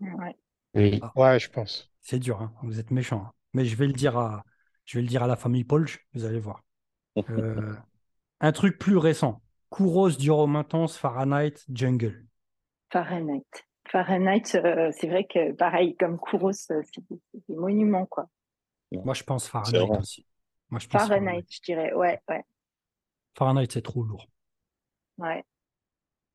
[0.00, 0.36] Ouais.
[0.74, 1.00] Oui.
[1.16, 1.90] Ouais, je pense.
[2.00, 2.52] C'est dur, hein.
[2.62, 3.24] vous êtes méchants.
[3.26, 3.32] hein.
[3.52, 4.44] Mais je vais le dire à,
[4.84, 6.62] je vais le dire à la famille Polch, vous allez voir.
[7.30, 7.74] Euh,
[8.40, 9.42] un truc plus récent.
[9.70, 12.26] Kouros, Dior Intense, Fahrenheit, Jungle.
[12.92, 13.46] Fahrenheit.
[13.88, 17.02] Fahrenheit, euh, c'est vrai que pareil, comme Kouros, euh, c'est
[17.48, 18.28] des monuments, quoi.
[18.92, 20.26] Moi, je pense Fahrenheit aussi.
[20.70, 21.92] Moi, je pense Fahrenheit, je dirais.
[21.94, 22.44] Ouais, ouais,
[23.34, 24.26] Fahrenheit, c'est trop lourd.
[25.18, 25.44] ouais.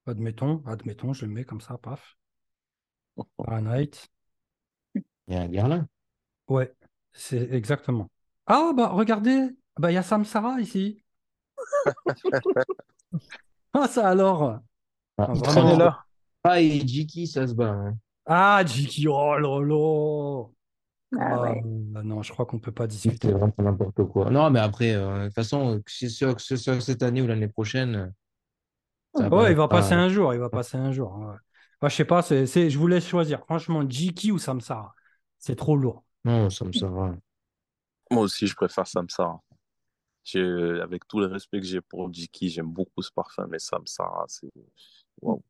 [0.07, 2.17] Admettons, admettons, je le mets comme ça, paf.
[3.37, 4.09] Fahrenheit.
[5.27, 5.87] Il y a un Guerlain.
[6.47, 6.73] Ouais,
[7.13, 8.09] c'est exactement.
[8.45, 11.03] Ah, bah, regardez, bah, il y a Samsara ici.
[13.73, 14.59] ah, ça alors.
[15.17, 16.06] Ah, Ah,
[16.49, 17.69] Ah, et Jiki, ça se bat.
[17.71, 17.97] hein.
[18.25, 20.43] Ah, Jiki, oh là là.
[21.17, 21.61] Ah, Ah, ouais.
[21.63, 23.31] bah non, je crois qu'on peut pas C'est discuter.
[23.31, 24.29] vraiment n'importe quoi.
[24.29, 27.21] Non, mais après, euh, de toute façon, que c'est sûr que ce soit cette année
[27.21, 28.07] ou l'année prochaine, euh,
[29.15, 31.15] ça Ouais, il va pas- passer un jour, il va passer un jour.
[31.17, 31.35] Ouais.
[31.81, 33.39] Ouais, je sais pas, c'est, c'est- je vous laisse choisir.
[33.45, 34.93] Franchement, Jiki ou Samsara,
[35.39, 36.03] c'est trop lourd.
[36.25, 37.15] Non, ça me va.
[38.11, 39.41] Moi aussi, je préfère Samsara.
[40.23, 44.25] J'ai- Avec tout le respect que j'ai pour Jiki, j'aime beaucoup ce parfum, mais Samsara,
[44.27, 44.49] c'est.
[45.21, 45.41] Waouh.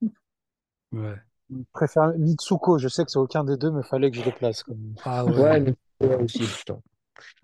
[0.92, 1.16] Ouais.
[1.50, 2.78] Je préfère Mitsuko.
[2.78, 4.64] Je sais que c'est aucun des deux, mais fallait que je le place.
[4.64, 4.96] Comme...
[5.06, 5.74] Ah ouais.
[6.22, 6.82] Aussi, putain.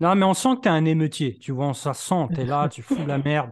[0.00, 1.38] Non, mais on sent que t'es un émeutier.
[1.38, 3.50] Tu vois, ça sent, t'es là, tu fous la merde.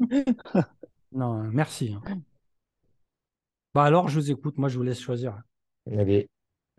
[1.12, 1.94] Non, merci.
[1.94, 2.22] hein.
[3.74, 5.40] Bah alors, je vous écoute, moi je vous laisse choisir.
[5.86, 6.28] On a, dit-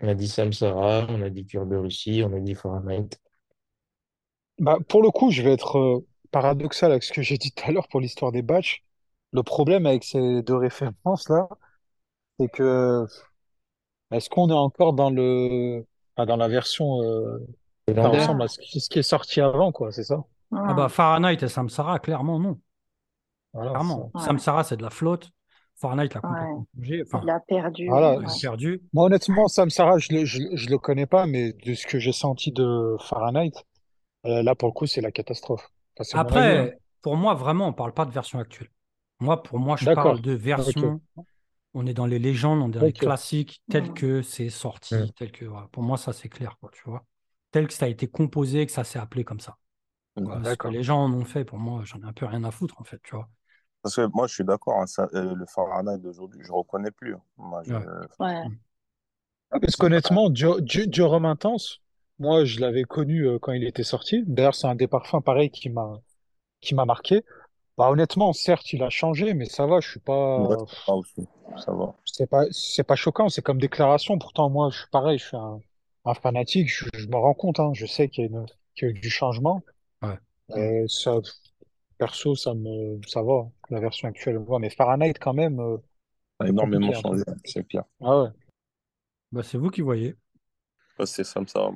[0.01, 3.09] on a dit Samsara, on a dit Cure de Russie, on a dit Fahrenheit.
[4.59, 7.63] Bah, pour le coup, je vais être euh, paradoxal avec ce que j'ai dit tout
[7.67, 8.83] à l'heure pour l'histoire des batchs.
[9.33, 11.49] Le problème avec ces deux références-là,
[12.39, 13.05] c'est que
[14.11, 15.85] est-ce qu'on est encore dans le,
[16.15, 17.39] ah, dans la version euh,
[17.87, 18.21] ça Légendaire.
[18.21, 20.23] ressemble à ce qui, ce qui est sorti avant, quoi, c'est ça?
[20.51, 22.59] Ah bah Fahrenheit et Samsara, clairement non.
[23.53, 24.11] Voilà, Clairement.
[24.13, 24.21] Ouais.
[24.21, 25.29] Samsara, c'est de la flotte.
[25.75, 26.39] Fahrenheit l'a Ouais.
[26.53, 27.05] complètement.
[27.05, 27.87] Enfin, Il a perdu.
[27.89, 28.23] Voilà, ouais.
[28.23, 28.81] il a perdu.
[28.93, 32.13] Moi, honnêtement, Samsara, je le, je, je le connais pas, mais de ce que j'ai
[32.13, 33.51] senti de Fahrenheit,
[34.25, 35.69] euh, là, pour le coup, c'est la catastrophe.
[35.99, 36.21] Enfin, avis, hein.
[36.21, 38.69] Après, pour moi, vraiment, on parle pas de version actuelle.
[39.19, 40.03] Moi, pour moi, je D'accord.
[40.03, 41.01] parle de version.
[41.77, 45.09] On est dans les légendes, on est dans les classiques tels que c'est sorti, Mm.
[45.17, 45.67] tel que voilà.
[45.71, 47.03] Pour moi, ça c'est clair, quoi, tu vois.
[47.51, 49.57] Tel que ça a été composé, que ça s'est appelé comme ça.
[50.15, 52.43] Voilà, ce que les gens en ont fait, pour moi, j'en ai un peu rien
[52.45, 53.27] à foutre, en fait, tu vois.
[53.81, 57.15] Parce que moi, je suis d'accord, hein, euh, le Fahrenheit d'aujourd'hui, je ne reconnais plus.
[57.37, 57.83] Moi, je- Ouais.
[58.19, 58.43] Ouais.
[59.51, 61.79] Ah, parce qu'honnêtement, Dio- Dio- Dior Intense,
[62.19, 64.23] moi, je l'avais connu euh, quand il était sorti.
[64.25, 65.99] D'ailleurs, c'est un des parfums pareil qui m'a
[66.61, 67.23] qui m'a marqué.
[67.77, 70.93] Bah, honnêtement, certes, il a changé, mais ça va, je suis pas, Ouais, ça va
[70.95, 71.27] aussi,
[71.57, 71.93] ça va.
[72.05, 74.17] c'est pas, c'est pas choquant, c'est comme déclaration.
[74.17, 75.59] Pourtant, moi, je suis pareil, je suis un,
[76.05, 78.45] un fanatique, je, je me rends compte, hein, je sais qu'il y a une,
[78.75, 79.61] qu'il y a eu du changement.
[80.01, 80.87] Ouais.
[80.87, 81.17] Ça,
[81.97, 84.37] perso, ça me, ça va, la version actuelle.
[84.37, 85.77] Ouais, mais Fahrenheit, quand même, euh,
[86.39, 87.01] Ça a énormément hein.
[87.01, 87.83] changé, c'est clair.
[88.01, 88.29] ah ouais.
[89.31, 90.15] Bah, c'est vous qui voyez.
[90.97, 91.69] Ouais, c'est ça, ça.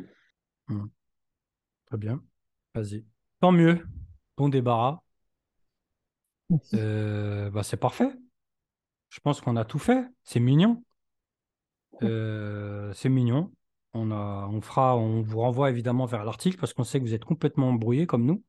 [1.87, 2.21] Très bien.
[2.75, 3.03] Vas-y.
[3.41, 3.85] Tant mieux.
[4.37, 5.01] Bon débarras.
[6.73, 8.11] Euh, bah, c'est parfait.
[9.09, 10.05] Je pense qu'on a tout fait.
[10.23, 10.83] C'est mignon.
[12.03, 13.51] Euh, c'est mignon.
[13.93, 17.13] On a, on fera, on vous renvoie évidemment vers l'article parce qu'on sait que vous
[17.13, 18.43] êtes complètement embrouillés comme nous.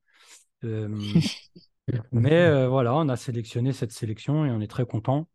[0.65, 0.89] Euh,
[2.13, 5.29] mais voilà, on a sélectionné cette sélection et on est très content.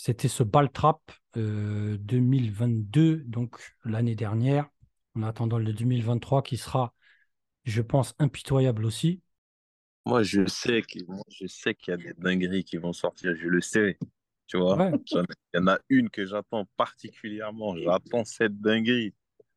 [0.00, 4.68] C'était ce Baltrap euh, 2022, donc l'année dernière,
[5.16, 6.94] en attendant le 2023 qui sera,
[7.64, 9.20] je pense, impitoyable aussi.
[10.08, 13.34] Moi, je sais qu'il moi, je sais qu'il y a des dingueries qui vont sortir,
[13.36, 13.98] je le sais.
[14.46, 14.98] Tu vois, Ouais.
[15.12, 15.24] Il
[15.54, 17.76] y en a une que j'attends particulièrement.
[17.76, 19.14] J'attends cette dinguerie.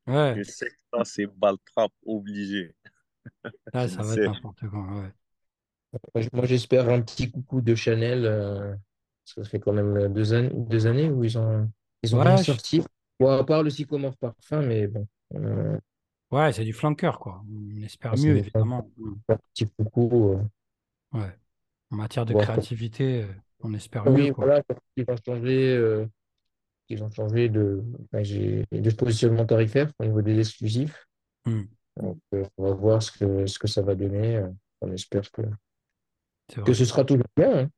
[0.07, 2.76] Ouais, Je sais que ça, c'est Baltrap obligé.
[3.73, 4.80] là, je ça va être n'importe quoi.
[4.80, 5.11] ouais.
[6.34, 8.73] Moi, j'espère un petit coucou de Chanel, euh,
[9.26, 11.69] parce que ça fait quand même deux, an- deux années où ils ont,
[12.03, 12.82] ils ont Ouais, rien je- sorti.
[13.19, 15.07] Bon, à part le sycomore parfum, mais bon.
[15.36, 15.78] euh,
[16.32, 17.44] Ouais, c'est du flanqueur, quoi.
[17.49, 18.90] On espère mieux, évidemment.
[19.30, 20.38] un petit coucou.
[21.14, 21.18] euh.
[21.20, 21.38] Ouais.
[21.91, 23.28] En matière de créativité, euh,
[23.60, 24.45] on espère Oui, mieux, quoi.
[24.45, 24.62] voilà,
[24.95, 26.06] ils ont changé, euh,
[26.88, 31.06] ils ont changé de, enfin, j'ai- de positionnement tarifaire au niveau des exclusifs.
[31.45, 31.64] Hmm.
[32.02, 34.38] Donc, euh, on va voir ce que, ce que ça va donner.
[34.38, 34.48] euh,
[34.84, 35.41] On espère que
[36.66, 37.60] Que ce sera toujours bien.
[37.66, 37.70] hein.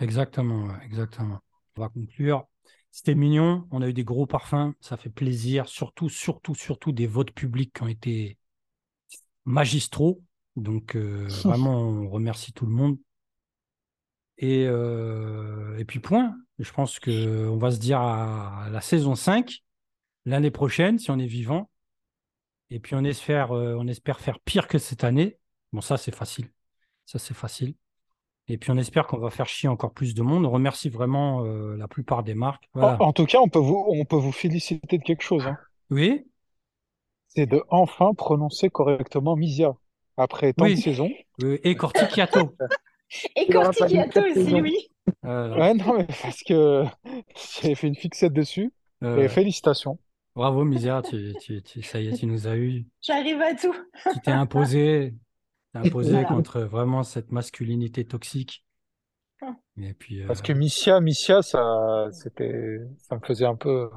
[0.00, 1.38] Exactement, exactement.
[1.76, 2.46] On va conclure.
[2.96, 7.06] C'était mignon, on a eu des gros parfums, ça fait plaisir, surtout, surtout, surtout des
[7.06, 8.38] votes publics qui ont été
[9.44, 10.22] magistraux.
[10.56, 12.96] Donc euh, vraiment, on remercie tout le monde.
[14.38, 19.62] Et, euh, et puis point, je pense qu'on va se dire à la saison 5,
[20.24, 21.68] l'année prochaine, si on est vivant.
[22.70, 25.36] Et puis on espère, euh, on espère faire pire que cette année.
[25.74, 26.48] Bon, ça c'est facile.
[27.04, 27.74] Ça c'est facile.
[28.48, 30.46] Et puis on espère qu'on va faire chier encore plus de monde.
[30.46, 32.68] On remercie vraiment euh, la plupart des marques.
[32.74, 33.02] En, Voilà.
[33.02, 35.44] en tout cas, on peut vous, on peut vous féliciter de quelque chose.
[35.46, 35.58] hein.
[35.90, 36.24] Oui,
[37.28, 39.74] C'est de enfin prononcer correctement Misia.
[40.16, 40.76] Après tant de Oui.
[40.80, 41.10] saisons.
[41.42, 41.58] oui.
[41.64, 42.54] Et Cortichiato.
[43.36, 44.74] Et quatre aussi, oui.
[45.22, 45.56] Voilà.
[45.58, 46.82] Ouais, non, mais parce que
[47.62, 48.72] j'ai fait une fixette dessus.
[49.04, 49.98] Euh, Et félicitations.
[50.34, 52.86] bravo Misia, tu, tu, tu- ça y est, tu nous as eu.
[53.02, 53.74] J'arrive à tout.
[54.12, 55.14] Tu t'es imposé,
[55.76, 56.26] imposé Voilà.
[56.26, 58.64] contre vraiment cette masculinité toxique.
[59.80, 63.90] Et puis, euh, Parce que Missia, Missia, ça, c'était, ça me faisait un peu,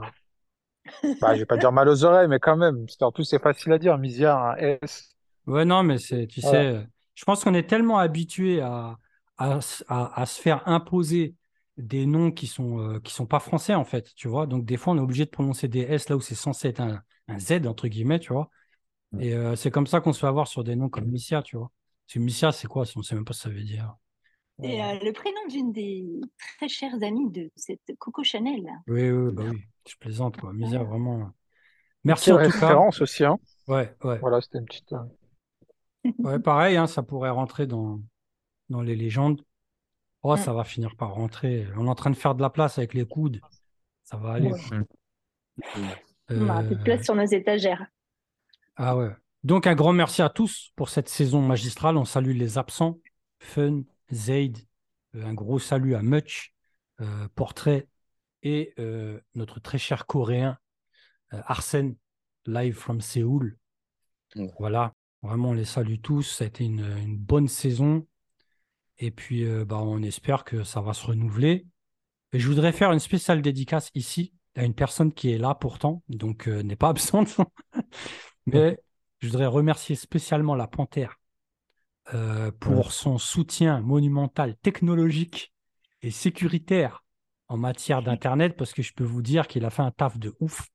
[1.20, 2.86] bah, je vais pas dire mal aux oreilles, mais quand même.
[2.86, 3.98] Parce qu'en plus, c'est facile à dire.
[3.98, 5.16] Misia, un S.
[5.48, 6.42] ouais, non, mais c'est, tu Voilà.
[6.42, 6.84] sais, euh,
[7.16, 8.98] je pense qu'on est tellement habitué à,
[9.38, 11.36] à, à- à se faire imposer
[11.78, 14.46] des noms qui sont, euh, qui sont pas français, en fait, tu vois.
[14.48, 16.82] Donc, des fois, on est obligé de prononcer des S là où c'est censé être
[16.82, 18.50] un, un Z, entre guillemets, tu vois.
[19.20, 21.58] Et euh, c'est comme ça qu'on se fait avoir sur des noms comme Missia, tu
[21.58, 21.72] vois.
[22.06, 22.86] Parce que Missia, c'est quoi?
[22.96, 23.96] On sait même pas ce que ça veut dire.
[24.62, 26.06] C'est euh, le prénom d'une des
[26.58, 28.68] très chères amies de cette Coco Chanel.
[28.88, 30.54] Oui, oui, bah oui, je plaisante, quoi.
[30.54, 31.32] Misère, vraiment.
[32.04, 32.50] Merci en tout cas.
[32.50, 33.38] référence aussi, hein.
[33.68, 34.20] Ouais, ouais.
[34.20, 34.92] Voilà, c'était une petite.
[34.94, 35.00] euh,
[36.20, 38.02] Ouais, pareil, hein, ça pourrait rentrer dans,
[38.70, 39.42] dans les légendes.
[40.22, 40.38] Oh, Mm.
[40.38, 41.68] ça va finir par rentrer.
[41.78, 43.40] On est en train de faire de la place avec les coudes.
[44.04, 44.52] Ça va aller.
[44.52, 44.60] Ouais.
[46.32, 47.86] Euh, On aura plus de place sur nos étagères.
[48.82, 49.10] Ah ouais.
[49.44, 51.98] Donc, un grand merci à tous pour cette saison magistrale.
[51.98, 52.98] On salue les absents.
[53.40, 53.84] Fun,
[54.14, 54.58] Zaid,
[55.16, 56.54] euh, un gros salut à Much,
[57.02, 57.90] euh, Portrait
[58.42, 60.58] et euh, notre très cher coréen
[61.34, 61.98] euh, Arsène,
[62.46, 63.58] live from Séoul.
[64.38, 64.50] Ouais.
[64.60, 64.94] Voilà,
[65.24, 66.24] vraiment on les salue tous.
[66.24, 68.08] Ça a été une, une bonne saison.
[68.98, 71.66] Et puis, bah, on espère que ça va se renouveler.
[72.32, 76.04] Et je voudrais faire une spéciale dédicace ici à une personne qui est là pourtant,
[76.10, 77.38] donc n'est pas absente.
[78.52, 78.80] Mais
[79.20, 81.18] je voudrais remercier spécialement la Panthère
[82.14, 85.54] euh, pour son soutien monumental, technologique
[86.02, 87.04] et sécuritaire
[87.48, 90.36] en matière d'Internet, parce que je peux vous dire qu'il a fait un taf de
[90.40, 90.68] ouf.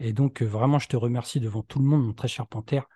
[0.00, 2.86] Et donc, euh, vraiment, je te remercie devant tout le monde, mon très cher Panthère,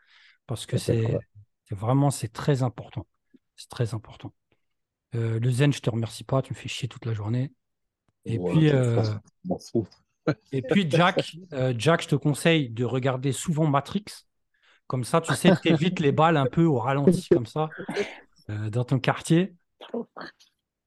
[0.46, 1.20] parce que C'est c'est vrai.
[1.64, 3.06] c'est vraiment, c'est très important.
[3.56, 4.34] C'est très important.
[5.14, 7.52] Euh, le Zen, je te remercie pas, tu me fais chier toute la journée.
[8.26, 9.14] Et Ouais, puis, euh,
[10.52, 14.04] et puis, Jack, euh, Jack, je te conseille de regarder souvent Matrix.
[14.86, 17.68] Comme ça, tu sais, t'évites les balles un peu au ralenti, comme ça,
[18.50, 19.54] euh, dans ton quartier.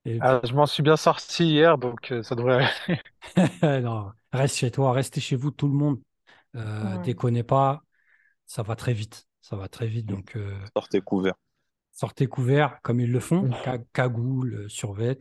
[0.06, 2.70] Et Ah, je m'en suis bien sorti hier, donc euh, ça devrait.
[3.82, 6.00] non, reste chez toi, restez chez vous, tout le monde.
[6.56, 7.02] Euh, Ouais.
[7.04, 7.84] Déconnez pas,
[8.46, 9.28] ça va très vite.
[9.42, 10.06] Ça va très vite.
[10.06, 11.34] Donc, euh, Sortez couvert.
[11.92, 15.20] sortez couverts comme ils le font, ca- cagoule, survêt,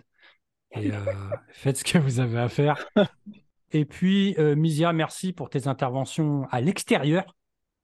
[0.73, 2.87] et euh, faites ce que vous avez à faire.
[3.73, 7.37] Et puis, euh, Misia, merci pour tes interventions à l'extérieur.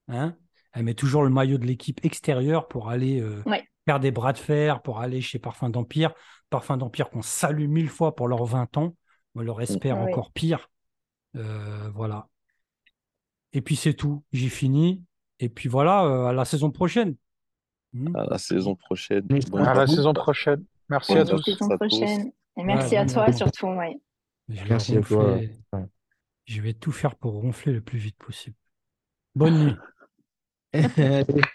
[0.08, 0.36] Hein
[0.72, 3.64] Elle met toujours le maillot de l'équipe extérieure pour aller euh, Ouais.
[3.84, 6.12] faire des bras de fer, pour aller chez Parfum d'Empire.
[6.50, 8.94] Parfum d'Empire qu'on salue mille fois pour leurs 20 ans.
[9.34, 10.10] On leur espère Ouais.
[10.10, 10.68] encore pire.
[11.36, 12.28] Euh, voilà.
[13.52, 14.22] Et puis c'est tout.
[14.32, 15.02] J'ai fini.
[15.40, 17.16] Et puis voilà, euh, à la saison prochaine.
[17.92, 18.14] Hmm.
[18.16, 19.26] À la saison prochaine.
[19.56, 20.64] À la saison prochaine.
[20.88, 21.42] Merci à À tous.
[21.42, 22.32] saison prochaine.
[22.56, 23.36] Et merci Ouais, à toi bon.
[23.36, 23.66] surtout.
[23.68, 23.96] Ouais.
[24.54, 25.24] Je vais Merci à toi.
[25.32, 25.50] ronfler.
[25.72, 25.84] Ouais.
[26.46, 28.56] Je vais tout faire pour ronfler le plus vite possible.
[29.34, 29.76] Bonne nuit.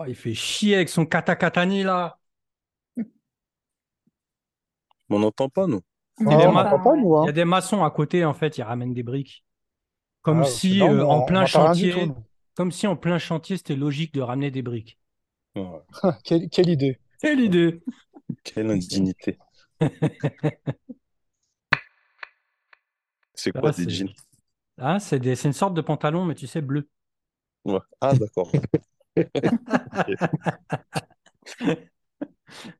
[0.00, 2.18] Oh, il fait chier avec son katakatani là.
[5.10, 5.80] On n'entend pas, nous.
[6.20, 7.26] Il y a Ah, des on ma- n'entend pas, nous, Il hein.
[7.26, 9.44] y a des maçons à côté, en fait, ils ramènent des briques.
[10.22, 12.14] Comme Ah, si, non, euh, en plein chantier, tout,
[12.54, 14.98] comme si en plein chantier, c'était logique de ramener des briques.
[15.56, 15.64] Ouais.
[16.24, 17.00] Quelle, quelle idée.
[17.18, 17.80] C'est l'idée.
[18.44, 19.38] Quelle indignité
[23.34, 24.12] c'est ah, quoi des jeans?
[24.78, 25.44] Ah, c'est des...
[25.44, 26.88] une sorte de pantalon, mais tu sais, bleu.
[28.00, 28.50] Ah, d'accord.